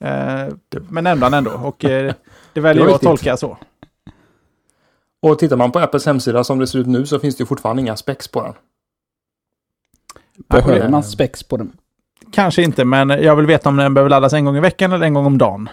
Eh, 0.00 0.54
men 0.88 1.04
nämnde 1.04 1.26
han 1.26 1.34
ändå, 1.34 1.50
och 1.50 1.84
eh, 1.84 2.14
det 2.52 2.60
väljer 2.60 2.84
jag 2.86 2.94
att 2.94 3.02
tolka 3.02 3.36
så. 3.36 3.58
och 5.22 5.38
tittar 5.38 5.56
man 5.56 5.72
på 5.72 5.78
Apples 5.78 6.06
hemsida 6.06 6.44
som 6.44 6.58
det 6.58 6.66
ser 6.66 6.78
ut 6.78 6.86
nu 6.86 7.06
så 7.06 7.18
finns 7.18 7.36
det 7.36 7.42
ju 7.42 7.46
fortfarande 7.46 7.82
inga 7.82 7.96
specs 7.96 8.28
på 8.28 8.42
den. 8.42 8.54
Behöver 10.48 10.88
man 10.88 11.02
spex 11.02 11.42
på 11.42 11.56
den? 11.56 11.72
Kanske 12.32 12.62
inte, 12.62 12.84
men 12.84 13.08
jag 13.10 13.36
vill 13.36 13.46
veta 13.46 13.68
om 13.68 13.76
den 13.76 13.94
behöver 13.94 14.10
laddas 14.10 14.32
en 14.32 14.44
gång 14.44 14.56
i 14.56 14.60
veckan 14.60 14.92
eller 14.92 15.06
en 15.06 15.14
gång 15.14 15.26
om 15.26 15.38
dagen. 15.38 15.68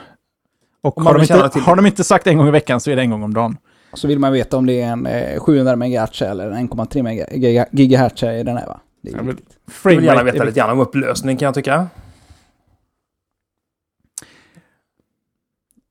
Och 0.82 1.02
har 1.02 1.14
de, 1.14 1.22
inte, 1.22 1.50
till- 1.50 1.62
har 1.62 1.76
de 1.76 1.86
inte 1.86 2.04
sagt 2.04 2.28
en 2.28 2.38
gång 2.38 2.48
i 2.48 2.52
veckan 2.52 2.80
så 2.80 2.92
är 2.92 2.96
det 2.96 3.02
en 3.02 3.10
gång 3.10 3.24
om 3.24 3.34
dagen. 3.34 3.58
Så 3.94 4.08
vill 4.08 4.20
man 4.20 4.34
veta 4.34 4.58
om 4.58 4.66
det 4.66 4.82
är 4.82 4.88
en 4.92 5.06
eh, 5.06 5.40
700 5.40 5.76
MHz 5.76 6.22
eller 6.22 6.52
1,3 6.52 7.04
mega- 7.04 7.28
giga- 7.32 7.68
GHz 7.72 8.24
i 8.24 8.44
den 8.44 8.58
här 8.58 8.66
va? 8.68 8.80
Det 9.02 9.10
är 9.12 9.16
Jag 9.16 9.24
vill-. 9.24 9.38
Jag 9.84 9.92
vill 9.92 10.04
gärna 10.04 10.24
veta 10.24 10.44
lite 10.44 10.60
grann 10.60 10.70
om 10.70 10.80
upplösning 10.80 11.38
kan 11.38 11.46
jag 11.46 11.54
tycka. 11.56 11.88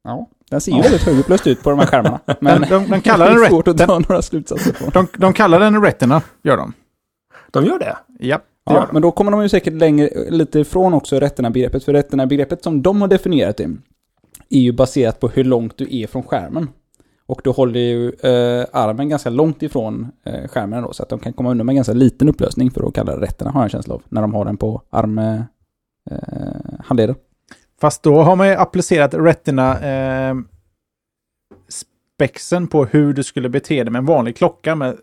Ja, 0.05 0.29
den 0.51 0.61
ser 0.61 0.73
ju 0.73 0.83
väldigt 0.83 1.03
högupplöst 1.03 1.47
ut 1.47 1.63
på 1.63 1.71
de 1.71 1.79
här 1.79 1.87
skärmarna. 1.87 2.21
Men 2.41 2.61
De, 2.61 2.67
de, 2.69 2.91
de, 2.91 3.01
kallar 3.03 3.27
den 3.31 3.39
det 3.39 3.45
är 3.47 3.49
svårt 3.49 3.69
att 3.69 3.77
dra 3.77 3.99
några 3.99 4.23
slutsatser 4.23 4.73
på. 4.73 4.91
de, 4.91 5.07
de 5.19 5.33
kallar 5.33 5.61
den 5.61 5.83
Retina, 5.85 6.23
gör 6.43 6.57
de. 6.57 6.73
De 7.51 7.65
gör 7.65 7.79
det. 7.79 7.97
Ja, 8.19 8.27
gör 8.27 8.41
Ja, 8.65 8.89
men 8.93 9.03
då 9.03 9.11
kommer 9.11 9.31
de 9.31 9.43
ju 9.43 9.49
säkert 9.49 9.75
längre, 9.75 10.31
lite 10.31 10.61
ifrån 10.61 10.95
också 10.95 11.21
rätterna-begreppet. 11.21 11.85
För 11.85 11.93
rätterna-begreppet 11.93 12.63
som 12.63 12.83
de 12.83 13.01
har 13.01 13.09
definierat 13.09 13.57
det 13.57 13.69
är 14.49 14.61
ju 14.61 14.73
baserat 14.73 15.21
på 15.21 15.29
hur 15.29 15.45
långt 15.45 15.77
du 15.77 16.03
är 16.03 16.07
från 16.07 16.23
skärmen. 16.23 16.69
Och 17.27 17.41
du 17.45 17.51
håller 17.51 17.81
ju 17.81 18.09
eh, 18.09 18.67
armen 18.73 19.09
ganska 19.09 19.31
långt 19.31 19.63
ifrån 19.63 20.09
eh, 20.25 20.49
skärmen 20.49 20.83
då, 20.83 20.93
så 20.93 21.03
att 21.03 21.09
de 21.09 21.19
kan 21.19 21.33
komma 21.33 21.51
undan 21.51 21.67
med 21.67 21.75
ganska 21.75 21.93
liten 21.93 22.29
upplösning 22.29 22.71
för 22.71 22.89
att 22.89 22.95
kalla 22.95 23.17
det 23.17 23.27
rätterna, 23.27 23.51
har 23.51 23.61
jag 23.61 23.65
en 23.65 23.71
känsla 23.71 23.95
av, 23.95 24.03
när 24.09 24.21
de 24.21 24.35
har 24.35 24.45
den 24.45 24.57
på 24.57 24.83
arm... 24.91 25.19
Eh, 25.19 25.41
handleden. 26.85 27.17
Fast 27.81 28.03
då 28.03 28.23
har 28.23 28.37
man 28.37 28.49
ju 28.49 28.55
applicerat 28.55 29.15
Retina 29.15 29.81
eh, 29.81 30.35
spexen 31.69 32.67
på 32.67 32.85
hur 32.85 33.13
du 33.13 33.23
skulle 33.23 33.49
bete 33.49 33.85
dig 33.85 33.91
med 33.91 33.99
en 33.99 34.07
vanlig 34.07 34.37
klocka 34.37 34.75
med 34.75 34.97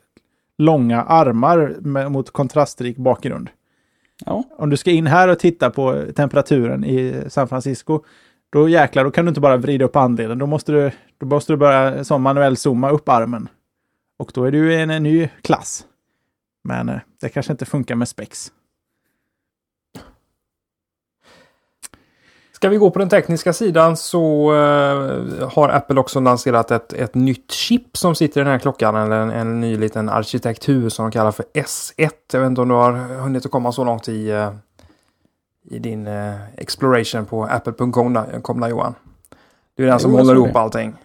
långa 0.61 1.03
armar 1.03 1.75
med, 1.79 2.11
mot 2.11 2.31
kontrastrik 2.31 2.97
bakgrund. 2.97 3.49
Ja, 4.25 4.43
Om 4.57 4.69
du 4.69 4.77
ska 4.77 4.91
in 4.91 5.07
här 5.07 5.27
och 5.27 5.39
titta 5.39 5.69
på 5.69 6.05
temperaturen 6.15 6.83
i 6.83 7.23
San 7.27 7.47
Francisco, 7.47 8.03
då 8.49 8.69
jäklar, 8.69 9.03
då 9.03 9.11
kan 9.11 9.25
du 9.25 9.29
inte 9.29 9.41
bara 9.41 9.57
vrida 9.57 9.85
upp 9.85 9.95
handleden. 9.95 10.37
Då 10.37 10.45
måste 10.45 10.71
du, 10.71 10.91
då 11.17 11.25
måste 11.25 11.53
du 11.53 11.57
börja 11.57 12.03
som 12.03 12.21
manuell 12.21 12.57
zooma 12.57 12.89
upp 12.89 13.09
armen. 13.09 13.49
Och 14.19 14.31
då 14.33 14.43
är 14.43 14.51
du 14.51 14.73
i 14.73 14.81
en, 14.81 14.89
en 14.89 15.03
ny 15.03 15.29
klass. 15.41 15.85
Men 16.63 16.89
eh, 16.89 16.99
det 17.21 17.29
kanske 17.29 17.51
inte 17.51 17.65
funkar 17.65 17.95
med 17.95 18.07
spex. 18.07 18.51
Ska 22.61 22.69
vi 22.69 22.77
gå 22.77 22.91
på 22.91 22.99
den 22.99 23.09
tekniska 23.09 23.53
sidan 23.53 23.97
så 23.97 24.53
eh, 24.53 25.49
har 25.49 25.69
Apple 25.69 25.99
också 25.99 26.19
lanserat 26.19 26.71
ett, 26.71 26.93
ett 26.93 27.15
nytt 27.15 27.51
chip 27.51 27.97
som 27.97 28.15
sitter 28.15 28.41
i 28.41 28.43
den 28.43 28.51
här 28.51 28.59
klockan. 28.59 28.95
Eller 28.95 29.15
en, 29.15 29.31
en 29.31 29.61
ny 29.61 29.77
liten 29.77 30.09
arkitektur 30.09 30.89
som 30.89 31.05
de 31.05 31.11
kallar 31.11 31.31
för 31.31 31.45
S1. 31.53 32.11
Jag 32.33 32.39
vet 32.39 32.47
inte 32.47 32.61
om 32.61 32.67
du 32.67 32.73
har 32.73 32.91
hunnit 32.93 33.45
att 33.45 33.51
komma 33.51 33.71
så 33.71 33.83
långt 33.83 34.09
i, 34.09 34.29
eh, 34.29 34.53
i 35.63 35.79
din 35.79 36.07
eh, 36.07 36.35
exploration 36.57 37.25
på 37.25 37.43
apple.com 37.43 38.13
där, 38.13 38.67
Johan. 38.69 38.95
Det 39.77 39.83
är 39.83 39.87
den 39.87 39.99
som 39.99 40.11
Jo, 40.11 40.17
håller 40.17 40.35
ihop 40.35 40.55
allting. 40.55 40.95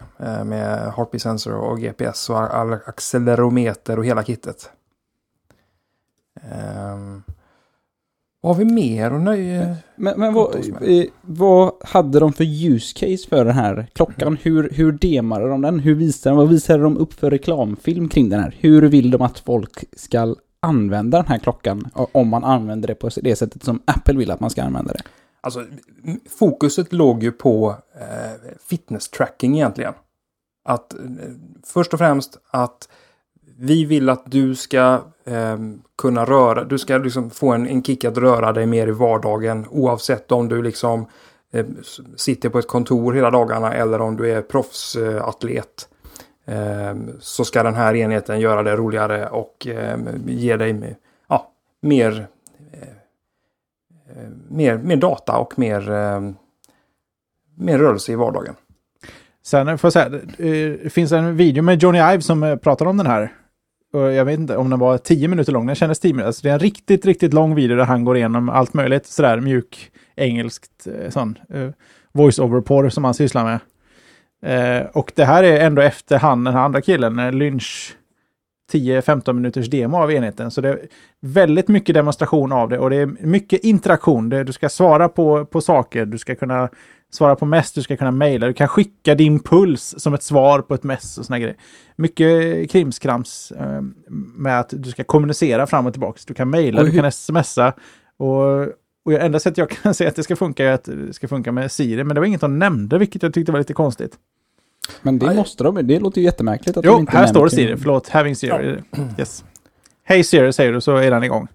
Med 0.45 0.93
heartbeat 0.95 1.21
sensor 1.21 1.53
och 1.53 1.79
GPS 1.79 2.29
och 2.29 2.43
accelerometer 2.87 3.99
och 3.99 4.05
hela 4.05 4.23
kittet. 4.23 4.69
Um, 6.93 7.23
vad 8.41 8.55
har 8.55 8.65
vi 8.65 8.73
mer 8.73 9.11
att 9.11 9.21
nöja 9.21 9.75
Men, 9.95 10.19
men 10.19 10.33
vad, 10.33 10.65
vad 11.21 11.71
hade 11.81 12.19
de 12.19 12.33
för 12.33 12.43
use 12.43 12.93
case 12.99 13.29
för 13.29 13.45
den 13.45 13.55
här 13.55 13.87
klockan? 13.93 14.37
Hur, 14.41 14.69
hur 14.69 14.91
demade 14.91 15.47
de 15.47 15.61
den? 15.61 15.79
Hur 15.79 15.95
visade 15.95 16.35
de, 16.35 16.37
vad 16.37 16.49
visade 16.49 16.83
de 16.83 16.97
upp 16.97 17.13
för 17.13 17.29
reklamfilm 17.29 18.09
kring 18.09 18.29
den 18.29 18.39
här? 18.39 18.55
Hur 18.59 18.81
vill 18.81 19.11
de 19.11 19.21
att 19.21 19.39
folk 19.39 19.83
ska 19.99 20.35
använda 20.59 21.17
den 21.17 21.27
här 21.27 21.37
klockan? 21.37 21.89
Om 21.93 22.27
man 22.27 22.43
använder 22.43 22.87
det 22.87 22.95
på 22.95 23.09
det 23.21 23.35
sättet 23.35 23.63
som 23.63 23.81
Apple 23.85 24.17
vill 24.17 24.31
att 24.31 24.39
man 24.39 24.49
ska 24.49 24.63
använda 24.63 24.93
det. 24.93 25.01
Alltså, 25.41 25.65
fokuset 26.39 26.93
låg 26.93 27.23
ju 27.23 27.31
på 27.31 27.75
eh, 27.95 28.55
fitness 28.69 29.09
tracking 29.09 29.55
egentligen. 29.55 29.93
Att 30.65 30.93
eh, 30.93 30.99
först 31.65 31.93
och 31.93 31.99
främst 31.99 32.37
att 32.51 32.89
vi 33.57 33.85
vill 33.85 34.09
att 34.09 34.31
du 34.31 34.55
ska 34.55 35.01
eh, 35.27 35.57
kunna 35.97 36.25
röra, 36.25 36.63
du 36.63 36.77
ska 36.77 36.97
liksom 36.97 37.29
få 37.29 37.53
en, 37.53 37.67
en 37.67 37.83
kick 37.83 38.05
att 38.05 38.17
röra 38.17 38.53
dig 38.53 38.65
mer 38.65 38.87
i 38.87 38.91
vardagen 38.91 39.65
oavsett 39.69 40.31
om 40.31 40.47
du 40.47 40.61
liksom 40.61 41.05
eh, 41.51 41.65
sitter 42.15 42.49
på 42.49 42.59
ett 42.59 42.67
kontor 42.67 43.13
hela 43.13 43.31
dagarna 43.31 43.73
eller 43.73 44.01
om 44.01 44.17
du 44.17 44.31
är 44.31 44.41
proffsatlet. 44.41 45.89
Eh, 46.45 46.95
så 47.19 47.45
ska 47.45 47.63
den 47.63 47.75
här 47.75 47.95
enheten 47.95 48.39
göra 48.39 48.63
det 48.63 48.75
roligare 48.75 49.29
och 49.29 49.67
eh, 49.67 49.97
ge 50.25 50.57
dig 50.57 50.95
ja, 51.29 51.51
mer 51.81 52.27
eh, 52.73 52.79
eh, 54.09 54.29
mer, 54.49 54.77
mer 54.77 54.97
data 54.97 55.37
och 55.37 55.59
mer, 55.59 55.91
eh, 55.91 56.21
mer 57.55 57.79
rörelse 57.79 58.11
i 58.11 58.15
vardagen. 58.15 58.55
Sen 59.47 59.77
får 59.77 59.87
jag 59.87 59.93
säga, 59.93 60.05
eh, 60.15 60.79
det 60.83 60.93
finns 60.93 61.11
en 61.11 61.37
video 61.37 61.63
med 61.63 61.83
Johnny 61.83 61.99
Ive 61.99 62.21
som 62.21 62.43
eh, 62.43 62.55
pratar 62.55 62.85
om 62.85 62.97
den 62.97 63.07
här. 63.07 63.33
Jag 63.93 64.25
vet 64.25 64.39
inte 64.39 64.57
om 64.57 64.69
den 64.69 64.79
var 64.79 64.97
10 64.97 65.27
minuter 65.27 65.51
lång, 65.51 65.65
den 65.65 65.75
kändes 65.75 65.99
10 65.99 66.13
minuter. 66.13 66.27
Alltså 66.27 66.41
det 66.43 66.49
är 66.49 66.53
en 66.53 66.59
riktigt, 66.59 67.05
riktigt 67.05 67.33
lång 67.33 67.55
video 67.55 67.77
där 67.77 67.85
han 67.85 68.05
går 68.05 68.17
igenom 68.17 68.49
allt 68.49 68.73
möjligt 68.73 69.05
sådär 69.05 69.39
mjuk 69.39 69.91
engelskt 70.15 70.87
eh, 70.87 71.09
sån 71.09 71.37
eh, 71.49 71.61
uh, 71.61 71.71
voice-over-porr 72.13 72.89
som 72.89 73.03
han 73.03 73.13
sysslar 73.13 73.43
med. 73.43 73.59
Uh, 74.45 74.87
och 74.87 75.11
det 75.15 75.25
här 75.25 75.43
är 75.43 75.65
ändå 75.65 75.81
efter 75.81 76.17
han, 76.17 76.43
den 76.43 76.53
här 76.53 76.61
andra 76.61 76.81
killen, 76.81 77.37
Lynch 77.37 77.97
10-15 78.71 79.33
minuters 79.33 79.69
demo 79.69 79.97
av 79.97 80.11
enheten. 80.11 80.51
Så 80.51 80.61
det 80.61 80.69
är 80.69 80.79
väldigt 81.21 81.67
mycket 81.67 81.95
demonstration 81.95 82.51
av 82.51 82.69
det 82.69 82.79
och 82.79 82.89
det 82.89 82.95
är 82.95 83.05
mycket 83.05 83.63
interaktion. 83.63 84.29
Det, 84.29 84.43
du 84.43 84.53
ska 84.53 84.69
svara 84.69 85.09
på, 85.09 85.45
på 85.45 85.61
saker, 85.61 86.05
du 86.05 86.17
ska 86.17 86.35
kunna 86.35 86.69
svara 87.11 87.35
på 87.35 87.45
mess, 87.45 87.71
du 87.71 87.81
ska 87.81 87.97
kunna 87.97 88.11
mejla, 88.11 88.47
du 88.47 88.53
kan 88.53 88.67
skicka 88.67 89.15
din 89.15 89.39
puls 89.39 89.95
som 89.97 90.13
ett 90.13 90.23
svar 90.23 90.61
på 90.61 90.73
ett 90.73 90.83
mess 90.83 91.17
och 91.17 91.25
såna 91.25 91.39
grejer. 91.39 91.57
Mycket 91.95 92.71
krimskrams 92.71 93.51
eh, 93.51 93.81
med 94.35 94.59
att 94.59 94.69
du 94.69 94.91
ska 94.91 95.03
kommunicera 95.03 95.67
fram 95.67 95.85
och 95.85 95.93
tillbaka. 95.93 96.19
Du 96.27 96.33
kan 96.33 96.49
mejla, 96.49 96.83
du 96.83 96.91
kan 96.91 97.11
smsa 97.11 97.73
och, 98.17 98.61
och 99.05 99.13
enda 99.13 99.39
sättet 99.39 99.57
jag 99.57 99.69
kan 99.69 99.93
säga 99.93 100.09
att 100.09 100.15
det 100.15 100.23
ska 100.23 100.35
funka 100.35 100.65
är 100.65 100.71
att 100.71 100.83
det 100.83 101.13
ska 101.13 101.27
funka 101.27 101.51
med 101.51 101.71
Siri, 101.71 102.03
men 102.03 102.15
det 102.15 102.21
var 102.21 102.27
inget 102.27 102.41
de 102.41 102.59
nämnde, 102.59 102.97
vilket 102.97 103.23
jag 103.23 103.33
tyckte 103.33 103.51
var 103.51 103.59
lite 103.59 103.73
konstigt. 103.73 104.17
Men 105.01 105.19
det 105.19 105.35
måste 105.35 105.63
de, 105.63 105.87
det 105.87 105.99
låter 105.99 106.21
ju 106.21 106.25
jättemärkligt 106.25 106.77
att 106.77 106.83
de 106.83 106.89
Jo, 106.89 106.99
inte 106.99 107.11
här 107.11 107.19
nämner 107.19 107.33
står 107.33 107.45
det 107.45 107.51
Siri, 107.51 107.77
förlåt, 107.77 108.09
having 108.09 108.35
Siri. 108.35 108.81
Yes. 109.19 109.43
Hej 110.03 110.23
Siri 110.23 110.53
säger 110.53 110.73
du 110.73 110.81
så 110.81 110.95
är 110.95 111.11
den 111.11 111.23
igång. 111.23 111.47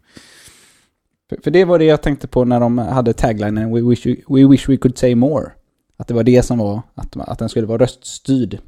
För, 1.35 1.43
för 1.43 1.51
det 1.51 1.65
var 1.65 1.79
det 1.79 1.85
jag 1.85 2.03
tänkte 2.03 2.29
på 2.29 2.45
när 2.45 2.61
de 2.61 2.79
hade 2.79 3.13
taglinen 3.13 3.75
We 3.75 3.81
wish 3.81 4.07
we, 4.07 4.17
we, 4.29 4.49
wish 4.49 4.69
we 4.69 4.77
could 4.77 4.99
say 4.99 5.15
more. 5.15 5.51
Att 5.97 6.09
det 6.09 6.15
var 6.15 6.23
det 6.23 6.43
som 6.43 6.59
var, 6.59 6.83
att, 6.95 7.17
att 7.17 7.39
den 7.39 7.49
skulle 7.49 7.67
vara 7.67 7.83
röststyrd 7.83 8.59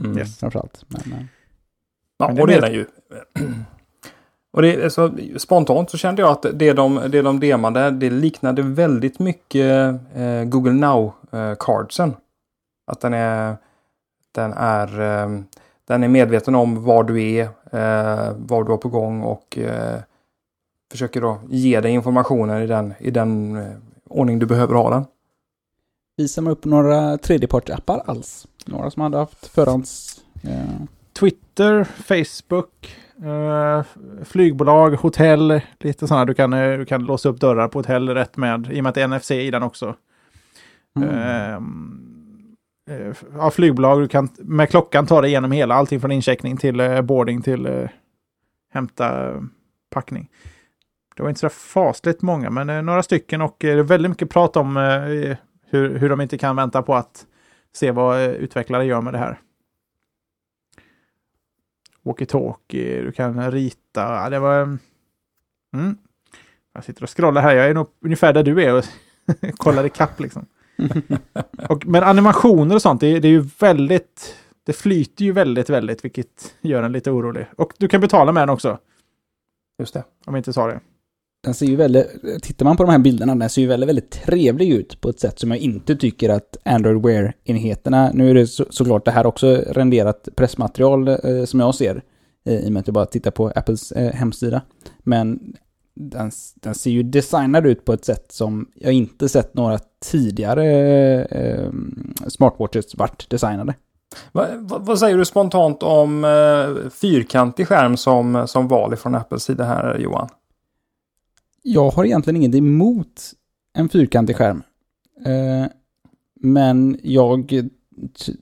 Mm. 0.00 0.18
Yes. 0.18 0.38
framförallt. 0.38 0.84
Men, 0.88 1.12
eh, 1.12 1.24
Ja, 2.18 2.26
Men 2.26 2.36
det 2.36 2.42
och 2.42 2.48
det 2.48 2.54
är 2.54 2.58
är 2.58 2.60
den 2.60 2.72
ju. 2.72 2.86
Och 4.52 4.62
det, 4.62 4.74
är 4.74 4.88
så, 4.88 5.10
spontant 5.36 5.90
så 5.90 5.98
kände 5.98 6.22
jag 6.22 6.30
att 6.30 6.46
det 6.54 6.72
de, 6.72 7.00
det 7.08 7.22
de 7.22 7.40
demade, 7.40 7.90
det 7.90 8.10
liknade 8.10 8.62
väldigt 8.62 9.18
mycket 9.18 9.94
eh, 10.14 10.44
Google 10.44 10.72
Now-cardsen. 10.72 12.12
att 12.86 13.00
den 13.00 13.14
är, 13.14 13.56
den 14.32 14.52
är, 14.52 15.00
eh, 15.00 15.40
den 15.88 16.02
är 16.04 16.08
medveten 16.08 16.54
om 16.54 16.84
var 16.84 17.04
du 17.04 17.22
är, 17.22 17.42
eh, 17.72 18.32
vad 18.36 18.66
du 18.66 18.70
har 18.70 18.76
på 18.76 18.88
gång 18.88 19.22
och 19.22 19.58
eh, 19.58 20.00
försöker 20.94 21.20
då 21.20 21.40
ge 21.48 21.80
dig 21.80 21.92
informationen 21.92 22.62
i 22.62 22.66
den, 22.66 22.94
i 22.98 23.10
den 23.10 23.56
eh, 23.56 23.76
ordning 24.04 24.38
du 24.38 24.46
behöver 24.46 24.74
ha 24.74 24.90
den. 24.90 25.04
Visar 26.16 26.42
man 26.42 26.52
upp 26.52 26.64
några 26.64 27.18
tredjepartsappar 27.18 28.02
alls? 28.06 28.46
Några 28.66 28.90
som 28.90 29.02
hade 29.02 29.16
haft 29.16 29.46
förhands... 29.46 30.20
Eh, 30.42 30.86
Twitter, 31.12 31.84
Facebook, 31.84 32.96
eh, 33.22 33.84
flygbolag, 34.24 34.90
hotell, 34.90 35.60
lite 35.80 36.06
sådana. 36.06 36.24
Du 36.24 36.34
kan, 36.34 36.52
eh, 36.52 36.78
du 36.78 36.84
kan 36.84 37.04
låsa 37.04 37.28
upp 37.28 37.40
dörrar 37.40 37.68
på 37.68 37.78
hotell 37.78 38.08
rätt 38.08 38.36
med, 38.36 38.72
i 38.72 38.80
och 38.80 38.82
med 38.82 38.90
att 38.90 38.94
det 38.94 39.02
är 39.02 39.08
NFC 39.08 39.30
i 39.30 39.50
den 39.50 39.62
också. 39.62 39.96
mm. 40.96 42.00
Eh, 42.90 43.14
ja, 43.36 43.50
flygbolag, 43.50 44.00
du 44.00 44.08
kan 44.08 44.28
med 44.38 44.70
klockan 44.70 45.06
ta 45.06 45.20
dig 45.20 45.30
igenom 45.30 45.52
hela, 45.52 45.74
allting 45.74 46.00
från 46.00 46.12
incheckning 46.12 46.56
till 46.56 47.02
boarding 47.02 47.42
till 47.42 47.88
hämta 48.72 49.32
packning. 49.90 50.28
Det 51.14 51.22
var 51.22 51.28
inte 51.28 51.40
så 51.40 51.48
fasligt 51.48 52.22
många, 52.22 52.50
men 52.50 52.70
eh, 52.70 52.82
några 52.82 53.02
stycken 53.02 53.40
och 53.40 53.64
eh, 53.64 53.74
det 53.74 53.80
är 53.80 53.82
väldigt 53.82 54.10
mycket 54.10 54.30
prat 54.30 54.56
om 54.56 54.76
eh, 54.76 55.36
hur, 55.70 55.98
hur 55.98 56.08
de 56.08 56.20
inte 56.20 56.38
kan 56.38 56.56
vänta 56.56 56.82
på 56.82 56.94
att 56.94 57.26
se 57.72 57.90
vad 57.90 58.20
utvecklare 58.20 58.84
gör 58.84 59.00
med 59.00 59.14
det 59.14 59.18
här. 59.18 59.40
Walkie-talkie, 62.02 63.02
du 63.02 63.12
kan 63.12 63.50
rita. 63.50 64.30
Det 64.30 64.38
var... 64.38 64.78
Mm. 65.74 65.98
Jag 66.74 66.84
sitter 66.84 67.02
och 67.02 67.16
scrollar 67.16 67.42
här. 67.42 67.56
Jag 67.56 67.66
är 67.66 67.74
nog 67.74 67.86
ungefär 68.00 68.32
där 68.32 68.42
du 68.42 68.62
är 68.62 68.74
och 68.74 68.84
kollar 69.56 69.86
ikapp 69.86 70.20
liksom. 70.20 70.46
och, 71.68 71.86
men 71.86 72.02
animationer 72.02 72.74
och 72.74 72.82
sånt, 72.82 73.00
det, 73.00 73.20
det 73.20 73.28
är 73.28 73.32
ju 73.32 73.48
väldigt... 73.58 74.36
Det 74.64 74.72
flyter 74.72 75.24
ju 75.24 75.32
väldigt, 75.32 75.70
väldigt, 75.70 76.04
vilket 76.04 76.56
gör 76.60 76.82
en 76.82 76.92
lite 76.92 77.10
orolig. 77.10 77.46
Och 77.56 77.72
du 77.78 77.88
kan 77.88 78.00
betala 78.00 78.32
med 78.32 78.42
den 78.42 78.48
också, 78.50 78.78
Just 79.78 79.94
det. 79.94 80.04
om 80.24 80.34
jag 80.34 80.38
inte 80.38 80.52
sa 80.52 80.66
det. 80.66 80.80
Den 81.44 81.54
ser 81.54 81.66
ju 81.66 81.76
väldigt, 81.76 82.42
tittar 82.42 82.64
man 82.64 82.76
på 82.76 82.82
de 82.82 82.90
här 82.90 82.98
bilderna, 82.98 83.34
den 83.34 83.50
ser 83.50 83.62
ju 83.62 83.68
väldigt, 83.68 83.88
väldigt 83.88 84.10
trevlig 84.10 84.72
ut 84.72 85.00
på 85.00 85.08
ett 85.08 85.20
sätt 85.20 85.38
som 85.38 85.50
jag 85.50 85.60
inte 85.60 85.96
tycker 85.96 86.28
att 86.28 86.56
Android 86.64 87.06
Wear-enheterna, 87.06 88.10
nu 88.14 88.30
är 88.30 88.34
det 88.34 88.46
så, 88.46 88.64
såklart 88.70 89.04
det 89.04 89.10
här 89.10 89.26
också 89.26 89.56
renderat 89.56 90.28
pressmaterial 90.36 91.08
eh, 91.08 91.44
som 91.44 91.60
jag 91.60 91.74
ser, 91.74 92.02
eh, 92.46 92.54
i 92.54 92.68
och 92.68 92.72
med 92.72 92.80
att 92.80 92.86
jag 92.86 92.94
bara 92.94 93.06
tittar 93.06 93.30
på 93.30 93.52
Apples 93.54 93.92
eh, 93.92 94.12
hemsida. 94.12 94.62
Men 94.98 95.54
den, 95.94 96.30
den 96.54 96.74
ser 96.74 96.90
ju 96.90 97.02
designad 97.02 97.66
ut 97.66 97.84
på 97.84 97.92
ett 97.92 98.04
sätt 98.04 98.32
som 98.32 98.68
jag 98.74 98.92
inte 98.92 99.28
sett 99.28 99.54
några 99.54 99.78
tidigare 100.10 100.64
eh, 101.24 101.70
smartwatches 102.28 102.94
vart 102.94 103.30
designade. 103.30 103.74
Va, 104.32 104.46
va, 104.58 104.78
vad 104.80 104.98
säger 104.98 105.16
du 105.16 105.24
spontant 105.24 105.82
om 105.82 106.24
eh, 106.24 106.90
fyrkantig 106.90 107.68
skärm 107.68 107.96
som, 107.96 108.48
som 108.48 108.68
val 108.68 108.96
från 108.96 109.14
Apples 109.14 109.42
sida 109.42 109.64
här 109.64 109.98
Johan? 109.98 110.28
Jag 111.66 111.90
har 111.90 112.04
egentligen 112.04 112.36
inget 112.36 112.54
emot 112.54 113.32
en 113.74 113.88
fyrkantig 113.88 114.36
skärm. 114.36 114.62
Eh, 115.26 115.66
men 116.40 117.00
jag 117.02 117.70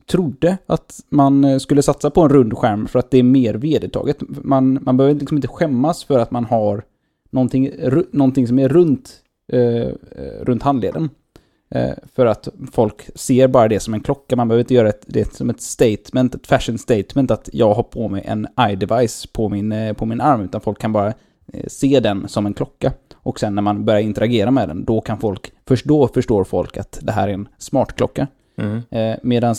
trodde 0.06 0.58
att 0.66 1.00
man 1.08 1.44
eh, 1.44 1.58
skulle 1.58 1.82
satsa 1.82 2.10
på 2.10 2.20
en 2.20 2.28
rund 2.28 2.58
skärm 2.58 2.86
för 2.86 2.98
att 2.98 3.10
det 3.10 3.18
är 3.18 3.22
mer 3.22 3.54
vedertaget. 3.54 4.16
Man, 4.28 4.78
man 4.82 4.96
behöver 4.96 5.20
liksom 5.20 5.38
inte 5.38 5.48
skämmas 5.48 6.04
för 6.04 6.18
att 6.18 6.30
man 6.30 6.44
har 6.44 6.84
någonting, 7.30 7.70
någonting 8.12 8.48
som 8.48 8.58
är 8.58 8.68
runt, 8.68 9.10
eh, 9.52 9.60
eh, 9.60 9.92
runt 10.40 10.62
handleden. 10.62 11.10
Eh, 11.70 11.94
för 12.14 12.26
att 12.26 12.48
folk 12.72 13.10
ser 13.14 13.48
bara 13.48 13.68
det 13.68 13.80
som 13.80 13.94
en 13.94 14.00
klocka. 14.00 14.36
Man 14.36 14.48
behöver 14.48 14.64
inte 14.64 14.74
göra 14.74 14.88
ett, 14.88 15.04
det 15.06 15.34
som 15.34 15.50
ett 15.50 15.60
statement, 15.60 16.34
ett 16.34 16.46
fashion 16.46 16.78
statement, 16.78 17.30
att 17.30 17.48
jag 17.52 17.74
har 17.74 17.82
på 17.82 18.08
mig 18.08 18.22
en 18.26 18.46
iDevice 18.70 19.26
på 19.26 19.48
min, 19.48 19.72
eh, 19.72 19.92
på 19.92 20.06
min 20.06 20.20
arm. 20.20 20.40
Utan 20.40 20.60
folk 20.60 20.80
kan 20.80 20.92
bara 20.92 21.14
se 21.66 22.00
den 22.00 22.28
som 22.28 22.46
en 22.46 22.54
klocka. 22.54 22.92
Och 23.22 23.40
sen 23.40 23.54
när 23.54 23.62
man 23.62 23.84
börjar 23.84 24.00
interagera 24.00 24.50
med 24.50 24.68
den, 24.68 24.84
då 24.84 25.00
kan 25.00 25.18
folk, 25.18 25.52
först 25.66 25.84
då 25.84 26.08
förstår 26.08 26.44
folk 26.44 26.76
att 26.76 26.98
det 27.02 27.12
här 27.12 27.28
är 27.28 27.32
en 27.32 27.48
smartklocka. 27.58 28.26
Mm. 28.56 28.82
Eh, 28.90 29.16
Medan 29.22 29.54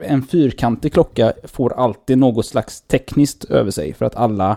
en 0.00 0.22
fyrkantig 0.22 0.92
klocka 0.92 1.32
får 1.44 1.72
alltid 1.72 2.18
något 2.18 2.46
slags 2.46 2.80
tekniskt 2.80 3.44
över 3.44 3.70
sig 3.70 3.92
för 3.92 4.04
att 4.04 4.14
alla, 4.14 4.56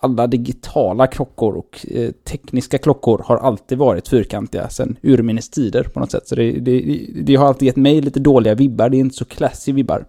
alla 0.00 0.26
digitala 0.26 1.06
klockor 1.06 1.54
och 1.56 1.86
eh, 1.90 2.10
tekniska 2.10 2.78
klockor 2.78 3.22
har 3.24 3.36
alltid 3.36 3.78
varit 3.78 4.08
fyrkantiga 4.08 4.68
sedan 4.68 4.96
urminnes 5.02 5.50
tider 5.50 5.84
på 5.84 6.00
något 6.00 6.10
sätt. 6.10 6.28
Så 6.28 6.34
det, 6.34 6.52
det, 6.52 7.06
det 7.22 7.34
har 7.34 7.46
alltid 7.46 7.66
gett 7.66 7.76
mig 7.76 8.00
lite 8.00 8.20
dåliga 8.20 8.54
vibbar, 8.54 8.88
det 8.88 8.96
är 8.96 9.00
inte 9.00 9.16
så 9.16 9.24
classy 9.24 9.72
vibbar. 9.72 10.04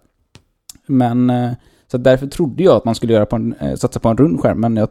Men 0.86 1.30
eh, 1.30 1.50
så 1.90 1.98
därför 1.98 2.26
trodde 2.26 2.62
jag 2.62 2.76
att 2.76 2.84
man 2.84 2.94
skulle 2.94 3.12
göra 3.12 3.26
på 3.26 3.36
en, 3.36 3.54
eh, 3.60 3.74
satsa 3.74 4.00
på 4.00 4.08
en 4.08 4.16
rund 4.16 4.40
skärm, 4.40 4.60
men 4.60 4.76
jag, 4.76 4.88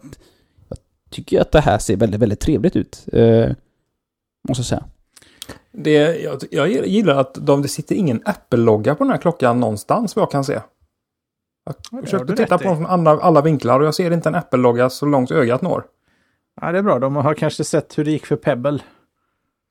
jag 1.10 1.16
tycker 1.16 1.42
att 1.42 1.52
det 1.52 1.60
här 1.62 1.78
ser 1.78 1.98
väldigt, 1.98 2.22
väldigt 2.22 2.40
trevligt 2.40 2.76
ut. 2.76 3.06
Eh, 3.14 3.50
måste 4.48 4.60
jag 4.60 4.66
säga. 4.66 4.84
Det, 5.72 6.22
jag, 6.22 6.44
jag 6.52 6.70
gillar 6.70 7.16
att 7.16 7.34
de, 7.34 7.62
det 7.62 7.68
sitter 7.68 7.96
ingen 7.96 8.22
Apple-logga 8.26 8.96
på 8.96 9.04
den 9.04 9.12
här 9.12 9.18
klockan 9.18 9.60
någonstans 9.60 10.16
vad 10.16 10.24
jag 10.24 10.32
kan 10.32 10.44
se. 10.44 10.60
Jag 11.92 12.04
försökte 12.04 12.36
titta 12.36 12.58
på 12.58 12.64
i. 12.64 12.68
dem 12.68 12.76
från 12.78 12.86
alla, 12.86 13.12
alla 13.12 13.42
vinklar 13.42 13.80
och 13.80 13.86
jag 13.86 13.96
ser 13.96 14.12
inte 14.12 14.30
en 14.30 14.36
Apple-logga 14.36 14.90
så 14.90 15.06
långt 15.06 15.32
ögat 15.32 15.62
når. 15.62 15.84
Ja, 16.62 16.72
det 16.72 16.78
är 16.78 16.82
bra. 16.84 17.00
De 17.00 17.16
har 17.16 17.34
kanske 17.34 17.64
sett 17.64 17.98
hur 17.98 18.06
det 18.06 18.12
gick 18.12 18.26
för 18.26 18.36
Pebble. 18.36 18.80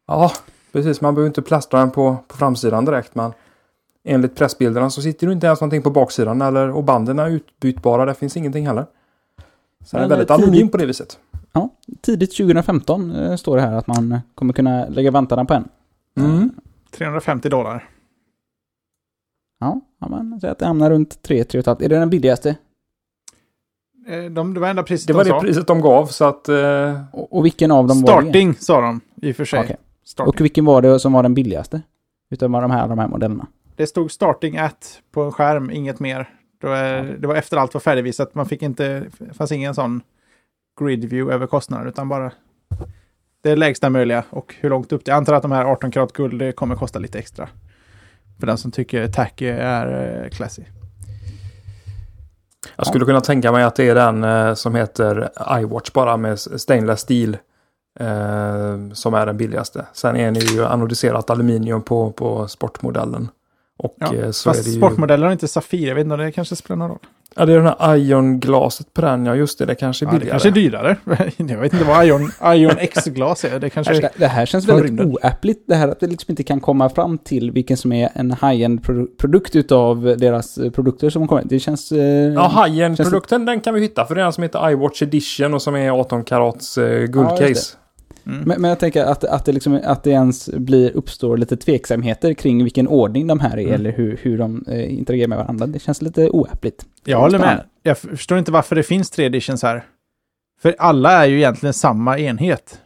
Ja, 0.07 0.32
precis. 0.72 1.01
Man 1.01 1.14
behöver 1.14 1.26
inte 1.28 1.43
plastra 1.43 1.80
den 1.80 1.91
på, 1.91 2.16
på 2.28 2.36
framsidan 2.36 2.84
direkt. 2.84 3.14
Men 3.14 3.32
enligt 4.05 4.36
pressbilderna 4.36 4.91
så 4.91 5.03
sitter 5.03 5.26
det 5.26 5.32
inte 5.32 5.47
ens 5.47 5.61
någonting 5.61 5.82
på 5.82 5.91
baksidan. 5.91 6.43
Eller, 6.43 6.70
och 6.70 6.84
banden 6.84 7.18
är 7.18 7.28
utbytbara. 7.30 8.05
Det 8.05 8.14
finns 8.14 8.36
ingenting 8.36 8.66
heller. 8.66 8.86
Så 9.84 9.97
den 9.97 10.05
är 10.05 10.09
väldigt 10.09 10.28
tidigt- 10.28 10.43
anonym 10.45 10.68
på 10.68 10.76
det 10.76 10.86
viset. 10.86 11.18
Ja, 11.53 11.70
tidigt 12.01 12.36
2015 12.36 13.11
eh, 13.11 13.36
står 13.36 13.57
det 13.57 13.62
här 13.62 13.72
att 13.72 13.86
man 13.86 14.12
eh, 14.12 14.18
kommer 14.34 14.53
kunna 14.53 14.88
lägga 14.88 15.11
vantarna 15.11 15.44
på 15.44 15.55
en. 15.55 15.68
Mm. 16.18 16.51
350 16.90 17.49
dollar. 17.49 17.88
Ja, 19.61 19.80
ja 20.01 20.09
men 20.09 20.40
säg 20.40 20.51
att 20.51 20.59
det 20.59 20.66
hamnar 20.66 20.90
runt 20.90 21.22
3 21.22 21.44
3 21.44 21.62
5 21.62 21.76
Är 21.80 21.88
det 21.88 21.99
den 21.99 22.11
billigaste? 22.11 22.57
Eh, 24.09 24.24
De, 24.24 24.55
det 24.55 24.61
var 24.61 24.68
enda 24.68 24.82
priset 24.82 25.07
Det 25.07 25.12
var 25.12 25.24
de 25.24 25.28
det 25.30 25.34
sa. 25.36 25.40
priset 25.40 25.66
de 25.66 25.80
gav 25.80 26.07
så 26.07 26.24
att... 26.24 26.49
Eh, 26.49 27.01
Och, 27.12 27.36
och 27.36 27.44
vilken 27.44 27.70
av 27.70 27.86
dem 27.86 28.01
var 28.03 28.22
det? 28.22 28.22
Starting 28.22 28.55
sa 28.55 28.80
de 28.80 29.01
i 29.22 29.32
och 29.32 29.36
för 29.36 29.44
sig. 29.44 29.61
Okej. 29.61 29.76
Starting. 30.05 30.28
Och 30.28 30.40
vilken 30.40 30.64
var 30.64 30.82
det 30.82 31.01
som 31.01 31.12
var 31.12 31.22
den 31.22 31.34
billigaste? 31.34 31.82
Utav 32.30 32.51
de 32.51 32.70
här, 32.70 32.88
de 32.88 32.99
här 32.99 33.09
modellerna? 33.09 33.46
Det 33.76 33.86
stod 33.86 34.11
starting 34.11 34.57
at 34.59 35.01
på 35.11 35.22
en 35.22 35.32
skärm, 35.32 35.70
inget 35.70 36.01
mer. 36.01 36.28
Då 36.61 36.68
är, 36.68 37.16
det 37.18 37.26
var 37.26 37.34
efter 37.34 37.57
allt 37.57 37.74
var 37.74 37.80
färdigvisat. 37.80 38.34
Man 38.34 38.46
fick 38.46 38.62
inte, 38.62 39.07
det 39.18 39.34
fanns 39.34 39.53
ingen 39.53 39.74
sån 39.74 40.01
grid 40.79 41.05
view 41.05 41.35
över 41.35 41.47
kostnader, 41.47 41.87
utan 41.89 42.09
bara 42.09 42.33
det 43.43 43.57
lägsta 43.57 43.91
möjliga 43.91 44.24
och 44.31 44.55
hur 44.61 44.70
långt 44.70 44.93
upp 44.93 45.05
det. 45.05 45.11
Jag 45.11 45.16
antar 45.16 45.35
att 45.35 45.43
de 45.43 45.53
här 45.53 45.64
18 45.64 45.91
karat 45.91 46.12
guld 46.12 46.39
det 46.39 46.53
kommer 46.53 46.76
kosta 46.76 46.99
lite 46.99 47.18
extra. 47.18 47.49
För 48.41 48.47
den 48.47 48.59
som 48.59 48.70
tycker 48.70 49.09
tacky 49.09 49.47
är 49.47 50.22
eh, 50.24 50.31
classy. 50.31 50.62
jag 52.76 52.87
skulle 52.87 53.05
kunna 53.05 53.20
tänka 53.20 53.53
mig 53.53 53.64
att 53.64 53.76
det 53.76 53.89
är 53.89 53.95
den 53.95 54.24
eh, 54.24 54.55
som 54.55 54.74
heter 54.74 55.29
iWatch 55.61 55.93
bara 55.93 56.16
med 56.16 56.39
stainless 56.39 57.01
steel. 57.01 57.37
Eh, 58.01 58.93
som 58.93 59.14
är 59.14 59.26
den 59.26 59.37
billigaste. 59.37 59.87
Sen 59.93 60.16
är 60.16 60.33
det 60.33 60.41
ju 60.41 60.64
anodiserat 60.64 61.31
aluminium 61.31 61.83
på, 61.83 62.12
på 62.12 62.49
sportmodellen. 62.49 63.29
Och 63.79 63.97
Ja, 63.99 64.14
eh, 64.14 64.31
så 64.31 64.51
är 64.51 64.55
Fast 64.55 64.64
det 64.64 64.70
ju... 64.70 64.76
sportmodeller 64.76 65.24
har 65.24 65.33
inte 65.33 65.49
Safir, 65.49 65.89
jag 65.89 65.95
vet 65.95 66.05
inte 66.05 66.14
om 66.14 66.20
det 66.20 66.33
kanske 66.33 66.57
spelar 66.57 66.76
någon 66.76 66.89
roll. 66.89 67.07
Ja, 67.37 67.47
det 67.47 67.53
är 67.53 67.57
den 67.57 67.66
här 67.66 67.97
Ion-glaset 67.97 68.93
på 68.95 69.01
den. 69.01 69.26
Ja, 69.26 69.35
just 69.35 69.59
det. 69.59 69.64
Det 69.66 69.74
kanske 69.74 70.05
är 70.05 70.07
Ja, 70.07 70.12
det 70.12 70.18
billigare. 70.18 70.31
kanske 70.41 70.49
är 70.49 70.53
dyrare. 70.53 70.97
jag 71.55 71.59
vet 71.59 71.72
inte 71.72 71.85
vad 71.85 72.07
Ion, 72.07 72.31
Ion 72.55 72.79
X-glas 72.79 73.45
är. 73.45 73.59
Det 73.59 73.70
kanske 73.70 73.93
Det, 74.01 74.11
det 74.16 74.26
här 74.26 74.47
känns 74.47 74.68
väldigt 74.68 74.85
rymden. 74.87 75.07
oäppligt. 75.12 75.64
Det 75.68 75.74
här 75.74 75.89
att 75.89 76.01
det 76.01 76.07
liksom 76.07 76.33
inte 76.33 76.43
kan 76.43 76.61
komma 76.61 76.89
fram 76.89 77.18
till 77.18 77.51
vilken 77.51 77.76
som 77.76 77.93
är 77.93 78.09
en 78.14 78.31
high-end 78.31 78.81
produ- 78.81 79.16
produkt 79.18 79.57
utav 79.57 80.03
deras 80.18 80.59
eh, 80.59 80.70
produkter 80.70 81.11
som 81.11 81.29
kommer. 81.29 81.43
Det 81.45 81.59
känns... 81.59 81.93
Eh, 81.93 81.99
Ja, 81.99 82.64
high-end 82.66 82.97
Känns 82.97 83.11
det- 83.31 83.39
den 83.39 83.61
kan 83.61 83.74
vi 83.74 83.81
hitta. 83.81 84.05
För 84.05 84.14
det 84.14 84.20
är 84.20 84.22
den 84.24 84.33
som 84.33 84.43
heter 84.43 84.70
iWatch 84.70 85.03
Edition 85.03 85.55
och 85.55 85.62
som 85.62 85.74
är 85.76 85.91
18 85.91 86.24
karats 86.24 86.79
eh, 86.79 87.05
guldcase. 87.07 87.45
Ja, 87.45 87.79
Mm. 88.29 88.41
Men, 88.47 88.61
men 88.61 88.68
jag 88.68 88.79
tänker 88.79 89.05
att, 89.05 89.24
att, 89.24 89.45
det 89.45 89.53
liksom, 89.53 89.81
att 89.85 90.03
det 90.03 90.11
ens 90.11 90.51
blir, 90.53 90.97
uppstår 90.97 91.37
lite 91.37 91.57
tveksamheter 91.57 92.35
kring 92.35 92.64
vilken 92.64 92.89
ordning 92.89 93.26
de 93.26 93.41
här 93.41 93.57
är 93.57 93.62
Mm. 93.62 93.74
eller 93.74 93.93
hur, 93.93 94.18
hur 94.22 94.39
de 94.39 94.64
eh, 94.68 94.99
interagerar 94.99 95.29
med 95.29 95.39
varandra. 95.39 95.66
Det 95.66 95.79
känns 95.79 96.03
lite 96.03 96.31
oäppligt. 96.31 96.87
Jag 97.05 97.20
håller 97.20 97.39
med. 97.39 97.64
Jag 97.83 97.99
förstår 97.99 98.39
inte 98.39 98.53
varför 98.53 98.76
det 98.76 98.83
finns 98.83 99.11
tre 99.11 99.24
editions 99.24 99.62
här. 99.62 99.85
För 100.62 100.74
alla 100.79 101.24
är 101.24 101.26
ju 101.26 101.37
egentligen 101.37 101.72
samma 101.72 102.18
enhet. 102.18 102.81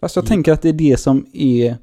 Fast 0.00 0.16
jag 0.16 0.26
tänker 0.26 0.52
att 0.52 0.62
det 0.62 0.68
är 0.68 0.72
det 0.72 1.00
som 1.00 1.26
är... 1.32 1.76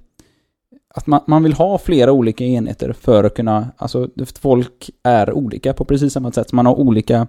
Att 0.95 1.07
man, 1.07 1.21
man 1.27 1.43
vill 1.43 1.53
ha 1.53 1.77
flera 1.77 2.11
olika 2.11 2.43
enheter 2.43 2.93
för 2.93 3.23
att 3.23 3.35
kunna... 3.35 3.71
Alltså, 3.77 4.09
folk 4.41 4.89
är 5.03 5.31
olika 5.31 5.73
på 5.73 5.85
precis 5.85 6.13
samma 6.13 6.31
sätt. 6.31 6.51
Man 6.51 6.65
har 6.65 6.75
olika 6.75 7.27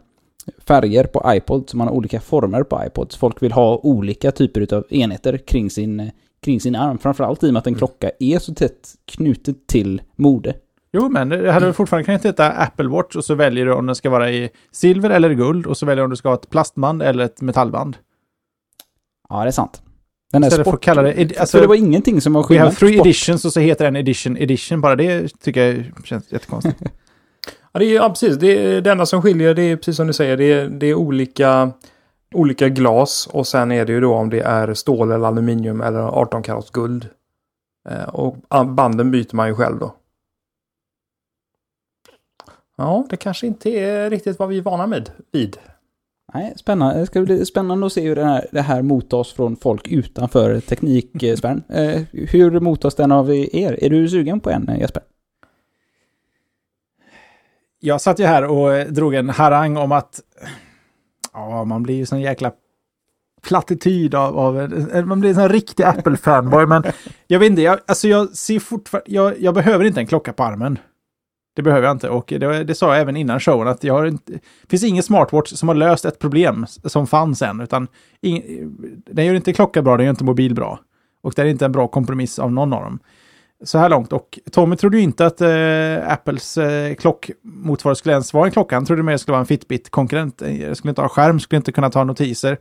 färger 0.67 1.05
på 1.05 1.23
iPods, 1.35 1.75
man 1.75 1.89
har 1.89 1.95
olika 1.95 2.21
former 2.21 2.63
på 2.63 2.83
iPods. 2.87 3.17
Folk 3.17 3.43
vill 3.43 3.53
ha 3.53 3.77
olika 3.83 4.31
typer 4.33 4.75
av 4.75 4.85
enheter 4.91 5.37
kring 5.39 5.71
sin, 5.71 6.11
kring 6.43 6.61
sin 6.61 6.75
arm. 6.77 6.99
Framförallt 6.99 7.43
i 7.45 7.49
och 7.49 7.53
med 7.53 7.61
att 7.61 7.67
en 7.67 7.75
klocka 7.75 8.11
är 8.21 8.39
så 8.39 8.55
tätt 8.55 8.95
knutet 9.05 9.67
till 9.67 10.03
mode. 10.17 10.55
Jo, 10.93 11.09
men 11.09 11.29
det 11.29 11.53
hade 11.53 11.67
väl 11.67 11.75
fortfarande 11.75 12.05
kunnat 12.05 12.25
heta 12.25 12.51
Apple 12.53 12.89
Watch 12.89 13.17
och 13.17 13.25
så 13.25 13.35
väljer 13.35 13.67
du 13.67 13.73
om 13.73 13.87
den 13.87 13.95
ska 13.95 14.11
vara 14.11 14.31
i 14.31 14.51
silver 14.73 15.11
eller 15.11 15.35
guld 15.35 15.67
och 15.67 15.77
så 15.77 15.87
väljer 15.87 16.01
du 16.01 16.05
om 16.05 16.11
du 16.11 16.17
ska 16.17 16.29
ha 16.29 16.35
ett 16.37 16.51
plastband 16.51 17.03
eller 17.03 17.25
ett 17.25 17.41
metallband. 17.41 17.97
Ja, 19.29 19.43
det 19.43 19.47
är 19.49 19.51
sant. 19.51 19.83
Den 20.33 20.43
där 20.43 20.49
Istället 20.49 20.65
för 20.67 20.71
att 20.73 20.75
sport... 20.75 20.85
kalla 20.85 21.03
det... 21.03 21.13
ed- 21.13 21.39
Alltså, 21.41 21.61
det 21.61 21.67
var 21.67 21.75
ingenting 21.75 22.21
som 22.21 22.33
var 22.33 22.43
We 22.43 22.47
skillnad. 22.47 22.65
have 22.67 22.77
three 22.77 22.93
Sport- 22.97 23.07
editions 23.07 23.45
och 23.45 23.53
så 23.53 23.61
heter 23.61 23.85
den 23.85 23.97
edition 23.97 24.37
edition. 24.37 24.81
Bara 24.81 24.97
det 24.97 25.29
tycker 25.43 25.67
jag 25.67 26.07
känns 26.07 26.33
jättekonstigt. 26.33 26.81
Ja, 27.75 27.81
det 27.81 27.87
är, 27.87 27.95
ja, 27.95 28.09
precis. 28.09 28.37
Det, 28.37 28.47
är, 28.47 28.81
det 28.81 28.91
enda 28.91 29.07
som 29.07 29.23
skiljer 29.23 29.55
det 29.55 29.63
är 29.63 29.77
precis 29.77 29.97
som 29.97 30.07
du 30.07 30.13
säger. 30.13 30.37
Det 30.37 30.53
är, 30.53 30.69
det 30.69 30.87
är 30.87 30.95
olika, 30.95 31.73
olika 32.35 32.69
glas 32.69 33.29
och 33.33 33.47
sen 33.47 33.73
är 33.73 33.85
det 33.85 33.93
ju 33.93 34.01
då 34.01 34.15
om 34.15 34.31
det 34.31 34.41
är 34.41 34.75
stål 34.75 35.13
eller 35.13 35.27
aluminium 35.27 35.81
eller 35.81 36.01
18 36.01 36.43
karats 36.43 36.71
guld. 36.71 37.09
Eh, 37.89 38.09
och 38.09 38.37
banden 38.67 39.11
byter 39.11 39.37
man 39.37 39.49
ju 39.49 39.55
själv 39.55 39.79
då. 39.79 39.95
Ja, 42.77 43.07
det 43.11 43.17
kanske 43.17 43.47
inte 43.47 43.71
är 43.71 44.11
riktigt 44.11 44.39
vad 44.39 44.49
vi 44.49 44.59
är 44.59 44.63
vana 44.63 44.87
med 44.87 45.11
vid. 45.33 45.57
Nej, 46.35 46.53
spännande. 46.57 47.01
Det 47.01 47.07
ska 47.07 47.23
bli 47.23 47.47
spännande 47.47 47.87
att 47.87 47.93
se 47.93 48.01
hur 48.01 48.17
det 48.17 48.25
här, 48.25 48.47
det 48.53 48.61
här 48.61 48.83
mottas 48.83 49.33
från 49.33 49.57
folk 49.57 49.89
utanför 49.89 50.61
tekniksfären. 50.61 51.63
Eh, 51.69 52.03
hur 52.13 52.61
mottas 52.61 52.95
den 52.95 53.13
av 53.13 53.31
er? 53.35 53.85
Är 53.85 53.91
du 53.91 54.09
sugen 54.09 54.41
på 54.41 54.51
en, 54.51 54.77
Jesper? 54.79 55.03
Jag 57.87 58.01
satt 58.01 58.21
ju 58.21 58.25
här 58.25 58.45
och 58.45 58.75
eh, 58.75 58.87
drog 58.87 59.15
en 59.15 59.31
harang 59.31 59.77
om 59.77 59.93
att 59.93 60.21
ja, 61.33 61.65
man 61.65 61.83
blir 61.83 61.95
ju 61.95 62.07
sån 62.07 62.21
jäkla 62.21 62.53
plattityd 63.43 64.15
av, 64.15 64.39
av 64.39 64.61
eh, 64.61 65.05
man 65.05 65.21
blir 65.21 65.31
en 65.31 65.37
sån 65.37 65.49
riktig 65.49 65.85
Apple-fanboy. 65.85 66.67
men 66.67 66.83
jag 67.27 67.39
vet 67.39 67.51
inte, 67.51 67.63
jag, 67.63 67.79
alltså 67.87 68.09
jag 68.09 68.37
ser 68.37 68.59
fortfarande, 68.59 69.11
jag, 69.11 69.41
jag 69.41 69.55
behöver 69.55 69.85
inte 69.85 70.01
en 70.01 70.07
klocka 70.07 70.33
på 70.33 70.45
armen. 70.45 70.79
Det 71.57 71.63
behöver 71.63 71.87
jag 71.87 71.95
inte 71.95 72.09
och 72.09 72.25
det, 72.27 72.65
det 72.65 72.75
sa 72.75 72.93
jag 72.93 73.01
även 73.01 73.17
innan 73.17 73.41
showen 73.41 73.69
att 73.69 73.85
jag 73.85 73.95
har 73.95 74.07
inte, 74.07 74.33
det 74.33 74.69
finns 74.69 74.85
ingen 74.85 75.03
smartwatch 75.03 75.53
som 75.53 75.69
har 75.69 75.75
löst 75.75 76.05
ett 76.05 76.19
problem 76.19 76.67
som 76.85 77.07
fanns 77.07 77.43
än, 77.43 77.61
utan 77.61 77.89
ing, 78.21 78.43
den 79.07 79.25
gör 79.25 79.35
inte 79.35 79.53
klocka 79.53 79.83
bra, 79.83 79.97
den 79.97 80.07
gör 80.07 80.11
inte 80.11 80.25
mobil 80.25 80.55
bra. 80.55 80.81
Och 81.23 81.33
det 81.37 81.43
är 81.43 81.47
inte 81.47 81.65
en 81.65 81.73
bra 81.73 81.89
kompromiss 81.89 82.39
av 82.39 82.53
någon 82.53 82.73
av 82.73 82.83
dem 82.83 82.99
så 83.65 83.79
här 83.79 83.89
långt. 83.89 84.13
Och 84.13 84.39
Tommy 84.53 84.77
trodde 84.77 84.97
ju 84.97 85.03
inte 85.03 85.27
att 85.27 85.41
eh, 85.41 86.13
Apples 86.13 86.59
eh, 86.59 86.95
klockmotsvarighet 86.95 87.99
skulle 87.99 88.13
ens 88.13 88.35
vara 88.35 88.47
en 88.47 88.53
klocka. 88.53 88.77
Han 88.77 88.87
trodde 88.87 89.03
mer 89.03 89.13
det 89.13 89.19
skulle 89.19 89.33
vara 89.33 89.41
en 89.41 89.47
Fitbit-konkurrent. 89.47 90.39
Det 90.39 90.79
skulle 90.79 90.91
inte 90.91 91.01
ha 91.01 91.09
skärm, 91.09 91.41
skulle 91.41 91.57
inte 91.57 91.73
kunna 91.73 91.91
ta 91.91 92.05
notiser. 92.05 92.59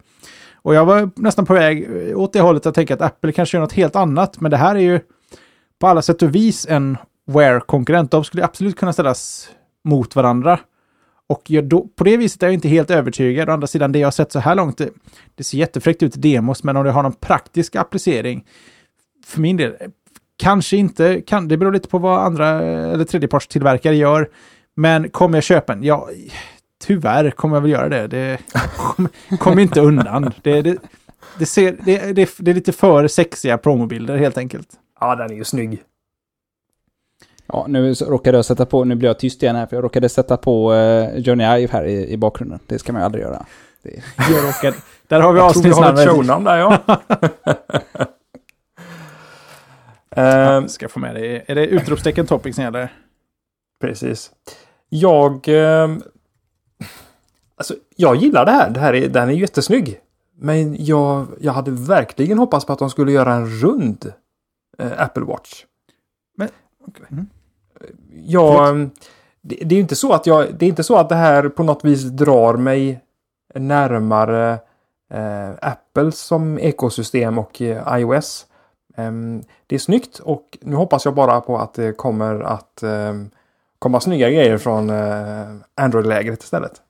Och 0.56 0.76
jag 0.76 0.86
var 0.86 1.10
nästan 1.16 1.45
på 1.45 1.54
väg 1.54 2.10
eh, 2.10 2.20
åt 2.20 2.34
det 2.34 2.41
hållet 2.41 2.66
att 2.66 2.76
tänka 2.76 2.93
att 2.93 3.01
Apple 3.01 3.32
kanske 3.32 3.58
gör 3.58 3.62
något 3.62 3.74
helt 3.74 3.95
annat. 3.95 4.39
Men 4.39 4.51
det 4.51 4.58
här 4.58 4.76
är 4.76 4.80
ju 4.80 4.99
på 5.80 5.88
alla 5.88 6.01
sätt 6.01 6.22
och 6.22 6.36
vis 6.36 6.68
en 6.70 6.97
Wear-konkurrent. 7.26 8.12
De 8.12 8.24
skulle 8.24 8.43
absolut 8.43 8.78
kunna 8.78 8.93
ställas 8.93 9.49
mot 9.84 10.16
varandra. 10.16 10.60
Och 11.28 11.41
jag 11.47 11.64
då, 11.64 11.88
på 11.95 12.04
det 12.04 12.18
viset 12.18 12.43
är 12.43 12.47
jag 12.47 12.54
inte 12.54 12.68
helt 12.68 12.91
övertygad. 12.91 13.49
Å 13.49 13.51
andra 13.51 13.68
sidan, 13.68 13.91
det 13.91 13.99
jag 13.99 14.08
har 14.08 14.12
sett 14.12 14.32
så 14.32 14.39
här 14.39 14.56
långt, 14.56 14.78
det, 14.78 14.89
det 15.36 15.43
ser 15.43 15.58
jättefräckt 15.58 16.04
ut 16.04 16.18
i 16.18 16.20
demos, 16.20 16.64
men 16.64 16.78
om 16.78 16.84
det 16.84 16.91
har 16.91 17.04
någon 17.04 17.14
praktisk 17.14 17.76
applicering, 17.76 18.45
för 19.26 19.41
min 19.41 19.58
del, 19.58 19.76
Kanske 20.38 20.78
inte, 20.78 21.22
kan, 21.22 21.48
det 21.48 21.58
beror 21.58 21.72
lite 21.72 21.88
på 21.88 21.98
vad 21.98 22.20
andra 22.20 22.48
eller 22.62 23.06
tredjepartstillverkare 23.06 23.96
gör. 23.96 24.30
Men 24.76 25.10
kommer 25.10 25.38
jag 25.38 25.44
köpa 25.44 25.74
en? 25.74 25.84
Ja, 25.84 26.10
tyvärr 26.84 27.32
kommer 27.32 27.56
jag 27.56 27.62
väl 27.62 27.72
göra 27.72 27.90
det. 27.90 28.08
Det 28.08 28.40
kommer 28.78 29.38
kom 29.38 29.60
inte 29.60 29.82
undan. 29.82 30.34
Det, 30.42 30.62
det, 30.62 30.78
det, 31.40 31.46
ser, 31.46 31.78
det, 31.86 32.16
det, 32.16 32.30
det 32.38 32.52
är 32.52 32.56
lite 32.56 32.72
för 32.72 33.08
sexiga 33.08 33.58
promobilder 33.58 34.18
helt 34.18 34.38
enkelt. 34.38 34.68
Ja, 35.00 35.16
den 35.16 35.32
är 35.32 35.36
ju 35.36 35.44
snygg. 35.44 35.82
Ja, 37.48 37.66
nu 37.70 37.94
råkade 37.94 38.38
jag 38.38 38.46
sätta 38.46 38.66
på, 38.66 38.84
nu 38.84 38.96
blir 38.96 39.10
jag 39.10 39.20
tyst 39.20 39.44
igen 39.44 39.56
här, 39.56 39.66
för 39.66 39.76
jag 39.76 39.84
råkade 39.84 40.10
sätta 40.10 40.38
på 40.38 40.74
uh, 40.74 41.18
Johnny 41.18 41.44
Ive 41.44 41.70
här 41.72 41.86
i, 41.86 42.08
i 42.10 42.18
bakgrunden. 42.18 42.60
Det 42.68 42.80
ska 42.80 42.94
man 42.94 43.02
ju 43.02 43.06
aldrig 43.06 43.24
göra. 43.24 43.46
Det... 43.84 44.04
Jag 44.18 44.48
råkade, 44.48 44.78
där 45.08 45.20
har 45.20 45.34
vi 45.34 45.40
Jag 45.40 45.54
tror 45.54 45.64
vi 45.64 45.70
har 45.70 45.84
ett 45.84 45.90
avsnittsnamnet. 45.90 46.10
shownamn 46.10 46.44
där 46.44 46.58
ja. 46.58 46.78
Ehm, 50.16 50.68
Ska 50.68 50.89
få 50.89 50.99
med 50.99 51.16
det. 51.16 51.51
Är 51.51 51.55
det 51.55 51.68
utropstecken 51.68 52.26
topics 52.26 52.55
som 52.55 52.64
gäller? 52.64 52.93
Precis. 53.82 54.32
Jag... 54.89 55.47
Eh, 55.47 55.95
alltså, 57.55 57.76
jag 57.95 58.16
gillar 58.16 58.45
det 58.45 58.51
här. 58.51 58.70
det 58.70 58.80
här 58.80 58.93
är, 58.93 59.09
den 59.09 59.30
är 59.30 59.34
jättesnygg. 59.34 59.99
Men 60.36 60.86
jag, 60.86 61.28
jag 61.41 61.53
hade 61.53 61.72
verkligen 61.72 62.38
hoppats 62.38 62.66
på 62.66 62.74
att 62.74 62.80
de 62.80 62.89
skulle 62.89 63.11
göra 63.11 63.34
en 63.34 63.47
rund 63.47 64.14
eh, 64.78 65.01
Apple 65.01 65.24
Watch. 65.24 65.66
Men, 66.38 66.49
okej. 66.88 67.05
Mm. 67.11 67.28
Jag, 68.14 68.89
det, 69.41 69.55
det 69.66 69.76
är 69.76 69.80
inte 69.80 69.95
så 69.95 70.14
att 70.14 70.26
jag... 70.26 70.55
Det 70.59 70.66
är 70.66 70.70
inte 70.70 70.84
så 70.84 70.95
att 70.95 71.09
det 71.09 71.16
här 71.16 71.49
på 71.49 71.64
något 71.64 71.86
vis 71.86 72.03
drar 72.03 72.53
mig 72.53 73.01
närmare 73.55 74.59
eh, 75.14 75.49
Apple 75.61 76.11
som 76.11 76.59
ekosystem 76.59 77.38
och 77.38 77.61
eh, 77.61 77.99
iOS. 77.99 78.45
Ehm, 78.96 79.44
det 79.68 79.76
är 79.76 79.80
snyggt 79.80 80.20
och 80.20 80.58
nu 80.62 80.76
hoppas 80.76 81.06
jag 81.06 81.16
bara 81.16 81.41
på 81.41 81.58
att 81.58 81.74
det 81.74 81.98
kommer 81.98 82.39
att 82.39 82.84
ehm, 82.84 83.30
komma 83.80 84.00
snygga 84.00 84.30
grejer 84.30 84.58
från 84.58 84.89
eh, 84.89 85.56
Android-lägret 85.76 86.44
istället. 86.44 86.82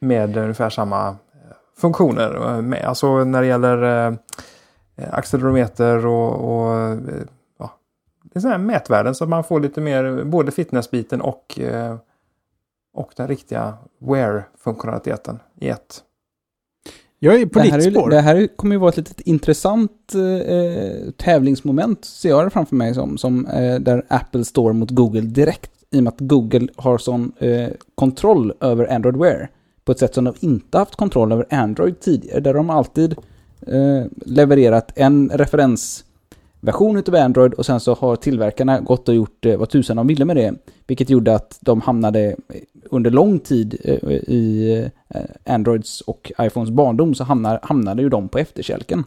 Med 0.00 0.36
ungefär 0.36 0.70
samma 0.70 1.08
eh, 1.08 1.16
funktioner. 1.76 2.58
Eh, 2.74 2.88
alltså 2.88 3.24
när 3.24 3.40
det 3.40 3.46
gäller 3.46 4.18
accelerometer 5.10 6.06
och, 6.06 6.32
och 6.32 6.98
ja, 7.58 7.70
det 8.22 8.38
är 8.38 8.40
sådana 8.40 8.56
här 8.56 8.64
mätvärden 8.64 9.14
så 9.14 9.24
att 9.24 9.30
man 9.30 9.44
får 9.44 9.60
lite 9.60 9.80
mer 9.80 10.24
både 10.24 10.52
fitnessbiten 10.52 11.20
och, 11.20 11.58
och 12.94 13.12
den 13.16 13.28
riktiga 13.28 13.74
wear-funktionaliteten 13.98 15.40
i 15.60 15.68
ett. 15.68 16.02
Jag 17.18 17.40
är 17.40 17.46
på 17.46 17.58
det, 17.58 17.64
ditt 17.64 17.74
är, 17.74 17.90
spår. 17.90 18.10
det 18.10 18.20
här 18.20 18.46
kommer 18.56 18.74
ju 18.74 18.78
vara 18.78 18.88
ett 18.88 18.96
litet 18.96 19.20
intressant 19.20 20.14
eh, 20.14 21.10
tävlingsmoment, 21.10 22.04
ser 22.04 22.28
jag 22.28 22.46
det 22.46 22.50
framför 22.50 22.76
mig 22.76 22.94
som, 22.94 23.18
som 23.18 23.46
eh, 23.46 23.80
där 23.80 24.04
Apple 24.08 24.44
står 24.44 24.72
mot 24.72 24.90
Google 24.90 25.20
direkt. 25.20 25.70
I 25.90 25.98
och 25.98 26.02
med 26.02 26.12
att 26.12 26.20
Google 26.20 26.68
har 26.76 26.98
sån 26.98 27.32
eh, 27.38 27.68
kontroll 27.94 28.52
över 28.60 28.94
Android 28.94 29.16
Wear. 29.16 29.48
På 29.84 29.92
ett 29.92 29.98
sätt 29.98 30.14
som 30.14 30.24
de 30.24 30.34
inte 30.40 30.78
haft 30.78 30.96
kontroll 30.96 31.32
över 31.32 31.46
Android 31.50 32.00
tidigare. 32.00 32.40
Där 32.40 32.54
de 32.54 32.70
alltid 32.70 33.14
eh, 33.66 34.04
levererat 34.26 34.92
en 34.94 35.30
version 36.60 36.96
utav 36.96 37.14
Android 37.14 37.54
och 37.54 37.66
sen 37.66 37.80
så 37.80 37.94
har 37.94 38.16
tillverkarna 38.16 38.80
gått 38.80 39.08
och 39.08 39.14
gjort 39.14 39.46
eh, 39.46 39.56
vad 39.56 39.68
tusan 39.68 39.96
de 39.96 40.06
ville 40.06 40.24
med 40.24 40.36
det. 40.36 40.54
Vilket 40.86 41.10
gjorde 41.10 41.34
att 41.34 41.58
de 41.60 41.80
hamnade 41.80 42.20
eh, 42.28 42.34
under 42.90 43.10
lång 43.10 43.38
tid 43.38 43.76
eh, 43.84 44.12
i 44.12 44.90
Androids 45.46 46.00
och 46.00 46.32
iPhones 46.40 46.70
barndom 46.70 47.14
så 47.14 47.24
hamnar, 47.24 47.60
hamnade 47.62 48.02
ju 48.02 48.08
de 48.08 48.28
på 48.28 48.38
efterkälken. 48.38 49.04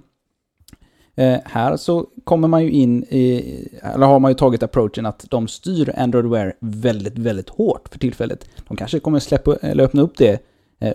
Här 1.45 1.77
så 1.77 2.07
kommer 2.23 2.47
man 2.47 2.63
ju 2.63 2.71
in 2.71 3.03
i, 3.03 3.69
eller 3.81 4.05
har 4.05 4.19
man 4.19 4.31
ju 4.31 4.35
tagit 4.35 4.63
approachen 4.63 5.05
att 5.05 5.25
de 5.29 5.47
styr 5.47 5.93
Android 5.97 6.25
Wear 6.25 6.53
väldigt, 6.59 7.17
väldigt 7.17 7.49
hårt 7.49 7.89
för 7.91 7.99
tillfället. 7.99 8.49
De 8.67 8.77
kanske 8.77 8.99
kommer 8.99 9.19
släppa, 9.19 9.55
eller 9.55 9.83
öppna 9.83 10.01
upp 10.01 10.17
det 10.17 10.39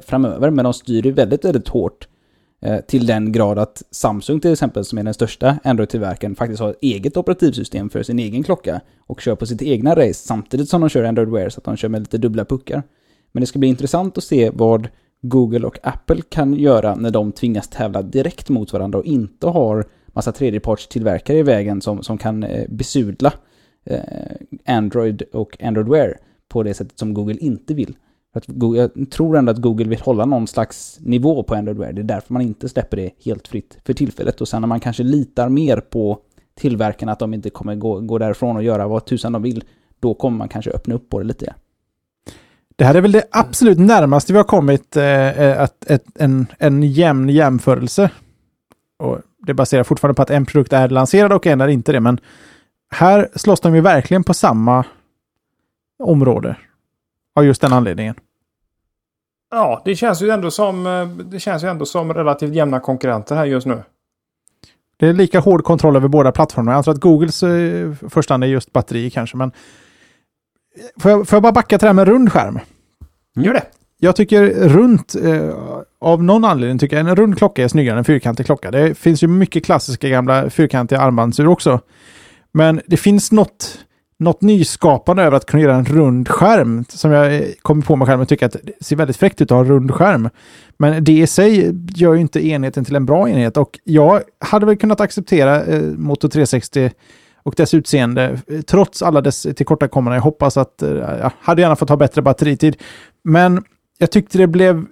framöver, 0.02 0.50
men 0.50 0.64
de 0.64 0.74
styr 0.74 1.02
det 1.02 1.10
väldigt, 1.10 1.44
väldigt 1.44 1.68
hårt 1.68 2.08
Eh, 2.60 2.80
till 2.80 3.06
den 3.06 3.32
grad 3.32 3.58
att 3.58 3.82
Samsung 3.90 4.40
till 4.40 4.52
exempel, 4.52 4.84
som 4.84 4.98
är 4.98 5.04
den 5.04 5.14
största 5.14 5.58
Android-tillverkaren, 5.64 6.34
faktiskt 6.34 6.60
har 6.60 6.70
ett 6.70 6.82
eget 6.82 7.16
operativsystem 7.16 7.90
för 7.90 8.02
sin 8.02 8.18
egen 8.18 8.42
klocka 8.42 8.80
och 9.06 9.20
kör 9.20 9.34
på 9.34 9.46
sitt 9.46 9.62
egna 9.62 9.94
race 9.94 10.14
samtidigt 10.14 10.68
som 10.68 10.80
de 10.80 10.90
kör 10.90 11.04
Android 11.04 11.28
Wear, 11.28 11.48
så 11.48 11.58
att 11.58 11.64
de 11.64 11.76
kör 11.76 11.88
med 11.88 12.00
lite 12.00 12.18
dubbla 12.18 12.44
puckar. 12.44 12.82
Men 13.32 13.40
det 13.40 13.46
ska 13.46 13.58
bli 13.58 13.68
intressant 13.68 14.18
att 14.18 14.24
se 14.24 14.50
vad 14.54 14.88
Google 15.22 15.66
och 15.66 15.78
Apple 15.82 16.22
kan 16.28 16.54
göra 16.54 16.94
när 16.94 17.10
de 17.10 17.32
tvingas 17.32 17.68
tävla 17.68 18.02
direkt 18.02 18.48
mot 18.48 18.72
varandra 18.72 18.98
och 18.98 19.04
inte 19.04 19.46
har 19.46 19.86
massa 20.06 20.32
tredjepartstillverkare 20.32 21.38
i 21.38 21.42
vägen 21.42 21.80
som, 21.80 22.02
som 22.02 22.18
kan 22.18 22.42
eh, 22.44 22.68
besudla 22.68 23.32
eh, 23.84 24.00
Android 24.66 25.22
och 25.32 25.62
Android 25.62 25.88
Wear 25.88 26.18
på 26.48 26.62
det 26.62 26.74
sättet 26.74 26.98
som 26.98 27.14
Google 27.14 27.36
inte 27.40 27.74
vill. 27.74 27.96
Att 28.36 28.46
Google, 28.46 28.80
jag 28.80 29.10
tror 29.10 29.36
ändå 29.36 29.52
att 29.52 29.58
Google 29.58 29.88
vill 29.88 30.00
hålla 30.00 30.24
någon 30.24 30.46
slags 30.46 30.98
nivå 31.00 31.42
på 31.42 31.54
Android 31.54 31.78
Wear. 31.78 31.92
Det 31.92 32.00
är 32.00 32.04
därför 32.04 32.32
man 32.32 32.42
inte 32.42 32.68
släpper 32.68 32.96
det 32.96 33.10
helt 33.24 33.48
fritt 33.48 33.78
för 33.84 33.92
tillfället. 33.92 34.40
Och 34.40 34.48
sen 34.48 34.62
när 34.62 34.68
man 34.68 34.80
kanske 34.80 35.02
litar 35.02 35.48
mer 35.48 35.80
på 35.80 36.18
tillverkarna 36.54 37.12
att 37.12 37.18
de 37.18 37.34
inte 37.34 37.50
kommer 37.50 37.74
gå, 37.74 38.00
gå 38.00 38.18
därifrån 38.18 38.56
och 38.56 38.62
göra 38.62 38.88
vad 38.88 39.04
tusan 39.04 39.32
de 39.32 39.42
vill, 39.42 39.64
då 40.00 40.14
kommer 40.14 40.38
man 40.38 40.48
kanske 40.48 40.70
öppna 40.70 40.94
upp 40.94 41.10
på 41.10 41.18
det 41.18 41.24
lite. 41.24 41.54
Det 42.76 42.84
här 42.84 42.94
är 42.94 43.00
väl 43.00 43.12
det 43.12 43.24
absolut 43.30 43.78
närmaste 43.78 44.32
vi 44.32 44.36
har 44.36 44.44
kommit 44.44 44.96
eh, 44.96 45.40
eh 45.40 45.62
att, 45.62 45.90
ett, 45.90 46.04
en, 46.14 46.46
en 46.58 46.82
jämn 46.82 47.28
jämförelse. 47.28 48.10
Och 48.98 49.18
det 49.46 49.54
baserar 49.54 49.84
fortfarande 49.84 50.14
på 50.14 50.22
att 50.22 50.30
en 50.30 50.46
produkt 50.46 50.72
är 50.72 50.88
lanserad 50.88 51.32
och 51.32 51.46
en 51.46 51.60
är 51.60 51.68
inte 51.68 51.92
det. 51.92 52.00
Men 52.00 52.20
här 52.90 53.28
slåss 53.34 53.60
de 53.60 53.74
ju 53.74 53.80
verkligen 53.80 54.24
på 54.24 54.34
samma 54.34 54.84
område. 55.98 56.56
Av 57.34 57.44
just 57.44 57.60
den 57.60 57.72
anledningen. 57.72 58.14
Ja, 59.50 59.82
det 59.84 59.96
känns 59.96 60.22
ju 60.22 60.30
ändå 60.30 60.50
som, 60.50 60.86
eh, 60.86 61.08
det 61.08 61.40
känns 61.40 61.64
ju 61.64 61.68
ändå 61.68 61.86
som 61.86 62.14
relativt 62.14 62.54
jämna 62.54 62.80
konkurrenter 62.80 63.36
här 63.36 63.44
just 63.44 63.66
nu. 63.66 63.82
Det 64.96 65.06
är 65.06 65.12
lika 65.12 65.40
hård 65.40 65.64
kontroll 65.64 65.96
över 65.96 66.08
båda 66.08 66.32
plattformarna. 66.32 66.78
Jag 66.78 66.84
tror 66.84 66.94
att 66.94 67.00
Googles 67.00 67.42
eh, 67.42 67.92
första 68.08 68.34
är 68.34 68.44
just 68.44 68.72
batteri 68.72 69.10
kanske, 69.10 69.36
men 69.36 69.52
får, 70.96 71.10
jag, 71.10 71.28
får 71.28 71.36
jag 71.36 71.42
bara 71.42 71.52
backa 71.52 71.78
till 71.78 71.86
det 71.86 71.88
här 71.88 71.94
med 71.94 72.08
rund 72.08 72.32
skärm? 72.32 72.58
Gör 73.34 73.54
det. 73.54 73.64
Jag 73.98 74.16
tycker 74.16 74.68
runt, 74.68 75.14
eh, 75.14 75.54
av 76.00 76.22
någon 76.22 76.44
anledning 76.44 76.78
tycker 76.78 76.96
jag 76.96 77.08
en 77.08 77.16
rund 77.16 77.38
klocka 77.38 77.64
är 77.64 77.68
snyggare 77.68 77.92
än 77.92 77.98
en 77.98 78.04
fyrkantig 78.04 78.46
klocka. 78.46 78.70
Det 78.70 78.94
finns 78.94 79.22
ju 79.22 79.26
mycket 79.26 79.64
klassiska 79.64 80.08
gamla 80.08 80.50
fyrkantiga 80.50 81.00
armbandsur 81.00 81.46
också. 81.46 81.80
Men 82.52 82.80
det 82.86 82.96
finns 82.96 83.32
något, 83.32 83.78
något 84.18 84.42
nyskapande 84.42 85.22
över 85.22 85.36
att 85.36 85.46
kunna 85.46 85.62
göra 85.62 85.74
en 85.74 85.84
rund 85.84 86.28
skärm 86.28 86.84
som 86.88 87.10
jag 87.10 87.54
kommer 87.62 87.82
på 87.82 87.96
mig 87.96 88.06
själv 88.06 88.20
och 88.20 88.28
tycker 88.28 88.46
att 88.46 88.56
det 88.62 88.84
ser 88.84 88.96
väldigt 88.96 89.16
fräckt 89.16 89.40
ut 89.40 89.50
att 89.50 89.54
ha 89.54 89.60
en 89.60 89.70
rund 89.70 89.94
skärm. 89.94 90.28
Men 90.78 91.04
det 91.04 91.12
i 91.12 91.26
sig 91.26 91.74
gör 91.96 92.14
ju 92.14 92.20
inte 92.20 92.46
enheten 92.46 92.84
till 92.84 92.96
en 92.96 93.06
bra 93.06 93.28
enhet 93.28 93.56
och 93.56 93.78
jag 93.84 94.22
hade 94.38 94.66
väl 94.66 94.76
kunnat 94.76 95.00
acceptera 95.00 95.64
eh, 95.64 95.82
Moto 95.82 96.28
360 96.28 96.90
och 97.42 97.54
dess 97.56 97.74
utseende, 97.74 98.40
eh, 98.46 98.60
trots 98.60 99.02
alla 99.02 99.20
dess 99.20 99.42
tillkortakommanden. 99.56 100.16
Jag 100.16 100.22
hoppas 100.22 100.56
att, 100.56 100.82
eh, 100.82 100.90
jag 100.90 101.32
hade 101.40 101.62
gärna 101.62 101.76
fått 101.76 101.88
ha 101.88 101.96
bättre 101.96 102.22
batteritid. 102.22 102.76
Men 103.24 103.64
jag 103.98 104.10
tyckte 104.10 104.38
det 104.38 104.46
blev... 104.46 104.84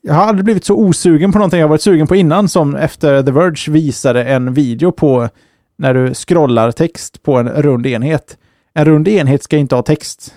Jag 0.00 0.14
har 0.14 0.24
aldrig 0.24 0.44
blivit 0.44 0.64
så 0.64 0.76
osugen 0.76 1.32
på 1.32 1.38
någonting 1.38 1.60
jag 1.60 1.68
varit 1.68 1.82
sugen 1.82 2.06
på 2.06 2.16
innan 2.16 2.48
som 2.48 2.76
efter 2.76 3.22
The 3.22 3.30
Verge 3.30 3.72
visade 3.72 4.24
en 4.24 4.54
video 4.54 4.92
på 4.92 5.28
när 5.76 5.94
du 5.94 6.14
scrollar 6.14 6.70
text 6.72 7.22
på 7.22 7.36
en 7.36 7.48
rund 7.48 7.86
enhet. 7.86 8.38
En 8.74 8.84
rund 8.84 9.08
enhet 9.08 9.42
ska 9.42 9.56
inte 9.56 9.74
ha 9.74 9.82
text. 9.82 10.34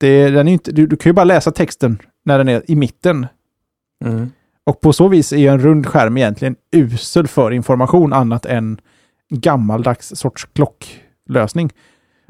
Det, 0.00 0.30
den 0.30 0.48
är 0.48 0.52
inte, 0.52 0.72
du, 0.72 0.86
du 0.86 0.96
kan 0.96 1.10
ju 1.10 1.14
bara 1.14 1.24
läsa 1.24 1.50
texten 1.50 1.98
när 2.24 2.38
den 2.38 2.48
är 2.48 2.70
i 2.70 2.76
mitten. 2.76 3.26
Mm. 4.04 4.30
Och 4.64 4.80
på 4.80 4.92
så 4.92 5.08
vis 5.08 5.32
är 5.32 5.36
ju 5.36 5.48
en 5.48 5.60
rund 5.60 5.86
skärm 5.86 6.16
egentligen 6.16 6.56
usel 6.72 7.26
för 7.26 7.50
information 7.50 8.12
annat 8.12 8.46
än 8.46 8.80
gammaldags 9.30 10.12
sorts 10.16 10.48
klocklösning. 10.54 11.72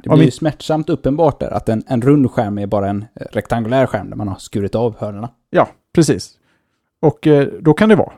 Det 0.02 0.08
blir 0.08 0.24
ju 0.24 0.30
smärtsamt 0.30 0.88
uppenbart 0.90 1.40
där 1.40 1.50
att 1.50 1.68
en, 1.68 1.82
en 1.86 2.02
rund 2.02 2.30
skärm 2.30 2.58
är 2.58 2.66
bara 2.66 2.88
en 2.88 3.02
eh, 3.20 3.26
rektangulär 3.32 3.86
skärm 3.86 4.10
där 4.10 4.16
man 4.16 4.28
har 4.28 4.36
skurit 4.36 4.74
av 4.74 4.96
hörnorna. 4.98 5.28
Ja, 5.50 5.68
precis. 5.94 6.30
Och 7.02 7.26
eh, 7.26 7.48
då 7.60 7.74
kan 7.74 7.88
det 7.88 7.94
vara. 7.94 8.12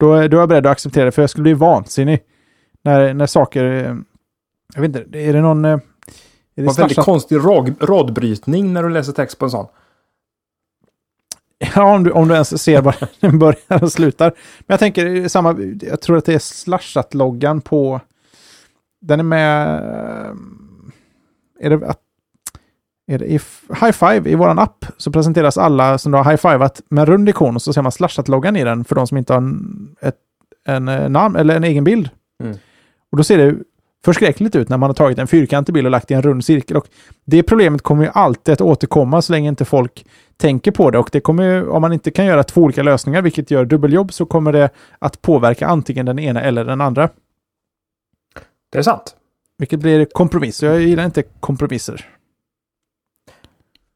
Då, 0.00 0.14
är- 0.14 0.28
då 0.28 0.36
är 0.36 0.40
jag 0.40 0.48
beredd 0.48 0.66
att 0.66 0.72
acceptera 0.72 1.04
det, 1.04 1.12
för 1.12 1.22
jag 1.22 1.30
skulle 1.30 1.42
bli 1.42 1.54
vansinnig 1.54 2.20
när, 2.84 3.14
när 3.14 3.26
saker... 3.26 3.64
eh, 3.64 3.96
Jag 4.74 4.80
vet 4.82 4.96
inte, 4.96 5.18
är 5.18 5.32
det 5.32 5.40
någon... 5.40 5.64
eh, 5.64 5.70
Är 5.72 5.80
Det 6.54 6.62
var 6.62 6.74
väldigt 6.74 6.98
konstig 6.98 7.36
rad, 7.36 7.74
radbrytning 7.80 8.72
när 8.72 8.82
du 8.82 8.88
läser 8.88 9.12
text 9.12 9.38
på 9.38 9.44
en 9.44 9.50
sån. 9.50 9.66
Ja, 11.74 11.94
om 11.94 12.04
du, 12.04 12.10
om 12.10 12.28
du 12.28 12.34
ens 12.34 12.62
ser 12.62 12.82
var 12.82 12.96
den 13.20 13.38
börjar 13.38 13.82
och 13.84 13.92
slutar. 13.92 14.32
Men 14.58 14.64
jag 14.66 14.78
tänker, 14.78 15.06
är 15.06 15.28
samma, 15.28 15.56
jag 15.82 16.00
tror 16.00 16.16
att 16.16 16.24
det 16.24 16.34
är 16.34 16.38
slashat-loggan 16.38 17.60
på... 17.60 18.00
Den 19.00 19.20
är 19.20 19.24
med... 19.24 19.74
eh, 19.82 20.34
Är 21.60 21.70
det 21.70 21.88
att... 21.88 22.00
Är 23.06 23.18
det 23.18 23.24
i 23.26 23.40
High 23.80 23.92
Five, 23.92 24.30
i 24.30 24.34
våran 24.34 24.58
app, 24.58 24.84
så 24.96 25.12
presenteras 25.12 25.58
alla 25.58 25.98
som 25.98 26.12
du 26.12 26.18
har 26.18 26.24
high-fivat 26.24 26.82
med 26.88 27.02
en 27.02 27.06
rund 27.06 27.28
ikon 27.28 27.54
och 27.54 27.62
så 27.62 27.72
ser 27.72 27.82
man 27.82 27.92
slashat-loggan 27.92 28.56
i 28.56 28.64
den 28.64 28.84
för 28.84 28.94
de 28.94 29.06
som 29.06 29.16
inte 29.16 29.32
har 29.32 29.38
en, 29.38 29.96
ett, 30.00 30.16
en 30.66 30.88
eh, 30.88 31.08
namn 31.08 31.36
eller 31.36 31.56
en 31.56 31.64
egen 31.64 31.84
bild. 31.84 32.10
Mm. 32.42 32.56
Och 33.12 33.16
då 33.16 33.24
ser 33.24 33.38
det 33.38 33.56
förskräckligt 34.04 34.56
ut 34.56 34.68
när 34.68 34.78
man 34.78 34.90
har 34.90 34.94
tagit 34.94 35.18
en 35.18 35.26
fyrkantig 35.26 35.74
bild 35.74 35.86
och 35.86 35.90
lagt 35.90 36.10
i 36.10 36.14
en 36.14 36.22
rund 36.22 36.44
cirkel. 36.44 36.76
Och 36.76 36.86
det 37.24 37.42
problemet 37.42 37.82
kommer 37.82 38.04
ju 38.04 38.10
alltid 38.14 38.52
att 38.52 38.60
återkomma 38.60 39.22
så 39.22 39.32
länge 39.32 39.48
inte 39.48 39.64
folk 39.64 40.06
tänker 40.36 40.70
på 40.70 40.90
det 40.90 40.98
och 40.98 41.08
det 41.12 41.20
kommer 41.20 41.42
ju, 41.42 41.68
om 41.68 41.82
man 41.82 41.92
inte 41.92 42.10
kan 42.10 42.26
göra 42.26 42.42
två 42.42 42.60
olika 42.60 42.82
lösningar, 42.82 43.22
vilket 43.22 43.50
gör 43.50 43.64
dubbeljobb, 43.64 44.12
så 44.12 44.26
kommer 44.26 44.52
det 44.52 44.70
att 44.98 45.22
påverka 45.22 45.66
antingen 45.66 46.06
den 46.06 46.18
ena 46.18 46.42
eller 46.42 46.64
den 46.64 46.80
andra. 46.80 47.08
Det 48.72 48.78
är 48.78 48.82
sant. 48.82 49.16
Vilket 49.58 49.80
blir 49.80 50.04
kompromiss. 50.04 50.62
Jag 50.62 50.80
gillar 50.80 51.04
inte 51.04 51.22
kompromisser. 51.22 52.06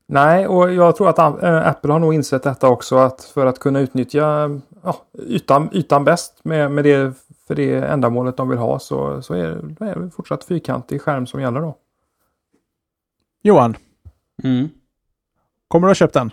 Nej, 0.07 0.47
och 0.47 0.73
jag 0.73 0.97
tror 0.97 1.09
att 1.09 1.19
äh, 1.19 1.69
Apple 1.69 1.93
har 1.93 1.99
nog 1.99 2.15
insett 2.15 2.43
detta 2.43 2.69
också 2.69 2.97
att 2.97 3.25
för 3.25 3.47
att 3.47 3.59
kunna 3.59 3.81
utnyttja 3.81 4.51
ja, 4.83 4.97
ytan, 5.19 5.69
ytan 5.73 6.05
bäst 6.05 6.41
med, 6.43 6.71
med 6.71 6.85
det, 6.85 7.13
för 7.47 7.55
det 7.55 7.75
ändamålet 7.75 8.37
de 8.37 8.49
vill 8.49 8.59
ha 8.59 8.79
så, 8.79 9.23
så 9.23 9.35
är 9.35 9.75
det 9.79 9.85
är 9.91 10.01
det 10.01 10.11
fortsatt 10.11 10.45
fyrkantig 10.45 11.01
skärm 11.03 11.27
som 11.27 11.41
gäller 11.41 11.61
då. 11.61 11.77
Johan, 13.43 13.77
Mm. 14.43 14.69
kommer 15.69 15.87
du 15.87 15.91
ha 15.91 15.95
köpt 15.95 16.15
den? 16.15 16.31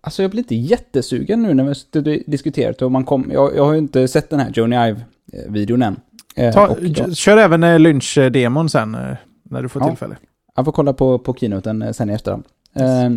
Alltså 0.00 0.22
jag 0.22 0.30
blir 0.30 0.40
inte 0.42 0.54
jättesugen 0.54 1.42
nu 1.42 1.54
när 1.54 2.00
vi 2.02 2.24
diskuterat 2.26 2.82
och 2.82 2.92
man 2.92 3.04
kom, 3.04 3.30
jag, 3.32 3.56
jag 3.56 3.64
har 3.64 3.72
ju 3.72 3.78
inte 3.78 4.08
sett 4.08 4.30
den 4.30 4.40
här 4.40 4.50
Joni 4.54 4.76
Ive-videon 4.76 5.82
än. 5.82 6.00
Eh, 6.36 6.54
Ta, 6.54 6.68
och 6.68 6.76
kör 7.16 7.36
även 7.36 7.62
eh, 7.64 7.78
Lynch-demon 7.78 8.68
sen 8.68 8.94
eh, 8.94 9.16
när 9.42 9.62
du 9.62 9.68
får 9.68 9.82
Ja. 9.82 9.88
tillfälle. 9.88 10.16
jag 10.56 10.64
får 10.64 10.72
kolla 10.72 10.92
på, 10.92 11.18
på 11.18 11.34
keynoten 11.34 11.94
sen 11.94 12.10
i 12.10 12.12
efterhand. 12.12 12.44
Eh, 12.74 13.10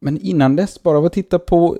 men 0.00 0.18
innan 0.18 0.56
dess, 0.56 0.82
bara 0.82 0.98
av 0.98 1.04
att 1.04 1.12
titta 1.12 1.38
på 1.38 1.78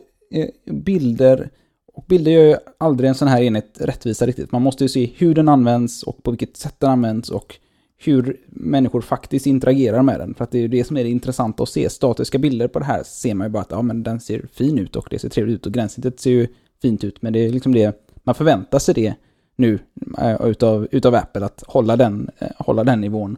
bilder, 0.71 1.51
och 1.97 2.05
bilder 2.09 2.33
gör 2.33 2.45
ju 2.45 2.57
aldrig 2.79 3.09
en 3.09 3.15
sån 3.15 3.29
här 3.29 3.43
enhet 3.43 3.79
rättvisa 3.81 4.27
riktigt. 4.27 4.53
Man 4.53 4.63
måste 4.63 4.85
ju 4.85 4.89
se 4.89 5.11
hur 5.17 5.35
den 5.35 5.49
används 5.49 6.03
och 6.03 6.23
på 6.23 6.31
vilket 6.31 6.57
sätt 6.57 6.75
den 6.79 6.91
används 6.91 7.31
och 7.31 7.57
hur 7.99 8.37
människor 8.47 9.01
faktiskt 9.01 9.47
interagerar 9.47 10.03
med 10.03 10.21
den. 10.21 10.35
För 10.35 10.45
att 10.45 10.51
det 10.51 10.59
är 10.59 10.63
ju 10.63 10.69
det 10.69 10.85
som 10.85 10.97
är 10.97 11.05
det 11.05 11.11
intressanta 11.11 11.63
att 11.63 11.69
se. 11.69 11.91
Statiska 11.91 12.39
bilder 12.39 12.69
på 12.69 12.79
det 12.79 12.85
här 12.85 13.03
ser 13.03 13.35
man 13.35 13.47
ju 13.47 13.51
bara 13.51 13.63
att 13.63 13.71
ja, 13.71 13.83
men 13.83 14.03
den 14.03 14.21
ser 14.21 14.47
fin 14.53 14.79
ut 14.79 14.97
och 14.97 15.07
det 15.11 15.19
ser 15.19 15.29
trevligt 15.29 15.55
ut 15.55 15.67
och 15.67 15.73
gränssnittet 15.73 16.21
ser 16.21 16.31
ju 16.31 16.49
fint 16.83 17.05
ut. 17.05 17.23
Men 17.23 17.33
det 17.33 17.39
är 17.39 17.51
liksom 17.51 17.75
det, 17.75 18.07
man 18.25 18.35
förväntar 18.35 18.79
sig 18.79 18.95
det 18.95 19.15
nu 19.57 19.79
äh, 20.19 20.47
utav, 20.47 20.89
utav 20.91 21.15
Apple, 21.15 21.45
att 21.45 21.65
hålla 21.67 21.97
den, 21.97 22.31
äh, 22.39 22.49
hålla 22.59 22.85
den 22.85 23.01
nivån. 23.01 23.37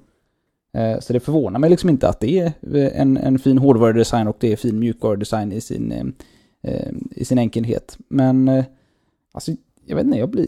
Eh, 0.72 1.00
så 1.00 1.12
det 1.12 1.20
förvånar 1.20 1.60
mig 1.60 1.70
liksom 1.70 1.90
inte 1.90 2.08
att 2.08 2.20
det 2.20 2.38
är 2.38 2.52
en, 2.94 3.16
en 3.16 3.38
fin 3.38 3.58
hårdvarudesign 3.58 4.28
och 4.28 4.36
det 4.40 4.52
är 4.52 4.56
fin 4.56 4.78
mjukvarudesign 4.78 5.52
i 5.52 5.60
sin, 5.60 6.14
Eh, 6.68 6.92
i 7.10 7.24
sin 7.24 7.38
enkelhet. 7.38 7.98
Men 8.08 8.48
eh, 8.48 8.64
alltså, 9.32 9.52
jag 9.86 9.96
vet 9.96 10.04
inte, 10.06 10.18
jag 10.18 10.30
blir, 10.30 10.46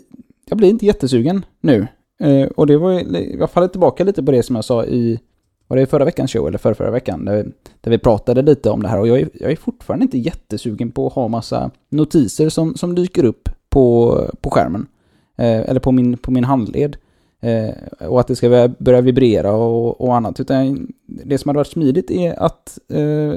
jag 0.48 0.58
blir 0.58 0.68
inte 0.70 0.86
jättesugen 0.86 1.44
nu. 1.60 1.86
Eh, 2.20 2.46
och 2.46 2.66
det 2.66 2.78
var, 2.78 3.16
jag 3.38 3.50
faller 3.50 3.68
tillbaka 3.68 4.04
lite 4.04 4.22
på 4.22 4.32
det 4.32 4.42
som 4.42 4.56
jag 4.56 4.64
sa 4.64 4.84
i, 4.84 5.20
var 5.66 5.76
det 5.76 5.86
förra 5.86 6.04
veckans 6.04 6.32
show 6.32 6.48
eller 6.48 6.58
förra, 6.58 6.74
förra 6.74 6.90
veckan? 6.90 7.24
Där, 7.24 7.52
där 7.80 7.90
vi 7.90 7.98
pratade 7.98 8.42
lite 8.42 8.70
om 8.70 8.82
det 8.82 8.88
här 8.88 9.00
och 9.00 9.08
jag 9.08 9.20
är, 9.20 9.28
jag 9.34 9.52
är 9.52 9.56
fortfarande 9.56 10.04
inte 10.04 10.18
jättesugen 10.18 10.90
på 10.90 11.06
att 11.06 11.12
ha 11.12 11.28
massa 11.28 11.70
notiser 11.88 12.48
som, 12.48 12.74
som 12.74 12.94
dyker 12.94 13.24
upp 13.24 13.48
på, 13.68 14.16
på 14.40 14.50
skärmen. 14.50 14.86
Eller 15.36 15.80
på 15.80 15.92
min, 15.92 16.16
på 16.16 16.30
min 16.30 16.44
handled. 16.44 16.96
Och 18.08 18.20
att 18.20 18.26
det 18.26 18.36
ska 18.36 18.48
börja- 18.48 18.74
börja 18.78 19.00
vibrera 19.00 19.52
och, 19.52 20.00
och 20.00 20.16
annat. 20.16 20.40
Utan 20.40 20.92
det 21.06 21.38
som 21.38 21.48
hade 21.48 21.56
varit 21.56 21.66
smidigt 21.66 22.10
är 22.10 22.42
att 22.42 22.78
eh, 22.88 23.34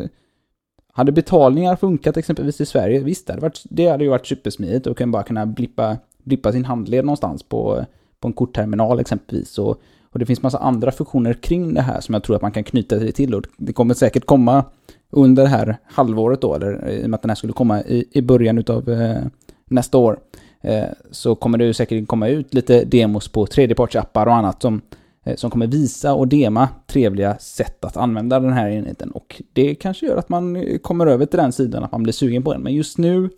hade 0.96 1.12
betalningar 1.12 1.76
funkat 1.76 2.18
exempelvis 2.18 2.62
i 2.62 2.66
Sverige, 2.66 3.00
visst 3.00 3.28
det 3.28 3.34
hade, 3.34 3.42
varit, 3.42 3.64
det 3.70 3.88
hade 3.88 4.04
ju 4.04 4.10
varit 4.10 4.28
supersmidigt 4.28 4.88
och 4.88 4.98
kan 4.98 5.12
bara 5.12 5.24
kunna 5.24 5.46
blippa, 5.46 5.98
blippa 6.24 6.52
sin 6.52 6.66
handled 6.66 7.06
någonstans 7.06 7.44
på, 7.44 7.86
på 8.20 8.28
en 8.28 8.34
kortterminal 8.34 9.00
exempelvis. 9.00 9.58
Och, 9.58 9.82
och 10.10 10.20
det 10.20 10.26
finns 10.26 10.42
massa 10.42 10.58
andra 10.58 10.92
funktioner 10.92 11.34
kring 11.34 11.74
det 11.74 11.82
här 11.82 12.02
som 12.02 12.14
jag 12.14 12.24
tror 12.24 12.36
att 12.36 12.42
man 12.42 12.52
kan 12.52 12.64
knyta 12.64 12.96
det 12.96 13.12
till 13.12 13.36
och 13.36 13.44
det 13.58 13.74
kommer 13.74 13.94
säkert 13.94 14.26
komma 14.26 14.66
under 15.10 15.44
det 15.44 15.50
här 15.50 15.78
halvåret 15.86 16.42
då, 16.42 16.56
eller 16.56 16.90
i 16.90 17.06
och 17.06 17.10
med 17.10 17.18
att 17.18 17.22
den 17.22 17.30
här 17.30 17.36
skulle 17.36 17.54
komma 17.54 17.82
i, 17.82 18.06
i 18.12 18.22
början 18.22 18.58
utav 18.58 18.90
eh, 18.90 19.24
nästa 19.66 19.98
år 19.98 20.20
eh, 20.62 20.86
så 21.12 21.36
kommer 21.36 21.58
det 21.58 21.66
ju 21.66 21.74
säkert 21.74 22.08
komma 22.08 22.28
ut 22.28 22.54
lite 22.54 22.86
demos 22.86 23.28
på 23.28 23.46
tredjepartsappar 23.46 24.26
och 24.26 24.36
annat 24.36 24.62
som, 24.62 24.82
Eh, 25.24 25.36
som 25.36 25.50
kommer 25.52 25.68
visa 25.68 26.14
och 26.14 26.28
dema 26.28 26.70
trevliga 26.88 27.38
sätt 27.38 27.86
att 27.86 27.98
använda 27.98 28.40
den 28.40 28.54
här 28.54 28.70
enheten. 28.70 29.12
Och 29.12 29.42
det 29.54 29.76
kanske 29.76 30.06
gör 30.06 30.18
att 30.18 30.30
man 30.30 30.56
eh, 30.56 30.78
kommer 30.78 31.08
över 31.08 31.26
till 31.26 31.40
den 31.40 31.52
sidan, 31.52 31.84
att 31.84 31.92
man 31.92 32.04
blir 32.04 32.14
sugen 32.14 32.44
på 32.44 32.54
den. 32.54 32.62
Men 32.62 32.74
just 32.74 32.98
nu, 32.98 33.30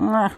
äh, 0.00 0.30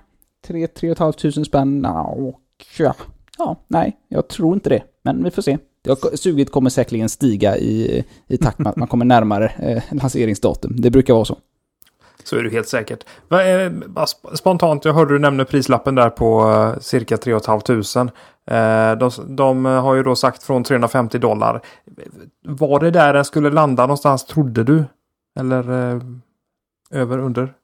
3 0.75 1.13
tusen 1.13 1.45
spänn, 1.45 1.79
nja, 1.83 2.03
och 2.03 2.41
ja, 2.79 2.95
ja, 3.39 3.57
nej, 3.69 3.97
jag 4.09 4.29
tror 4.29 4.55
inte 4.55 4.71
det. 4.71 4.83
Men 5.03 5.25
vi 5.25 5.31
får 5.31 5.43
se. 5.43 5.59
Jag- 5.83 6.19
Suget 6.19 6.51
kommer 6.51 6.71
säkerligen 6.71 7.09
stiga 7.09 7.57
i, 7.59 8.05
i 8.27 8.37
takt 8.37 8.59
med 8.59 8.71
att 8.71 8.77
man 8.77 8.89
kommer 8.89 9.05
närmare 9.05 9.49
eh, 9.59 9.83
lanseringsdatum. 9.91 10.81
Det 10.81 10.91
brukar 10.91 11.15
vara 11.15 11.25
så. 11.25 11.39
Så 12.25 12.37
är 12.37 12.43
det 12.43 12.51
helt 12.51 12.69
säkert. 12.69 13.05
Spontant, 14.35 14.85
jag 14.85 14.95
hörde 14.95 15.15
du 15.15 15.19
nämna 15.19 15.45
prislappen 15.45 15.95
där 15.95 16.11
på 16.11 16.51
eh, 16.51 16.81
cirka 16.81 17.17
3 17.17 17.41
500. 17.41 18.13
Eh, 18.47 18.99
de, 18.99 19.11
de 19.37 19.67
eh, 19.67 19.83
har 19.83 19.95
ju 19.95 20.03
då 20.03 20.17
sagt 20.17 20.43
från 20.43 20.65
350 20.65 21.19
dollar. 21.19 21.61
Var 22.45 22.81
det 22.81 22.91
där 22.91 23.13
den 23.13 23.25
skulle 23.25 23.51
landa 23.51 23.83
någonstans, 23.83 24.25
trodde 24.27 24.65
du? 24.65 24.85
Eller 25.41 25.71
över, 26.91 27.19
under? 27.19 27.55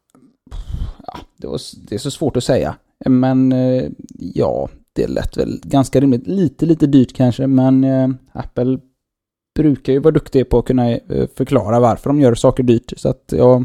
ja, 1.06 1.18
det, 1.36 1.46
var, 1.46 1.60
det 1.88 1.94
är 1.94 1.98
så 1.98 2.10
svårt 2.10 2.36
att 2.36 2.44
säga. 2.44 2.74
Men 3.06 3.54
ja, 4.18 4.68
det 4.92 5.06
lät 5.06 5.36
väl 5.36 5.60
ganska 5.62 6.00
rimligt. 6.00 6.26
Lite, 6.26 6.66
lite 6.66 6.86
dyrt 6.86 7.16
kanske, 7.16 7.46
men 7.46 7.86
Apple 8.32 8.78
brukar 9.58 9.92
ju 9.92 9.98
vara 9.98 10.14
duktig 10.14 10.48
på 10.48 10.58
att 10.58 10.64
kunna 10.64 10.98
förklara 11.34 11.80
varför 11.80 12.10
de 12.10 12.20
gör 12.20 12.34
saker 12.34 12.62
dyrt. 12.62 12.92
Så 12.96 13.08
att 13.08 13.24
jag, 13.36 13.64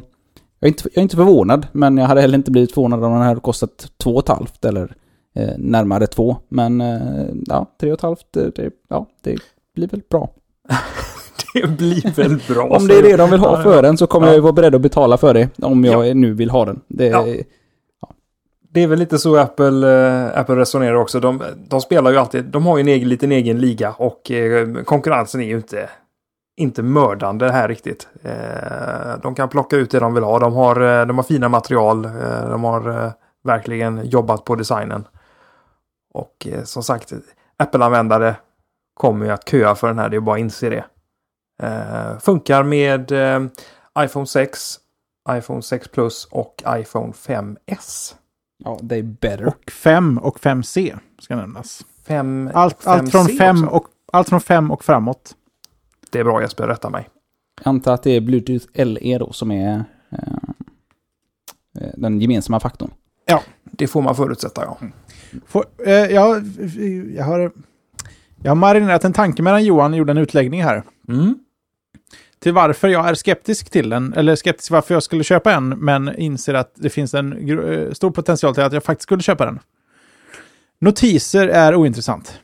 jag, 0.63 0.67
är 0.67 0.71
inte, 0.71 0.83
jag 0.93 0.97
är 0.97 1.01
inte 1.01 1.15
förvånad, 1.15 1.67
men 1.71 1.97
jag 1.97 2.05
hade 2.05 2.21
heller 2.21 2.37
inte 2.37 2.51
blivit 2.51 2.73
förvånad 2.73 3.03
om 3.03 3.11
den 3.13 3.21
hade 3.21 3.39
kostat 3.39 3.87
två 3.97 4.11
och 4.15 4.23
ett 4.23 4.29
halvt 4.29 4.65
eller 4.65 4.95
eh, 5.35 5.49
närmare 5.57 6.07
två. 6.07 6.37
Men 6.49 6.81
eh, 6.81 7.27
ja, 7.45 7.65
tre 7.79 7.91
och 7.91 7.97
ett 7.97 8.01
halvt, 8.01 8.37
eh, 8.37 8.43
det, 8.55 8.69
ja, 8.89 9.07
det 9.23 9.35
blir 9.75 9.87
väl 9.87 10.01
bra. 10.09 10.29
Det 11.53 11.67
blir 11.67 12.15
väl 12.15 12.39
bra. 12.47 12.63
Om 12.77 12.87
det 12.87 12.97
är 12.97 13.03
det 13.03 13.17
de 13.17 13.29
vill 13.29 13.39
ha 13.39 13.57
Ja, 13.57 13.63
för 13.63 13.81
den 13.81 13.97
så 13.97 14.07
kommer 14.07 14.27
Ja. 14.27 14.31
jag 14.31 14.35
ju 14.35 14.41
vara 14.41 14.53
beredd 14.53 14.75
att 14.75 14.81
betala 14.81 15.17
för 15.17 15.33
det. 15.33 15.49
Om 15.61 15.85
jag 15.85 16.15
nu 16.17 16.33
vill 16.33 16.49
ha 16.49 16.65
den. 16.65 16.79
Det, 16.87 17.05
Ja. 17.05 17.25
Det 18.73 18.83
är 18.83 18.87
väl 18.87 18.99
lite 18.99 19.17
så 19.17 19.37
Apple, 19.37 19.87
eh, 20.07 20.39
Apple 20.39 20.55
resonerar 20.55 20.95
också. 20.95 21.19
De, 21.19 21.41
de 21.69 21.81
spelar 21.81 22.11
ju 22.11 22.17
alltid, 22.17 22.45
de 22.45 22.65
har 22.65 22.77
ju 22.77 22.81
en 22.81 22.87
egen, 22.87 23.09
liten 23.09 23.31
egen 23.31 23.59
liga 23.59 23.91
och 23.97 24.31
eh, 24.31 24.67
konkurrensen 24.83 25.41
är 25.41 25.45
ju 25.45 25.55
inte, 25.55 25.89
inte 26.55 26.83
mördande 26.83 27.51
här 27.51 27.67
riktigt. 27.67 28.07
Eh, 28.23 29.17
de 29.21 29.35
kan 29.35 29.49
plocka 29.49 29.75
ut 29.75 29.91
det 29.91 29.99
de 29.99 30.13
vill 30.13 30.23
ha. 30.23 30.39
De 30.39 30.53
har, 30.53 30.81
eh, 30.81 31.05
de 31.05 31.17
har 31.17 31.23
fina 31.23 31.49
material. 31.49 32.05
Eh, 32.05 32.49
de 32.49 32.63
har 32.63 33.13
verkligen 33.43 34.05
jobbat 34.05 34.45
på 34.45 34.55
designen. 34.55 35.07
Och 36.13 36.47
som 36.63 36.83
sagt, 36.83 37.13
Apple-användare 37.57 38.35
kommer 38.93 39.25
ju 39.25 39.31
att 39.31 39.49
köa 39.49 39.75
för 39.75 39.87
den 39.87 39.99
här. 39.99 40.09
Det 40.09 40.15
är 40.15 40.21
bara 40.21 40.35
att 40.35 40.39
inse 40.39 40.69
det. 40.69 40.85
Funkar 42.19 42.63
med 42.63 43.11
iPhone 43.99 44.27
6, 44.27 44.75
iPhone 45.29 45.61
6 45.61 45.87
Plus 45.87 46.25
och 46.31 46.63
iPhone 46.67 47.13
5S. 47.13 48.15
ja, 48.63 48.79
they 48.89 49.03
better. 49.03 49.47
Och 49.47 49.71
5 49.71 50.17
och 50.17 50.39
5C 50.39 50.97
ska 51.19 51.35
nämnas. 51.35 51.85
5, 52.07 52.51
Allt, 52.53 52.87
allt, 52.87 53.11
från 53.11 53.25
5C 53.25 53.37
5 53.37 53.63
också. 53.63 53.75
och, 53.75 53.87
allt 54.11 54.29
från 54.29 54.41
5 54.41 54.71
och 54.71 54.83
framåt. 54.83 55.35
Det 56.13 56.19
är 56.19 56.23
bra 56.23 56.41
Jesper, 56.41 56.67
rätta 56.67 56.89
mig. 56.89 57.09
Jag 57.63 57.69
antar 57.69 57.93
att 57.93 58.03
det 58.03 58.11
är 58.11 58.21
Bluetooth 58.21 58.65
LE 58.73 59.17
då 59.17 59.31
som 59.33 59.51
är 59.51 59.83
eh, 60.11 60.19
eh, 61.79 61.89
den 61.97 62.21
gemensamma 62.21 62.59
faktorn. 62.59 62.91
Det 63.63 63.87
får 63.87 64.01
man 64.01 64.15
förutsätta 64.15 64.63
ja. 64.63 64.77
Får, 65.47 65.65
eh, 65.85 65.93
jag, 65.93 66.43
jag, 67.15 67.23
har, 67.23 67.51
jag 68.43 68.51
har 68.51 68.55
marinerat 68.55 69.03
en 69.03 69.13
tanke 69.13 69.41
medan 69.41 69.65
Johan 69.65 69.93
gjorde 69.93 70.11
en 70.11 70.17
utläggning 70.17 70.63
här. 70.63 70.83
Mm. 71.07 71.35
Till 72.39 72.53
varför 72.53 72.87
jag 72.87 73.09
är 73.09 73.13
skeptisk 73.13 73.69
till 73.69 73.89
den, 73.89 74.13
eller 74.13 74.35
skeptisk 74.35 74.71
varför 74.71 74.93
jag 74.93 75.03
skulle 75.03 75.23
köpa 75.23 75.53
en, 75.53 75.69
men 75.69 76.15
inser 76.15 76.53
att 76.53 76.71
det 76.75 76.89
finns 76.89 77.13
en 77.13 77.37
gr- 77.37 77.87
eh, 77.87 77.91
stor 77.91 78.11
potential 78.11 78.53
till 78.53 78.63
att 78.63 78.73
jag 78.73 78.83
faktiskt 78.83 79.03
skulle 79.03 79.23
köpa 79.23 79.45
den. 79.45 79.59
Notiser 80.79 81.47
är 81.47 81.75
ointressant. 81.75 82.39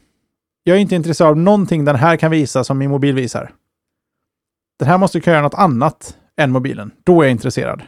Jag 0.64 0.78
är 0.78 0.82
inte 0.82 0.96
intresserad 0.96 1.30
av 1.30 1.38
någonting 1.38 1.86
den 1.86 1.96
här 1.96 2.18
kan 2.18 2.32
visa 2.32 2.64
som 2.64 2.78
min 2.78 2.90
mobil 2.90 3.16
visar. 3.16 3.52
Den 4.80 4.88
här 4.88 4.98
måste 4.98 5.20
kunna 5.20 5.34
göra 5.34 5.44
något 5.44 5.54
annat 5.54 6.18
än 6.38 6.52
mobilen. 6.52 6.92
Då 7.04 7.22
är 7.22 7.26
jag 7.26 7.32
intresserad. 7.32 7.82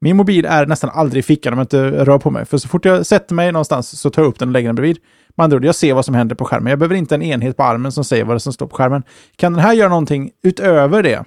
Min 0.00 0.16
mobil 0.16 0.44
är 0.44 0.66
nästan 0.66 0.90
aldrig 0.90 1.20
i 1.20 1.22
fickan 1.22 1.52
om 1.52 1.58
jag 1.58 1.64
inte 1.64 2.04
rör 2.04 2.18
på 2.18 2.30
mig. 2.30 2.44
För 2.44 2.58
så 2.58 2.68
fort 2.68 2.84
jag 2.84 3.06
sätter 3.06 3.34
mig 3.34 3.52
någonstans 3.52 4.00
så 4.00 4.10
tar 4.10 4.22
jag 4.22 4.28
upp 4.28 4.38
den 4.38 4.48
och 4.48 4.52
lägger 4.52 4.68
den 4.68 4.76
bredvid. 4.76 4.98
Med 5.34 5.44
andra 5.44 5.56
ord, 5.56 5.64
jag 5.64 5.74
ser 5.74 5.94
vad 5.94 6.04
som 6.04 6.14
händer 6.14 6.34
på 6.34 6.44
skärmen. 6.44 6.70
Jag 6.70 6.78
behöver 6.78 6.94
inte 6.94 7.14
en 7.14 7.22
enhet 7.22 7.56
på 7.56 7.62
armen 7.62 7.92
som 7.92 8.04
säger 8.04 8.24
vad 8.24 8.36
det 8.36 8.40
som 8.40 8.52
står 8.52 8.66
på 8.66 8.76
skärmen. 8.76 9.02
Kan 9.36 9.52
den 9.52 9.62
här 9.62 9.72
göra 9.72 9.88
någonting 9.88 10.30
utöver 10.42 11.02
det, 11.02 11.24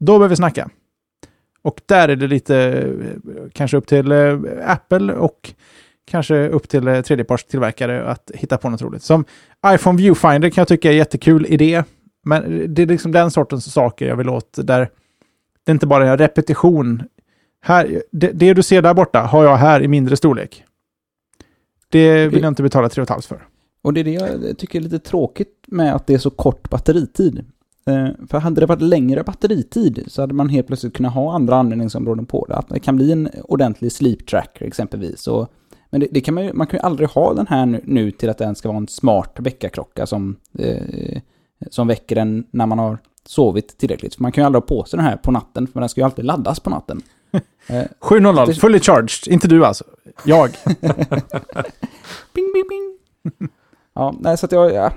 då 0.00 0.12
behöver 0.12 0.28
vi 0.28 0.36
snacka. 0.36 0.70
Och 1.62 1.80
där 1.86 2.08
är 2.08 2.16
det 2.16 2.26
lite 2.26 2.56
eh, 2.56 3.50
kanske 3.52 3.76
upp 3.76 3.86
till 3.86 4.12
eh, 4.12 4.38
Apple 4.66 5.12
och 5.12 5.54
kanske 6.10 6.48
upp 6.48 6.68
till 6.68 6.88
eh, 6.88 7.00
tredjepartstillverkare 7.00 8.04
att 8.04 8.30
hitta 8.34 8.58
på 8.58 8.70
något 8.70 8.82
roligt. 8.82 9.02
Som 9.02 9.24
iPhone 9.66 9.98
Viewfinder 9.98 10.50
kan 10.50 10.62
jag 10.62 10.68
tycka 10.68 10.88
är 10.88 10.92
en 10.92 10.98
jättekul 10.98 11.46
idé. 11.48 11.82
Men 12.22 12.74
det 12.74 12.82
är 12.82 12.86
liksom 12.86 13.12
den 13.12 13.30
sortens 13.30 13.72
saker 13.72 14.08
jag 14.08 14.16
vill 14.16 14.28
åt 14.28 14.58
där 14.62 14.90
det 15.64 15.72
inte 15.72 15.86
bara 15.86 16.08
är 16.08 16.16
repetition. 16.16 17.02
Här, 17.62 18.02
det, 18.12 18.32
det 18.32 18.54
du 18.54 18.62
ser 18.62 18.82
där 18.82 18.94
borta 18.94 19.20
har 19.20 19.44
jag 19.44 19.56
här 19.56 19.82
i 19.82 19.88
mindre 19.88 20.16
storlek. 20.16 20.64
Det 21.88 22.28
vill 22.28 22.42
jag 22.42 22.50
inte 22.50 22.62
betala 22.62 22.88
3,5 22.88 23.28
för. 23.28 23.46
Och 23.82 23.94
det 23.94 24.00
är 24.00 24.04
det 24.04 24.10
jag 24.10 24.58
tycker 24.58 24.78
är 24.78 24.82
lite 24.82 24.98
tråkigt 24.98 25.64
med 25.66 25.94
att 25.94 26.06
det 26.06 26.14
är 26.14 26.18
så 26.18 26.30
kort 26.30 26.70
batteritid. 26.70 27.44
Eh, 27.86 28.08
För 28.28 28.38
hade 28.38 28.60
det 28.60 28.66
varit 28.66 28.82
längre 28.82 29.22
batteritid 29.22 30.04
så 30.06 30.22
hade 30.22 30.34
man 30.34 30.48
helt 30.48 30.66
plötsligt 30.66 30.96
kunnat 30.96 31.14
ha 31.14 31.34
andra 31.34 31.56
användningsområden 31.56 32.26
på 32.26 32.46
det. 32.48 32.54
Att 32.54 32.68
det 32.68 32.80
kan 32.80 32.96
bli 32.96 33.12
en 33.12 33.28
ordentlig 33.44 33.92
sleep 33.92 34.26
tracker 34.26 34.66
exempelvis. 34.66 35.26
Och, 35.26 35.48
men 35.90 36.00
det, 36.00 36.08
det 36.10 36.20
kan 36.20 36.34
man, 36.34 36.44
ju, 36.44 36.52
man 36.52 36.66
kan 36.66 36.78
ju 36.78 36.82
aldrig 36.82 37.08
ha 37.08 37.34
den 37.34 37.46
här 37.46 37.66
nu, 37.66 37.80
nu 37.84 38.10
till 38.10 38.30
att 38.30 38.38
den 38.38 38.54
ska 38.54 38.68
vara 38.68 38.78
en 38.78 38.88
smart 38.88 39.36
väckarklocka 39.38 40.06
som, 40.06 40.36
eh, 40.58 41.20
som 41.70 41.86
väcker 41.88 42.16
en 42.16 42.44
när 42.50 42.66
man 42.66 42.78
har 42.78 42.98
sovit 43.26 43.78
tillräckligt. 43.78 44.14
För 44.14 44.22
man 44.22 44.32
kan 44.32 44.42
ju 44.42 44.46
aldrig 44.46 44.62
ha 44.62 44.66
på 44.66 44.84
sig 44.84 44.96
den 44.96 45.06
här 45.06 45.16
på 45.16 45.30
natten, 45.30 45.66
för 45.66 45.80
den 45.80 45.88
ska 45.88 46.00
ju 46.00 46.04
alltid 46.04 46.24
laddas 46.24 46.60
på 46.60 46.70
natten. 46.70 47.02
Eh, 47.66 47.84
700, 48.00 48.46
Det- 48.46 48.54
fully 48.54 48.80
charged. 48.80 49.32
Inte 49.32 49.48
du 49.48 49.64
alltså. 49.64 49.84
Jag. 50.24 50.50
Bing, 52.34 52.52
bing, 52.54 52.64
bing. 52.68 52.98
ja, 53.94 54.14
nej, 54.20 54.38
så 54.38 54.46
att 54.46 54.52
jag, 54.52 54.72
ja, 54.74 54.92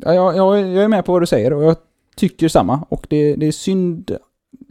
ja, 0.00 0.14
jag, 0.14 0.36
jag, 0.36 0.58
jag 0.58 0.84
är 0.84 0.88
med 0.88 1.04
på 1.04 1.12
vad 1.12 1.22
du 1.22 1.26
säger 1.26 1.52
och 1.52 1.64
jag 1.64 1.76
tycker 2.16 2.48
samma. 2.48 2.84
Och 2.88 3.06
det, 3.10 3.36
det 3.36 3.46
är 3.46 3.52
synd, 3.52 4.16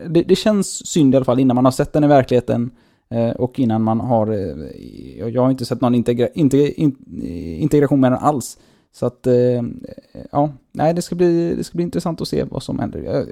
det, 0.10 0.24
det 0.24 0.36
känns 0.36 0.88
synd 0.88 1.14
i 1.14 1.18
alla 1.18 1.26
fall 1.26 1.40
innan 1.40 1.56
man 1.56 1.66
har 1.66 1.72
sett 1.72 1.94
den 1.94 2.04
i 2.04 2.08
verkligheten 2.08 2.72
eh, 3.10 3.30
och 3.30 3.60
innan 3.60 3.82
man 3.84 4.00
har, 4.00 4.28
eh, 4.28 5.30
jag 5.30 5.42
har 5.42 5.52
inte 5.52 5.66
sett 5.66 5.82
någon 5.82 5.96
integra, 5.96 6.28
inte, 6.28 6.58
in, 6.82 6.96
integration 7.62 8.00
med 8.00 8.12
den 8.12 8.20
alls. 8.20 8.58
Så 8.92 9.06
att, 9.06 9.28
eh, 9.28 9.62
ja, 10.32 10.54
nej 10.72 10.94
det 10.94 11.02
ska, 11.02 11.16
bli, 11.16 11.56
det 11.56 11.64
ska 11.64 11.76
bli 11.76 11.84
intressant 11.84 12.22
att 12.22 12.28
se 12.28 12.44
vad 12.44 12.64
som 12.64 12.80
händer. 12.80 13.26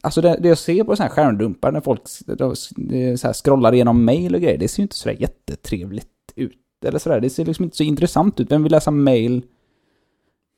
Alltså 0.00 0.20
det, 0.20 0.38
det 0.40 0.48
jag 0.48 0.58
ser 0.58 0.84
på 0.84 0.96
sådana 0.96 1.08
här 1.08 1.14
skärmdumpar 1.14 1.72
när 1.72 1.80
folk 1.80 2.02
så 2.08 3.26
här 3.26 3.32
scrollar 3.32 3.74
igenom 3.74 4.04
mail 4.04 4.34
och 4.34 4.40
grejer, 4.40 4.58
det 4.58 4.68
ser 4.68 4.78
ju 4.78 4.82
inte 4.82 4.96
sådär 4.96 5.16
jättetrevligt 5.20 6.08
ut. 6.36 6.58
Eller 6.84 6.98
sådär, 6.98 7.20
det 7.20 7.30
ser 7.30 7.44
liksom 7.44 7.64
inte 7.64 7.76
så 7.76 7.82
intressant 7.82 8.40
ut. 8.40 8.52
Vem 8.52 8.62
vill 8.62 8.72
läsa 8.72 8.90
mail 8.90 9.42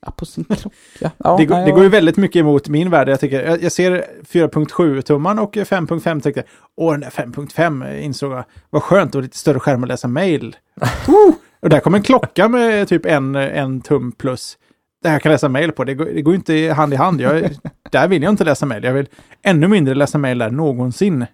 ja, 0.07 0.13
på 0.17 0.27
sin 0.27 0.45
klocka? 0.45 0.71
Ja, 1.19 1.37
Det, 1.39 1.45
går- 1.47 1.55
nej, 1.57 1.67
det 1.67 1.73
går 1.73 1.83
ju 1.83 1.89
väldigt 1.89 2.17
mycket 2.17 2.41
emot 2.41 2.69
min 2.69 2.91
värld. 2.91 3.09
Jag, 3.09 3.21
tycker, 3.21 3.45
jag, 3.45 3.63
jag 3.63 3.73
ser 3.73 4.05
4.7-tumman 4.29 5.39
och 5.39 5.57
5.5 5.57 6.21
tänkte 6.21 6.43
åh 6.77 6.93
den 6.93 7.01
där 7.01 7.11
5.5 7.11 8.01
insåg 8.01 8.33
jag, 8.33 8.45
vad 8.71 8.83
skönt 8.83 9.15
och 9.15 9.23
lite 9.23 9.37
större 9.37 9.61
skärm 9.61 9.83
att 9.83 9.89
läsa 9.89 10.09
mail. 10.09 10.57
oh! 11.09 11.35
Och 11.61 11.69
där 11.69 11.81
kommer 11.81 11.99
en 11.99 12.05
klocka 12.05 12.49
med 12.49 12.89
typ 12.89 13.07
en, 13.07 13.35
en 13.35 13.81
tum 13.81 14.13
plus. 14.13 14.59
Där 15.03 15.13
jag 15.13 15.23
kan 15.23 15.33
läsa 15.33 15.49
mail 15.49 15.73
på. 15.73 15.85
Det 15.85 15.95
går, 15.95 16.05
det 16.05 16.23
går 16.23 16.35
inte 16.35 16.73
hand 16.77 16.93
i 16.93 16.97
hand. 16.97 17.21
Jag, 17.21 17.51
där 17.91 18.09
vill 18.09 18.23
jag 18.23 18.33
inte 18.33 18.45
läsa 18.45 18.67
mail. 18.67 18.85
Jag 18.85 18.93
vill 18.93 19.09
ännu 19.43 19.69
mindre 19.69 19.95
läsa 19.95 20.19
mail 20.19 20.39
där 20.39 20.51
någonsin. 20.51 21.27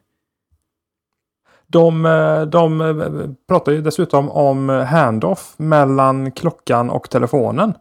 De, 1.67 2.07
eh, 2.07 2.43
de 2.43 2.81
eh, 2.81 3.31
pratar 3.49 3.73
ju 3.73 3.81
dessutom 3.81 4.31
om 4.31 4.69
handoff 4.69 5.55
mellan 5.57 6.31
klockan 6.31 6.91
och 6.91 7.11
telefonen. 7.11 7.75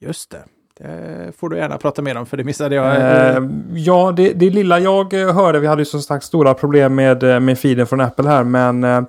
Just 0.00 0.30
det. 0.30 0.44
Det 0.78 1.36
får 1.36 1.48
du 1.48 1.56
gärna 1.56 1.78
prata 1.78 2.02
mer 2.02 2.16
om 2.16 2.26
för 2.26 2.36
det 2.36 2.44
missade 2.44 2.74
jag. 2.74 2.96
Eh, 2.96 3.42
ja, 3.74 4.12
det, 4.16 4.32
det 4.32 4.50
lilla 4.50 4.78
jag 4.78 5.12
eh, 5.12 5.34
hörde, 5.34 5.60
vi 5.60 5.66
hade 5.66 5.80
ju 5.80 5.86
som 5.86 6.02
sagt 6.02 6.24
stora 6.24 6.54
problem 6.54 6.94
med, 6.94 7.42
med 7.42 7.58
feeden 7.58 7.86
från 7.86 8.00
Apple 8.00 8.28
här, 8.28 8.44
men 8.44 9.06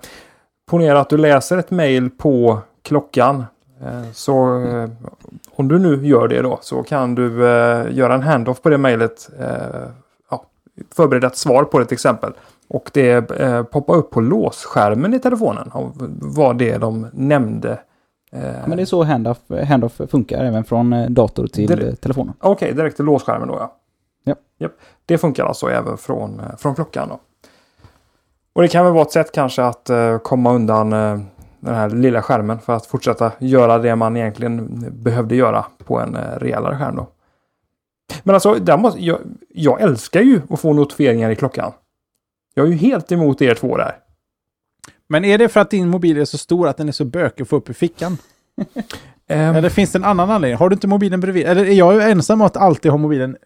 ponera 0.66 0.99
att 0.99 1.09
du 1.09 1.18
läser 1.18 1.57
ett 1.57 1.72
mail 1.72 2.09
på 2.09 2.59
klockan. 2.82 3.45
Eh, 3.82 4.11
så 4.13 4.63
eh, 4.63 4.89
om 5.55 5.68
du 5.68 5.80
nu 5.80 6.07
gör 6.07 6.28
det 6.28 6.41
då 6.41 6.59
så 6.61 6.84
kan 6.84 7.16
du 7.16 7.47
eh, 7.47 7.95
göra 7.95 8.13
en 8.13 8.22
handoff 8.22 8.61
på 8.61 8.70
det 8.70 8.78
mejlet. 8.78 9.30
Ja, 10.30 10.45
förbereda 10.95 11.28
ett 11.28 11.38
svar 11.38 11.63
på 11.63 11.80
det 11.80 11.86
till 11.86 11.95
exempel. 11.95 12.34
Och 12.68 12.89
det 12.93 13.22
poppar 13.72 13.95
upp 13.95 14.11
på 14.11 14.22
låsskärmen 14.22 15.13
i 15.13 15.20
telefonen. 15.20 15.72
Var 16.22 16.53
det 16.53 16.78
de 16.78 17.07
nämnde. 17.13 17.80
Ja, 18.32 18.68
men 18.68 18.78
det 18.78 18.84
är 18.84 18.86
så 18.86 19.03
handoff, 19.03 19.38
handoff 19.68 20.01
funkar 20.09 20.43
även 20.43 20.63
från 20.63 21.13
dator 21.13 21.47
till 21.47 21.88
eh, 21.88 21.93
telefonen. 21.93 22.34
Okej, 22.39 22.74
direkt 22.74 22.95
till 22.95 23.05
låsskärmen 23.05 23.47
då 23.47 23.53
ja. 23.53 23.76
Ja. 24.24 24.36
Japp. 24.57 24.72
Det 25.05 25.18
funkar 25.18 25.45
alltså 25.45 25.68
även 25.68 25.97
från, 25.97 26.41
från 26.57 26.76
klockan 26.76 27.09
då. 27.09 27.20
Och 28.56 28.62
det 28.62 28.68
kan 28.68 28.86
väl 28.86 28.93
vara 28.93 29.03
ett 29.06 29.12
sätt 29.12 29.32
kanske 29.32 29.64
att 29.64 29.89
eh, 29.89 30.18
komma 30.18 30.53
undan 30.53 30.93
eh, 30.93 31.20
den 31.60 31.76
här 31.76 31.89
lilla 31.89 32.22
skärmen 32.22 32.60
för 32.60 32.74
att 32.74 32.86
fortsätta 32.86 33.32
göra 33.39 33.78
det 33.78 33.95
man 33.95 34.18
egentligen 34.18 34.86
behövde 35.03 35.36
göra 35.36 35.66
på 35.86 35.99
en 35.99 36.16
eh, 36.16 36.39
rejälare 36.39 36.78
skärm 36.78 36.95
då. 36.95 37.08
Men 38.24 38.36
alltså, 38.36 38.53
där 38.53 38.78
måste, 38.78 38.99
jag, 38.99 39.20
jag 39.49 39.82
älskar 39.82 40.22
ju 40.22 40.41
att 40.49 40.60
få 40.60 40.74
notifieringar 40.74 41.30
i 41.30 41.36
klockan. 41.36 41.72
Jag 42.53 42.68
är 42.68 42.72
ju 42.72 42.78
helt 42.78 43.12
emot 43.12 43.41
er 43.41 43.56
två 43.56 43.78
där. 43.78 43.95
Men 45.08 45.26
är 45.26 45.38
det 45.38 45.49
för 45.49 45.60
att 45.60 45.70
din 45.70 45.89
mobil 45.89 46.18
är 46.18 46.26
så 46.26 46.38
stor 46.38 46.68
att 46.68 46.78
den 46.78 46.88
är 46.88 46.91
så 46.91 47.06
bökig 47.06 47.41
att 47.41 47.49
få 47.49 47.56
upp 47.56 47.70
i 47.70 47.74
fickan? 47.74 48.18
Ehm, 49.28 49.56
Eller 49.56 49.70
finns 49.70 49.91
det 49.91 49.97
en 49.97 50.03
annan 50.03 50.30
anledning? 50.30 50.58
Har 50.58 50.70
du 50.70 50.74
inte 50.74 50.88
mobilen 50.88 51.20
bredvid? 51.20 51.45
Eller 51.45 51.66
är 51.66 51.74
jag 51.74 52.12
ensam 52.12 52.41
om 52.41 52.47
att 52.47 52.58
alltid 52.58 52.91
ha 52.91 52.97
mobilen 52.97 53.38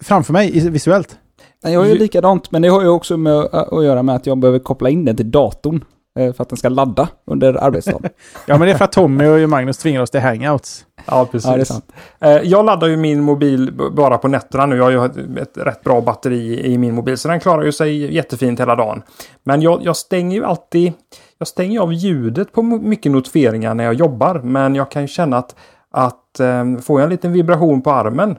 framför 0.00 0.32
mig 0.32 0.70
visuellt? 0.70 1.18
Nej, 1.64 1.72
jag 1.72 1.88
Ju- 1.88 1.94
likadant, 1.98 2.50
men 2.50 2.62
det 2.62 2.68
har 2.68 2.82
ju 2.82 2.88
också 2.88 3.16
med, 3.16 3.32
att 3.52 3.84
göra 3.84 4.02
med 4.02 4.14
att 4.14 4.26
jag 4.26 4.38
behöver 4.38 4.58
koppla 4.58 4.90
in 4.90 5.04
den 5.04 5.16
till 5.16 5.30
datorn 5.30 5.84
eh, 6.18 6.32
för 6.32 6.42
att 6.42 6.48
den 6.48 6.56
ska 6.58 6.68
ladda 6.68 7.08
under 7.26 7.64
arbetsdagen. 7.64 8.02
Ja, 8.46 8.58
men 8.58 8.66
det 8.68 8.72
är 8.72 8.76
för 8.78 8.84
att 8.84 8.92
Tommy 8.92 9.26
och 9.44 9.48
Magnus 9.50 9.78
tvingar 9.78 10.00
oss 10.02 10.10
till 10.10 10.20
hangouts. 10.20 10.84
Ja, 11.06 11.28
precis. 11.32 11.50
Ja, 11.50 11.54
det 11.56 11.60
är 11.62 11.64
sant. 11.64 11.92
Eh, 12.20 12.30
Jag 12.30 12.64
laddar 12.64 12.88
ju 12.88 12.96
min 12.96 13.20
mobil 13.22 13.72
bara 13.96 14.18
på 14.18 14.28
nätterna 14.28 14.66
nu. 14.66 14.76
Jag 14.76 14.84
har 14.84 14.90
ju 14.90 15.38
ett- 15.42 15.56
rätt 15.58 15.84
bra 15.84 16.00
batteri 16.00 16.72
i 16.72 16.78
min 16.78 16.94
mobil, 16.94 17.18
så 17.18 17.28
den 17.28 17.40
klarar 17.40 17.62
ju 17.64 17.72
sig 17.72 18.14
jättefint 18.14 18.60
hela 18.60 18.76
dagen. 18.76 19.02
Men 19.44 19.62
jag, 19.62 19.80
jag 19.84 19.96
stänger 19.96 20.36
ju 20.36 20.44
alltid... 20.44 20.92
Jag 21.38 21.48
stänger 21.48 21.80
av 21.80 21.92
ljudet 21.92 22.52
på 22.52 22.62
mycket 22.62 23.12
notifieringar 23.12 23.74
när 23.74 23.84
jag 23.84 23.94
jobbar, 23.94 24.40
men 24.44 24.74
jag 24.74 24.90
kan 24.90 25.02
ju 25.02 25.08
känna 25.08 25.36
att 25.38 25.54
att 25.94 26.40
eh, 26.40 26.76
får 26.82 27.00
jag 27.00 27.04
en 27.04 27.10
liten 27.10 27.32
vibration 27.32 27.82
på 27.82 27.90
armen 27.92 28.36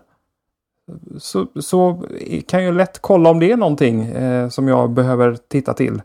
så, 1.18 1.48
så 1.62 2.04
kan 2.48 2.64
jag 2.64 2.76
lätt 2.76 3.00
kolla 3.00 3.30
om 3.30 3.40
det 3.40 3.52
är 3.52 3.58
någonting 3.58 4.02
eh, 4.02 4.50
som 4.50 4.68
jag 4.68 4.92
behöver 4.92 5.38
titta 5.48 5.74
till. 5.74 6.02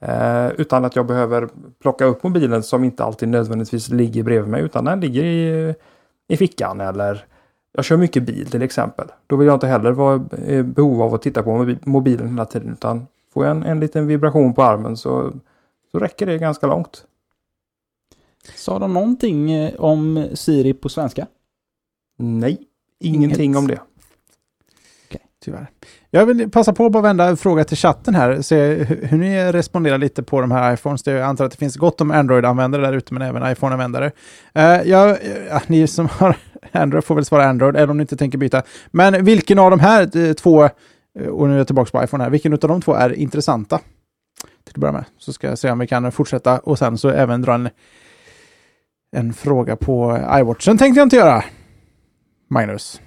Eh, 0.00 0.48
utan 0.58 0.84
att 0.84 0.96
jag 0.96 1.06
behöver 1.06 1.48
plocka 1.82 2.04
upp 2.04 2.22
mobilen 2.22 2.62
som 2.62 2.84
inte 2.84 3.04
alltid 3.04 3.28
nödvändigtvis 3.28 3.88
ligger 3.88 4.22
bredvid 4.22 4.50
mig 4.50 4.62
utan 4.62 4.84
den 4.84 5.00
ligger 5.00 5.24
i, 5.24 5.74
i 6.28 6.36
fickan 6.36 6.80
eller 6.80 7.26
jag 7.72 7.84
kör 7.84 7.96
mycket 7.96 8.22
bil 8.22 8.50
till 8.50 8.62
exempel. 8.62 9.08
Då 9.26 9.36
vill 9.36 9.46
jag 9.46 9.56
inte 9.56 9.66
heller 9.66 9.92
vara 9.92 10.24
i 10.46 10.62
behov 10.62 11.02
av 11.02 11.14
att 11.14 11.22
titta 11.22 11.42
på 11.42 11.76
mobilen 11.82 12.28
hela 12.28 12.44
tiden 12.44 12.72
utan 12.72 13.06
får 13.34 13.44
jag 13.44 13.56
en, 13.56 13.62
en 13.62 13.80
liten 13.80 14.06
vibration 14.06 14.54
på 14.54 14.62
armen 14.62 14.96
så, 14.96 15.32
så 15.92 15.98
räcker 15.98 16.26
det 16.26 16.38
ganska 16.38 16.66
långt. 16.66 17.04
Sa 18.54 18.78
de 18.78 18.94
någonting 18.94 19.52
eh, 19.52 19.74
om 19.80 20.28
Siri 20.34 20.72
på 20.74 20.88
svenska? 20.88 21.26
Nej, 22.18 22.58
ingenting 23.00 23.44
Inget. 23.44 23.58
om 23.58 23.66
det. 23.66 23.80
Tyvärr. 25.46 25.66
Jag 26.10 26.26
vill 26.26 26.50
passa 26.50 26.72
på 26.72 26.86
att 26.86 26.92
bara 26.92 27.02
vända 27.02 27.28
en 27.28 27.36
fråga 27.36 27.64
till 27.64 27.76
chatten 27.76 28.14
här. 28.14 28.42
Se 28.42 28.74
hur 28.84 29.18
ni 29.18 29.52
responderar 29.52 29.98
lite 29.98 30.22
på 30.22 30.40
de 30.40 30.50
här 30.50 30.74
iPhones. 30.74 31.06
Jag 31.06 31.20
antar 31.20 31.44
att 31.44 31.50
det 31.50 31.58
finns 31.58 31.76
gott 31.76 32.00
om 32.00 32.10
Android-användare 32.10 32.82
där 32.82 32.92
ute, 32.92 33.14
men 33.14 33.22
även 33.22 33.52
iPhone-användare. 33.52 34.12
Eh, 34.54 34.62
uh, 34.62 34.88
ja, 34.88 35.16
ja, 35.50 35.60
ni 35.66 35.86
som 35.86 36.08
har 36.12 36.36
Android 36.72 37.04
får 37.04 37.14
väl 37.14 37.24
svara 37.24 37.48
Android, 37.48 37.76
även 37.76 37.90
om 37.90 37.96
ni 37.96 38.00
inte 38.00 38.16
tänker 38.16 38.38
byta. 38.38 38.62
Men 38.90 39.24
vilken 39.24 39.58
av 39.58 39.70
de 39.70 39.80
här 39.80 40.16
eh, 40.16 40.32
två, 40.32 40.64
eh, 40.64 41.26
och 41.28 41.48
nu 41.48 41.54
är 41.54 41.58
jag 41.58 41.66
tillbaka 41.66 41.98
på 41.98 42.04
iPhone 42.04 42.24
här, 42.24 42.30
vilken 42.30 42.52
av 42.52 42.58
de 42.58 42.82
två 42.82 42.94
är 42.94 43.12
intressanta? 43.12 43.78
Till 44.64 44.72
att 44.74 44.80
börja 44.80 44.92
med. 44.92 45.04
Så 45.18 45.32
ska 45.32 45.48
jag 45.48 45.58
se 45.58 45.70
om 45.70 45.78
vi 45.78 45.86
kan 45.86 46.12
fortsätta 46.12 46.58
och 46.58 46.78
sen 46.78 46.98
så 46.98 47.08
även 47.08 47.42
dra 47.42 47.54
en, 47.54 47.68
en 49.16 49.32
fråga 49.32 49.76
på 49.76 50.18
iWatchen 50.40 50.78
tänkte 50.78 51.00
jag 51.00 51.06
inte 51.06 51.16
göra. 51.16 51.44
Magnus. 52.50 53.00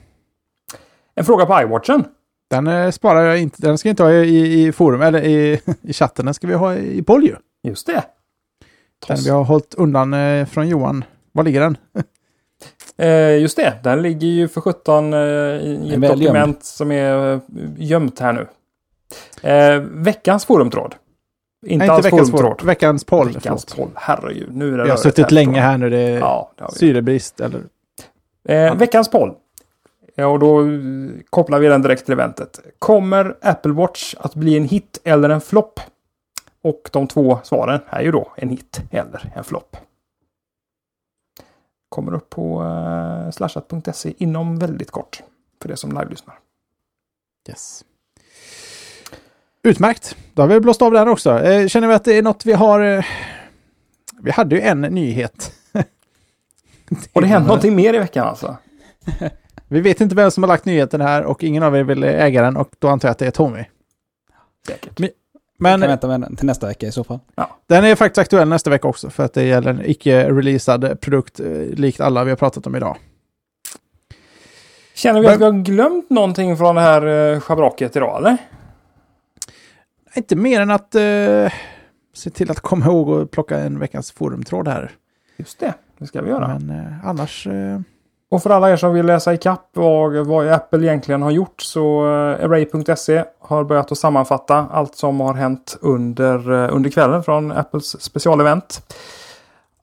En 1.15 1.25
fråga 1.25 1.45
på 1.45 1.61
iWatchen? 1.61 2.05
Den 2.49 2.67
eh, 2.67 2.91
sparar 2.91 3.21
jag 3.21 3.41
inte. 3.41 3.61
Den 3.61 3.77
ska 3.77 3.89
jag 3.89 3.93
inte 3.93 4.03
ha 4.03 4.11
i, 4.11 4.67
i 4.67 4.71
forum 4.71 5.01
eller 5.01 5.23
i, 5.23 5.61
i 5.81 5.93
chatten. 5.93 6.25
Den 6.25 6.33
ska 6.33 6.47
vi 6.47 6.53
ha 6.53 6.75
i 6.75 7.01
poll 7.01 7.23
ju. 7.23 7.35
Just 7.63 7.87
det. 7.87 8.03
Den 9.07 9.17
vi 9.23 9.29
har 9.29 9.43
hållit 9.43 9.73
undan 9.73 10.13
eh, 10.13 10.45
från 10.45 10.67
Johan. 10.67 11.03
Var 11.31 11.43
ligger 11.43 11.61
den? 11.61 11.77
eh, 12.97 13.41
just 13.41 13.55
det. 13.55 13.79
Den 13.83 14.01
ligger 14.01 14.27
ju 14.27 14.47
för 14.47 14.61
17 14.61 15.13
eh, 15.13 15.19
i 15.19 15.93
ett 15.93 16.01
dokument 16.01 16.21
gömd. 16.21 16.63
som 16.63 16.91
är 16.91 17.33
eh, 17.33 17.39
gömt 17.77 18.19
här 18.19 18.33
nu. 18.33 18.47
Eh, 19.49 19.81
veckans 19.81 20.45
forumtråd. 20.45 20.95
Inte, 21.65 21.85
Nej, 21.85 21.97
inte 21.97 22.09
veckans 22.09 22.31
forumtråd. 22.31 22.67
Veckans 22.67 23.03
poll. 23.03 23.31
Veckans 23.31 23.65
poll. 23.65 23.89
Herregud. 23.95 24.55
Nu 24.55 24.73
är 24.73 24.77
det 24.77 24.83
Vi 24.83 24.89
har 24.89 24.97
suttit 24.97 25.31
länge 25.31 25.61
här 25.61 25.77
nu. 25.77 25.89
Det 25.89 25.99
är 25.99 26.19
ja, 26.19 26.51
det 26.57 26.71
syrebrist 26.71 27.41
eller... 27.41 27.61
Eh, 28.49 28.75
veckans 28.75 29.11
poll. 29.11 29.35
Och 30.25 30.39
då 30.39 30.67
kopplar 31.29 31.59
vi 31.59 31.67
den 31.67 31.81
direkt 31.81 32.05
till 32.05 32.13
eventet. 32.13 32.59
Kommer 32.79 33.37
Apple 33.41 33.71
Watch 33.71 34.15
att 34.17 34.35
bli 34.35 34.57
en 34.57 34.63
hit 34.63 35.01
eller 35.03 35.29
en 35.29 35.41
flopp? 35.41 35.79
Och 36.61 36.89
de 36.91 37.07
två 37.07 37.39
svaren 37.43 37.79
är 37.89 38.01
ju 38.01 38.11
då 38.11 38.33
en 38.35 38.49
hit 38.49 38.81
eller 38.91 39.31
en 39.35 39.43
flopp. 39.43 39.77
Kommer 41.89 42.13
upp 42.13 42.29
på 42.29 42.63
uh, 42.63 43.31
slashat.se 43.31 44.13
inom 44.17 44.59
väldigt 44.59 44.91
kort. 44.91 45.21
För 45.61 45.69
det 45.69 45.77
som 45.77 45.91
live-lyssnar. 45.91 46.39
Yes. 47.49 47.85
Utmärkt. 49.63 50.15
Då 50.33 50.41
har 50.41 50.47
vi 50.47 50.59
blåst 50.59 50.81
av 50.81 50.91
den 50.91 51.07
också. 51.07 51.39
Eh, 51.39 51.67
känner 51.67 51.87
vi 51.87 51.93
att 51.93 52.03
det 52.03 52.17
är 52.17 52.21
något 52.21 52.45
vi 52.45 52.53
har... 52.53 52.79
Eh, 52.79 53.05
vi 54.21 54.31
hade 54.31 54.55
ju 54.55 54.61
en 54.61 54.81
nyhet. 54.81 55.53
Har 57.13 57.21
det 57.21 57.27
hänt 57.27 57.47
någonting 57.47 57.75
mer 57.75 57.93
i 57.93 57.97
veckan 57.97 58.27
alltså? 58.27 58.57
Vi 59.69 59.81
vet 59.81 60.01
inte 60.01 60.15
vem 60.15 60.31
som 60.31 60.43
har 60.43 60.47
lagt 60.47 60.65
nyheten 60.65 61.01
här 61.01 61.23
och 61.23 61.43
ingen 61.43 61.63
av 61.63 61.75
er 61.77 61.83
vill 61.83 62.03
äga 62.03 62.41
den 62.41 62.57
och 62.57 62.69
då 62.79 62.87
antar 62.87 63.07
jag 63.07 63.11
att 63.11 63.19
det 63.19 63.27
är 63.27 63.31
Tommy. 63.31 63.65
Säkert. 64.67 64.99
Men, 64.99 65.09
men 65.57 65.79
kan 65.79 65.89
vänta 65.89 66.07
med 66.07 66.21
den 66.21 66.35
till 66.35 66.45
nästa 66.45 66.67
vecka 66.67 66.87
i 66.87 66.91
så 66.91 67.03
fall. 67.03 67.19
Ja. 67.35 67.57
Den 67.67 67.85
är 67.85 67.95
faktiskt 67.95 68.17
aktuell 68.17 68.47
nästa 68.47 68.69
vecka 68.69 68.87
också 68.87 69.09
för 69.09 69.25
att 69.25 69.33
det 69.33 69.43
gäller 69.43 69.71
en 69.71 69.81
icke-releasad 69.85 71.01
produkt 71.01 71.39
eh, 71.39 71.47
likt 71.61 72.01
alla 72.01 72.23
vi 72.23 72.29
har 72.29 72.37
pratat 72.37 72.67
om 72.67 72.75
idag. 72.75 72.97
Känner 74.93 75.19
vi 75.19 75.25
men, 75.25 75.33
att 75.33 75.41
vi 75.41 75.45
har 75.45 75.51
glömt 75.51 76.09
någonting 76.09 76.57
från 76.57 76.75
det 76.75 76.81
här 76.81 77.33
eh, 77.33 77.39
schabraket 77.39 77.95
idag 77.95 78.17
eller? 78.17 78.37
Inte 80.15 80.35
mer 80.35 80.61
än 80.61 80.71
att 80.71 80.95
uh, 80.95 81.49
se 82.13 82.29
till 82.29 82.51
att 82.51 82.59
komma 82.59 82.85
ihåg 82.85 83.21
att 83.21 83.31
plocka 83.31 83.59
en 83.59 83.79
veckans 83.79 84.11
forumtråd 84.11 84.67
här. 84.67 84.91
Just 85.37 85.59
det, 85.59 85.73
det 85.97 86.07
ska 86.07 86.21
vi 86.21 86.29
göra. 86.29 86.47
Men 86.47 86.69
uh, 86.69 87.07
annars... 87.07 87.47
Uh, 87.47 87.79
och 88.29 88.43
för 88.43 88.49
alla 88.49 88.71
er 88.71 88.75
som 88.75 88.93
vill 88.93 89.05
läsa 89.05 89.33
ikapp 89.33 89.69
vad, 89.73 90.27
vad 90.27 90.47
Apple 90.47 90.79
egentligen 90.79 91.21
har 91.21 91.31
gjort 91.31 91.61
så 91.61 92.05
eh, 92.07 92.45
Array.se 92.45 93.23
har 93.39 93.63
börjat 93.63 93.91
att 93.91 93.97
sammanfatta 93.97 94.55
allt 94.71 94.95
som 94.95 95.19
har 95.19 95.33
hänt 95.33 95.77
under, 95.81 96.51
eh, 96.51 96.75
under 96.75 96.89
kvällen 96.89 97.23
från 97.23 97.51
Apples 97.51 98.01
specialevent. 98.01 98.95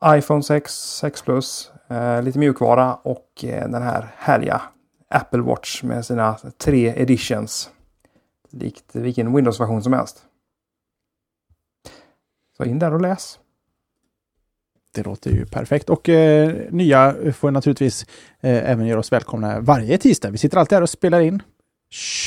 iPhone 0.04 0.42
6, 0.42 0.74
6 0.74 1.22
Plus, 1.22 1.70
eh, 1.88 2.22
lite 2.22 2.38
mjukvara 2.38 2.94
och 2.94 3.44
eh, 3.44 3.68
den 3.68 3.82
här 3.82 4.14
härliga 4.16 4.62
Apple 5.10 5.40
Watch 5.40 5.82
med 5.82 6.06
sina 6.06 6.36
tre 6.58 6.88
editions. 6.88 7.70
Likt 8.50 8.84
vilken 8.92 9.36
Windows-version 9.36 9.82
som 9.82 9.92
helst. 9.92 10.22
Så 12.56 12.64
in 12.64 12.78
där 12.78 12.94
och 12.94 13.00
läs. 13.00 13.38
Det 14.96 15.02
låter 15.02 15.30
ju 15.30 15.46
perfekt. 15.46 15.90
Och 15.90 16.08
eh, 16.08 16.54
nya 16.70 17.14
får 17.32 17.50
naturligtvis 17.50 18.06
eh, 18.40 18.70
även 18.70 18.86
göra 18.86 19.00
oss 19.00 19.12
välkomna 19.12 19.60
varje 19.60 19.98
tisdag. 19.98 20.30
Vi 20.30 20.38
sitter 20.38 20.58
alltid 20.58 20.76
här 20.76 20.82
och 20.82 20.90
spelar 20.90 21.20
in. 21.20 21.42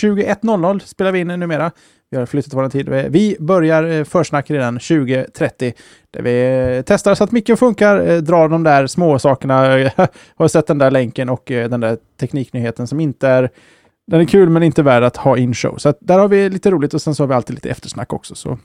21.00 0.01 0.80
spelar 0.80 1.11
vi 1.11 1.20
in 1.20 1.28
numera. 1.28 1.72
Vi 2.11 2.17
har 2.17 2.26
flyttat 2.26 2.53
vår 2.53 2.70
tid. 2.70 2.89
Eh, 2.89 3.05
vi 3.09 3.38
börjar 3.39 3.84
eh, 3.84 4.03
försnack 4.03 4.51
redan 4.51 4.80
20.30 4.80 5.74
där 6.11 6.22
vi 6.22 6.76
eh, 6.78 6.84
testar 6.86 7.15
så 7.15 7.24
att 7.24 7.32
micken 7.32 7.57
funkar, 7.57 8.07
eh, 8.07 8.17
drar 8.17 8.49
de 8.49 8.63
där 8.63 8.88
små 8.88 9.20
sakerna. 9.20 9.55
Har 10.36 10.47
sett 10.47 10.67
den 10.67 10.78
där 10.78 10.91
länken 10.91 11.30
och 11.30 11.51
eh, 11.51 11.70
den 11.70 11.80
där 11.80 11.97
tekniknyheten 12.20 12.88
som 12.88 12.99
inte 12.99 13.28
är 13.28 13.49
den 14.07 14.22
är 14.22 14.26
kul 14.26 14.49
men 14.49 14.63
inte 14.63 14.84
värd 14.84 15.03
att 15.03 15.17
ha 15.17 15.38
in 15.38 15.53
show. 15.53 15.78
Så 15.78 15.93
där 15.99 16.20
har 16.20 16.28
vi 16.28 16.49
lite 16.49 16.72
roligt 16.72 16.93
och 16.93 17.01
sen 17.01 17.15
så 17.15 17.24
har 17.24 17.28
vi 17.28 17.34
alltid 17.34 17.55
lite 17.55 17.70
eftersnack 17.70 18.13
också. 18.13 18.36
Så 18.36 18.59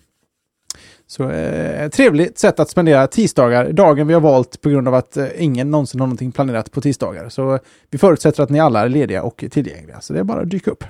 så 1.06 1.30
eh, 1.30 1.88
trevligt 1.88 2.38
sätt 2.38 2.60
att 2.60 2.70
spendera 2.70 3.06
tisdagar, 3.06 3.72
dagen 3.72 4.06
vi 4.06 4.14
har 4.14 4.20
valt 4.20 4.60
på 4.60 4.70
grund 4.70 4.88
av 4.88 4.94
att 4.94 5.16
eh, 5.16 5.26
ingen 5.38 5.70
någonsin 5.70 6.00
har 6.00 6.06
någonting 6.06 6.32
planerat 6.32 6.72
på 6.72 6.80
tisdagar. 6.80 7.28
Så 7.28 7.58
vi 7.90 7.98
förutsätter 7.98 8.42
att 8.42 8.50
ni 8.50 8.60
alla 8.60 8.80
är 8.80 8.88
lediga 8.88 9.22
och 9.22 9.44
tillgängliga, 9.50 10.00
så 10.00 10.12
det 10.12 10.18
är 10.18 10.24
bara 10.24 10.40
att 10.40 10.50
dyka 10.50 10.70
upp. 10.70 10.84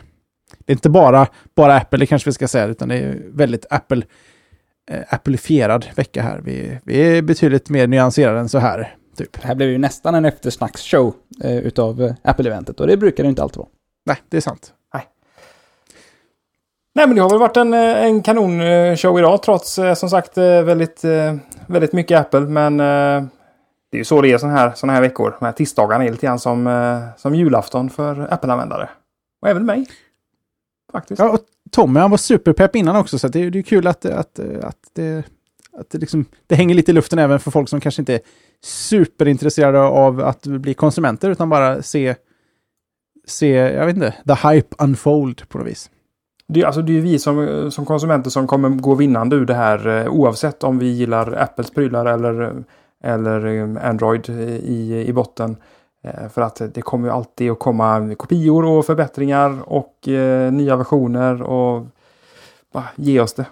Det 0.59 0.73
är 0.73 0.75
inte 0.75 0.91
bara, 0.91 1.27
bara 1.55 1.77
Apple, 1.77 1.99
det 1.99 2.07
kanske 2.07 2.29
vi 2.29 2.35
ska 2.35 2.49
säga, 2.49 2.67
utan 2.67 2.89
det 2.89 2.97
är 2.97 3.23
väldigt 3.33 3.67
Apple, 3.71 4.03
eh, 4.91 5.01
Applefierad 5.09 5.87
vecka 5.97 6.23
här. 6.23 6.41
Vi, 6.45 6.79
vi 6.85 6.97
är 6.97 7.23
betydligt 7.23 7.69
mer 7.69 7.87
nyanserade 7.87 8.41
än 8.41 8.49
så 8.49 8.59
här. 8.59 8.97
Typ. 9.17 9.33
Det 9.33 9.47
här 9.47 9.55
blev 9.55 9.69
ju 9.69 9.79
nästan 9.79 10.15
en 10.15 10.25
eftersnacksshow 10.25 11.15
eh, 11.45 11.57
utav 11.57 12.03
eh, 12.03 12.15
Apple-eventet 12.23 12.81
och 12.81 12.87
det 12.87 12.97
brukar 12.97 13.23
det 13.23 13.29
inte 13.29 13.43
alltid 13.43 13.59
vara. 13.59 13.69
Nej, 14.07 14.17
det 14.29 14.37
är 14.37 14.41
sant. 14.41 14.73
Nej 16.97 17.07
men 17.07 17.17
det 17.17 17.23
har 17.23 17.31
väl 17.31 17.39
varit 17.39 17.57
en, 17.57 17.75
eh, 17.75 18.05
en 18.05 18.23
kanonshow 18.23 19.17
eh, 19.17 19.19
idag 19.19 19.43
trots 19.43 19.79
eh, 19.79 19.95
som 19.95 20.11
sagt 20.11 20.39
väldigt, 20.39 21.05
väldigt 21.67 21.93
mycket 21.93 22.21
Apple. 22.21 22.41
Men 22.41 22.77
det 22.77 23.97
är 23.97 23.99
ju 23.99 24.05
så 24.05 24.21
det 24.21 24.33
är 24.33 24.39
sådana 24.39 24.59
här, 24.59 24.73
såna 24.75 24.93
här 24.93 25.01
veckor. 25.01 25.37
De 25.39 25.45
här 25.45 25.53
tisdagarna 25.53 26.05
är 26.05 26.11
lite 26.11 26.27
grann 26.27 26.39
som, 26.39 27.13
som 27.17 27.35
julafton 27.35 27.91
för 27.91 28.33
Apple-användare. 28.33 28.89
Och 29.43 29.49
även 29.49 29.67
mig. 29.67 29.87
Faktiskt. 30.93 31.19
Ja, 31.19 31.31
och 31.31 31.39
Tommy 31.71 32.01
han 32.01 32.11
var 32.11 32.19
superpepp 32.19 32.77
innan 32.77 32.97
också 32.97 33.19
så 33.19 33.29
det 33.29 33.41
är, 33.41 33.51
det 33.51 33.59
är 33.59 33.63
kul 33.63 33.87
att, 33.87 34.05
att, 34.05 34.39
att, 34.63 34.79
det, 34.93 35.25
att 35.79 35.91
det, 35.91 35.99
liksom, 35.99 36.25
det 36.47 36.55
hänger 36.55 36.75
lite 36.75 36.91
i 36.91 36.95
luften 36.95 37.19
även 37.19 37.41
för 37.41 37.51
folk 37.51 37.69
som 37.69 37.81
kanske 37.81 38.03
inte 38.03 38.15
är 38.15 38.21
superintresserade 38.65 39.81
av 39.81 40.21
att 40.21 40.47
bli 40.47 40.75
konsumenter 40.75 41.31
utan 41.31 41.49
bara 41.49 41.83
se, 41.83 42.15
se 43.27 43.49
jag 43.49 43.87
vet 43.87 43.97
inte, 43.97 44.15
the 44.27 44.49
hype 44.49 44.77
unfold 44.79 45.49
på 45.49 45.59
något 45.59 45.67
vis. 45.67 45.91
Det, 46.47 46.61
är, 46.61 46.67
alltså, 46.67 46.83
det 46.83 46.99
är 46.99 47.01
vi 47.01 47.19
som, 47.19 47.71
som 47.71 47.85
konsumenter 47.85 48.31
som 48.31 48.47
kommer 48.47 48.69
gå 48.69 48.95
vinnande 48.95 49.37
ur 49.37 49.47
det 49.47 49.55
här 49.55 49.89
eh, 49.89 50.09
oavsett 50.09 50.65
om 50.65 50.79
vi 50.79 50.87
gillar 50.87 51.43
Apples 51.43 51.71
prylar 51.71 52.07
eller, 52.07 52.53
eller 53.05 53.47
eh, 53.47 53.89
Android 53.89 54.29
i, 54.29 55.05
i 55.09 55.13
botten. 55.13 55.57
Eh, 56.05 56.29
för 56.29 56.43
att 56.43 56.63
det 56.75 56.83
kommer 56.83 57.09
ju 57.09 57.15
alltid 57.15 57.51
att 57.51 57.59
komma 57.59 58.15
kopior 58.19 58.65
och 58.65 58.87
förbättringar 58.87 59.59
och 59.67 60.09
eh, 60.09 60.53
nya 60.53 60.77
versioner 60.77 61.43
och 61.43 61.87
bara 62.73 62.89
ge 62.97 63.21
oss 63.21 63.35
det. 63.35 63.47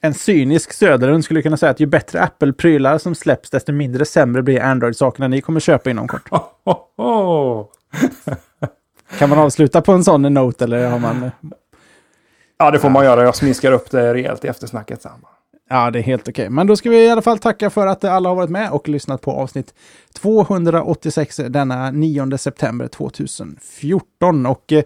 En 0.00 0.14
cynisk 0.14 0.72
Söderlund 0.72 1.24
skulle 1.24 1.42
kunna 1.42 1.56
säga 1.56 1.70
att 1.70 1.80
ju 1.80 1.86
bättre 1.86 2.20
Apple-prylar 2.20 2.98
som 2.98 3.14
släpps 3.14 3.50
desto 3.50 3.72
mindre 3.72 4.04
sämre 4.04 4.42
blir 4.42 4.60
Android-sakerna 4.60 5.28
ni 5.28 5.40
kommer 5.40 5.60
köpa 5.60 5.90
inom 5.90 6.08
kort. 6.08 6.28
kan 9.18 9.28
man 9.28 9.38
avsluta 9.38 9.82
på 9.82 9.92
en 9.92 10.04
sån 10.04 10.22
note 10.22 10.64
eller 10.64 10.90
har 10.90 10.98
man 10.98 11.30
Ja, 12.62 12.70
det 12.70 12.78
får 12.78 12.90
man 12.90 13.04
göra. 13.04 13.24
Jag 13.24 13.36
smiskar 13.36 13.72
upp 13.72 13.90
det 13.90 14.14
rejält 14.14 14.44
i 14.44 14.48
eftersnacket. 14.48 15.02
Sen. 15.02 15.10
Ja, 15.70 15.90
det 15.90 15.98
är 15.98 16.02
helt 16.02 16.28
okej. 16.28 16.50
Men 16.50 16.66
då 16.66 16.76
ska 16.76 16.90
vi 16.90 17.04
i 17.04 17.10
alla 17.10 17.22
fall 17.22 17.38
tacka 17.38 17.70
för 17.70 17.86
att 17.86 18.04
alla 18.04 18.28
har 18.28 18.36
varit 18.36 18.50
med 18.50 18.70
och 18.70 18.88
lyssnat 18.88 19.20
på 19.20 19.32
avsnitt 19.32 19.74
286 20.14 21.40
denna 21.48 21.90
9 21.90 22.38
september 22.38 22.88
2014. 22.88 24.46
Och 24.46 24.72
eh, 24.72 24.82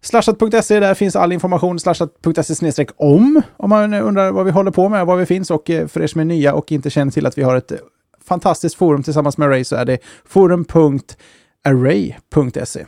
Slashat.se, 0.00 0.80
där 0.80 0.94
finns 0.94 1.16
all 1.16 1.32
information. 1.32 1.80
Slashat.se 1.80 2.86
om, 2.96 3.42
om 3.56 3.70
man 3.70 3.94
undrar 3.94 4.32
vad 4.32 4.44
vi 4.44 4.50
håller 4.50 4.70
på 4.70 4.88
med, 4.88 5.06
var 5.06 5.16
vi 5.16 5.26
finns. 5.26 5.50
Och 5.50 5.70
eh, 5.70 5.86
för 5.86 6.02
er 6.02 6.06
som 6.06 6.20
är 6.20 6.24
nya 6.24 6.54
och 6.54 6.72
inte 6.72 6.90
känner 6.90 7.12
till 7.12 7.26
att 7.26 7.38
vi 7.38 7.42
har 7.42 7.56
ett 7.56 7.72
eh, 7.72 7.78
fantastiskt 8.24 8.74
forum 8.74 9.02
tillsammans 9.02 9.38
med 9.38 9.48
Array 9.48 9.64
så 9.64 9.76
är 9.76 9.84
det 9.84 9.98
forum.array.se. 10.24 12.86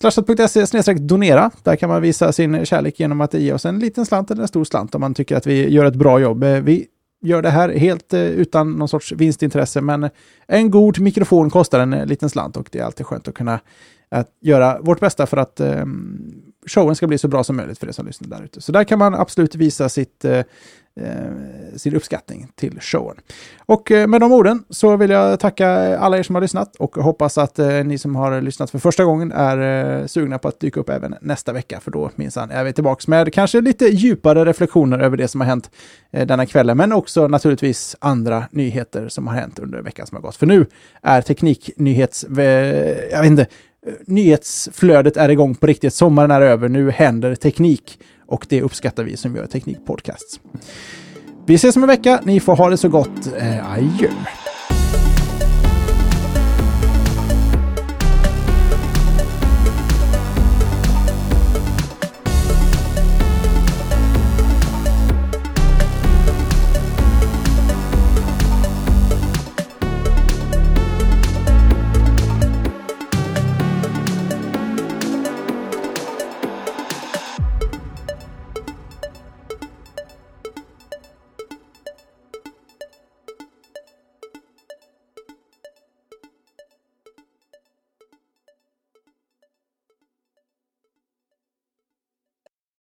Slashat.se 0.00 0.94
donera. 0.94 1.50
Där 1.62 1.76
kan 1.76 1.88
man 1.88 2.02
visa 2.02 2.32
sin 2.32 2.66
kärlek 2.66 3.00
genom 3.00 3.20
att 3.20 3.34
ge 3.34 3.52
oss 3.52 3.64
en 3.64 3.78
liten 3.78 4.06
slant 4.06 4.30
eller 4.30 4.42
en 4.42 4.48
stor 4.48 4.64
slant 4.64 4.94
om 4.94 5.00
man 5.00 5.14
tycker 5.14 5.36
att 5.36 5.46
vi 5.46 5.68
gör 5.68 5.84
ett 5.84 5.94
bra 5.94 6.20
jobb. 6.20 6.42
Eh, 6.42 6.60
vi 6.60 6.86
gör 7.22 7.42
det 7.42 7.50
här 7.50 7.68
helt 7.68 8.14
eh, 8.14 8.20
utan 8.20 8.72
någon 8.72 8.88
sorts 8.88 9.12
vinstintresse, 9.12 9.80
men 9.80 10.10
en 10.46 10.70
god 10.70 10.98
mikrofon 10.98 11.50
kostar 11.50 11.80
en 11.80 11.92
eh, 11.92 12.06
liten 12.06 12.30
slant 12.30 12.56
och 12.56 12.68
det 12.72 12.78
är 12.78 12.84
alltid 12.84 13.06
skönt 13.06 13.28
att 13.28 13.34
kunna 13.34 13.60
att 14.08 14.28
göra 14.40 14.80
vårt 14.80 15.00
bästa 15.00 15.26
för 15.26 15.36
att 15.36 15.60
ehm, 15.60 16.42
showen 16.66 16.96
ska 16.96 17.06
bli 17.06 17.18
så 17.18 17.28
bra 17.28 17.44
som 17.44 17.56
möjligt 17.56 17.78
för 17.78 17.86
er 17.86 17.92
som 17.92 18.06
lyssnar 18.06 18.28
där 18.28 18.44
ute. 18.44 18.60
Så 18.60 18.72
där 18.72 18.84
kan 18.84 18.98
man 18.98 19.14
absolut 19.14 19.54
visa 19.54 19.88
sitt 19.88 20.24
Eh, 21.00 21.76
sin 21.76 21.96
uppskattning 21.96 22.48
till 22.54 22.80
showen. 22.80 23.16
Och 23.66 23.90
eh, 23.90 24.06
med 24.06 24.20
de 24.20 24.32
orden 24.32 24.64
så 24.70 24.96
vill 24.96 25.10
jag 25.10 25.40
tacka 25.40 25.98
alla 25.98 26.18
er 26.18 26.22
som 26.22 26.34
har 26.34 26.42
lyssnat 26.42 26.76
och 26.76 26.96
hoppas 26.96 27.38
att 27.38 27.58
eh, 27.58 27.68
ni 27.68 27.98
som 27.98 28.16
har 28.16 28.40
lyssnat 28.40 28.70
för 28.70 28.78
första 28.78 29.04
gången 29.04 29.32
är 29.32 30.00
eh, 30.00 30.06
sugna 30.06 30.38
på 30.38 30.48
att 30.48 30.60
dyka 30.60 30.80
upp 30.80 30.88
även 30.88 31.14
nästa 31.20 31.52
vecka, 31.52 31.80
för 31.80 31.90
då 31.90 32.10
minsann 32.14 32.50
är 32.50 32.64
vi 32.64 32.72
tillbaka 32.72 33.04
med 33.06 33.32
kanske 33.32 33.60
lite 33.60 33.84
djupare 33.84 34.44
reflektioner 34.44 34.98
över 34.98 35.16
det 35.16 35.28
som 35.28 35.40
har 35.40 35.48
hänt 35.48 35.70
eh, 36.10 36.26
denna 36.26 36.46
kvällen, 36.46 36.76
men 36.76 36.92
också 36.92 37.28
naturligtvis 37.28 37.96
andra 37.98 38.44
nyheter 38.50 39.08
som 39.08 39.26
har 39.26 39.34
hänt 39.34 39.58
under 39.58 39.82
veckan 39.82 40.06
som 40.06 40.16
har 40.16 40.22
gått. 40.22 40.36
För 40.36 40.46
nu 40.46 40.66
är 41.02 41.22
tekniknyhets... 41.22 42.24
Eh, 42.24 42.96
jag 43.10 43.20
vet 43.20 43.30
inte, 43.30 43.46
nyhetsflödet 44.06 45.16
är 45.16 45.28
igång 45.28 45.54
på 45.54 45.66
riktigt. 45.66 45.94
Sommaren 45.94 46.30
är 46.30 46.40
över, 46.40 46.68
nu 46.68 46.90
händer 46.90 47.34
teknik 47.34 47.98
och 48.26 48.46
det 48.48 48.62
uppskattar 48.62 49.04
vi 49.04 49.16
som 49.16 49.36
gör 49.36 49.46
Teknikpodcasts. 49.46 50.40
Vi 51.46 51.54
ses 51.54 51.76
om 51.76 51.82
en 51.82 51.88
vecka. 51.88 52.20
Ni 52.24 52.40
får 52.40 52.56
ha 52.56 52.70
det 52.70 52.76
så 52.76 52.88
gott. 52.88 53.26
Eh, 53.38 53.72
adjö! 53.72 54.08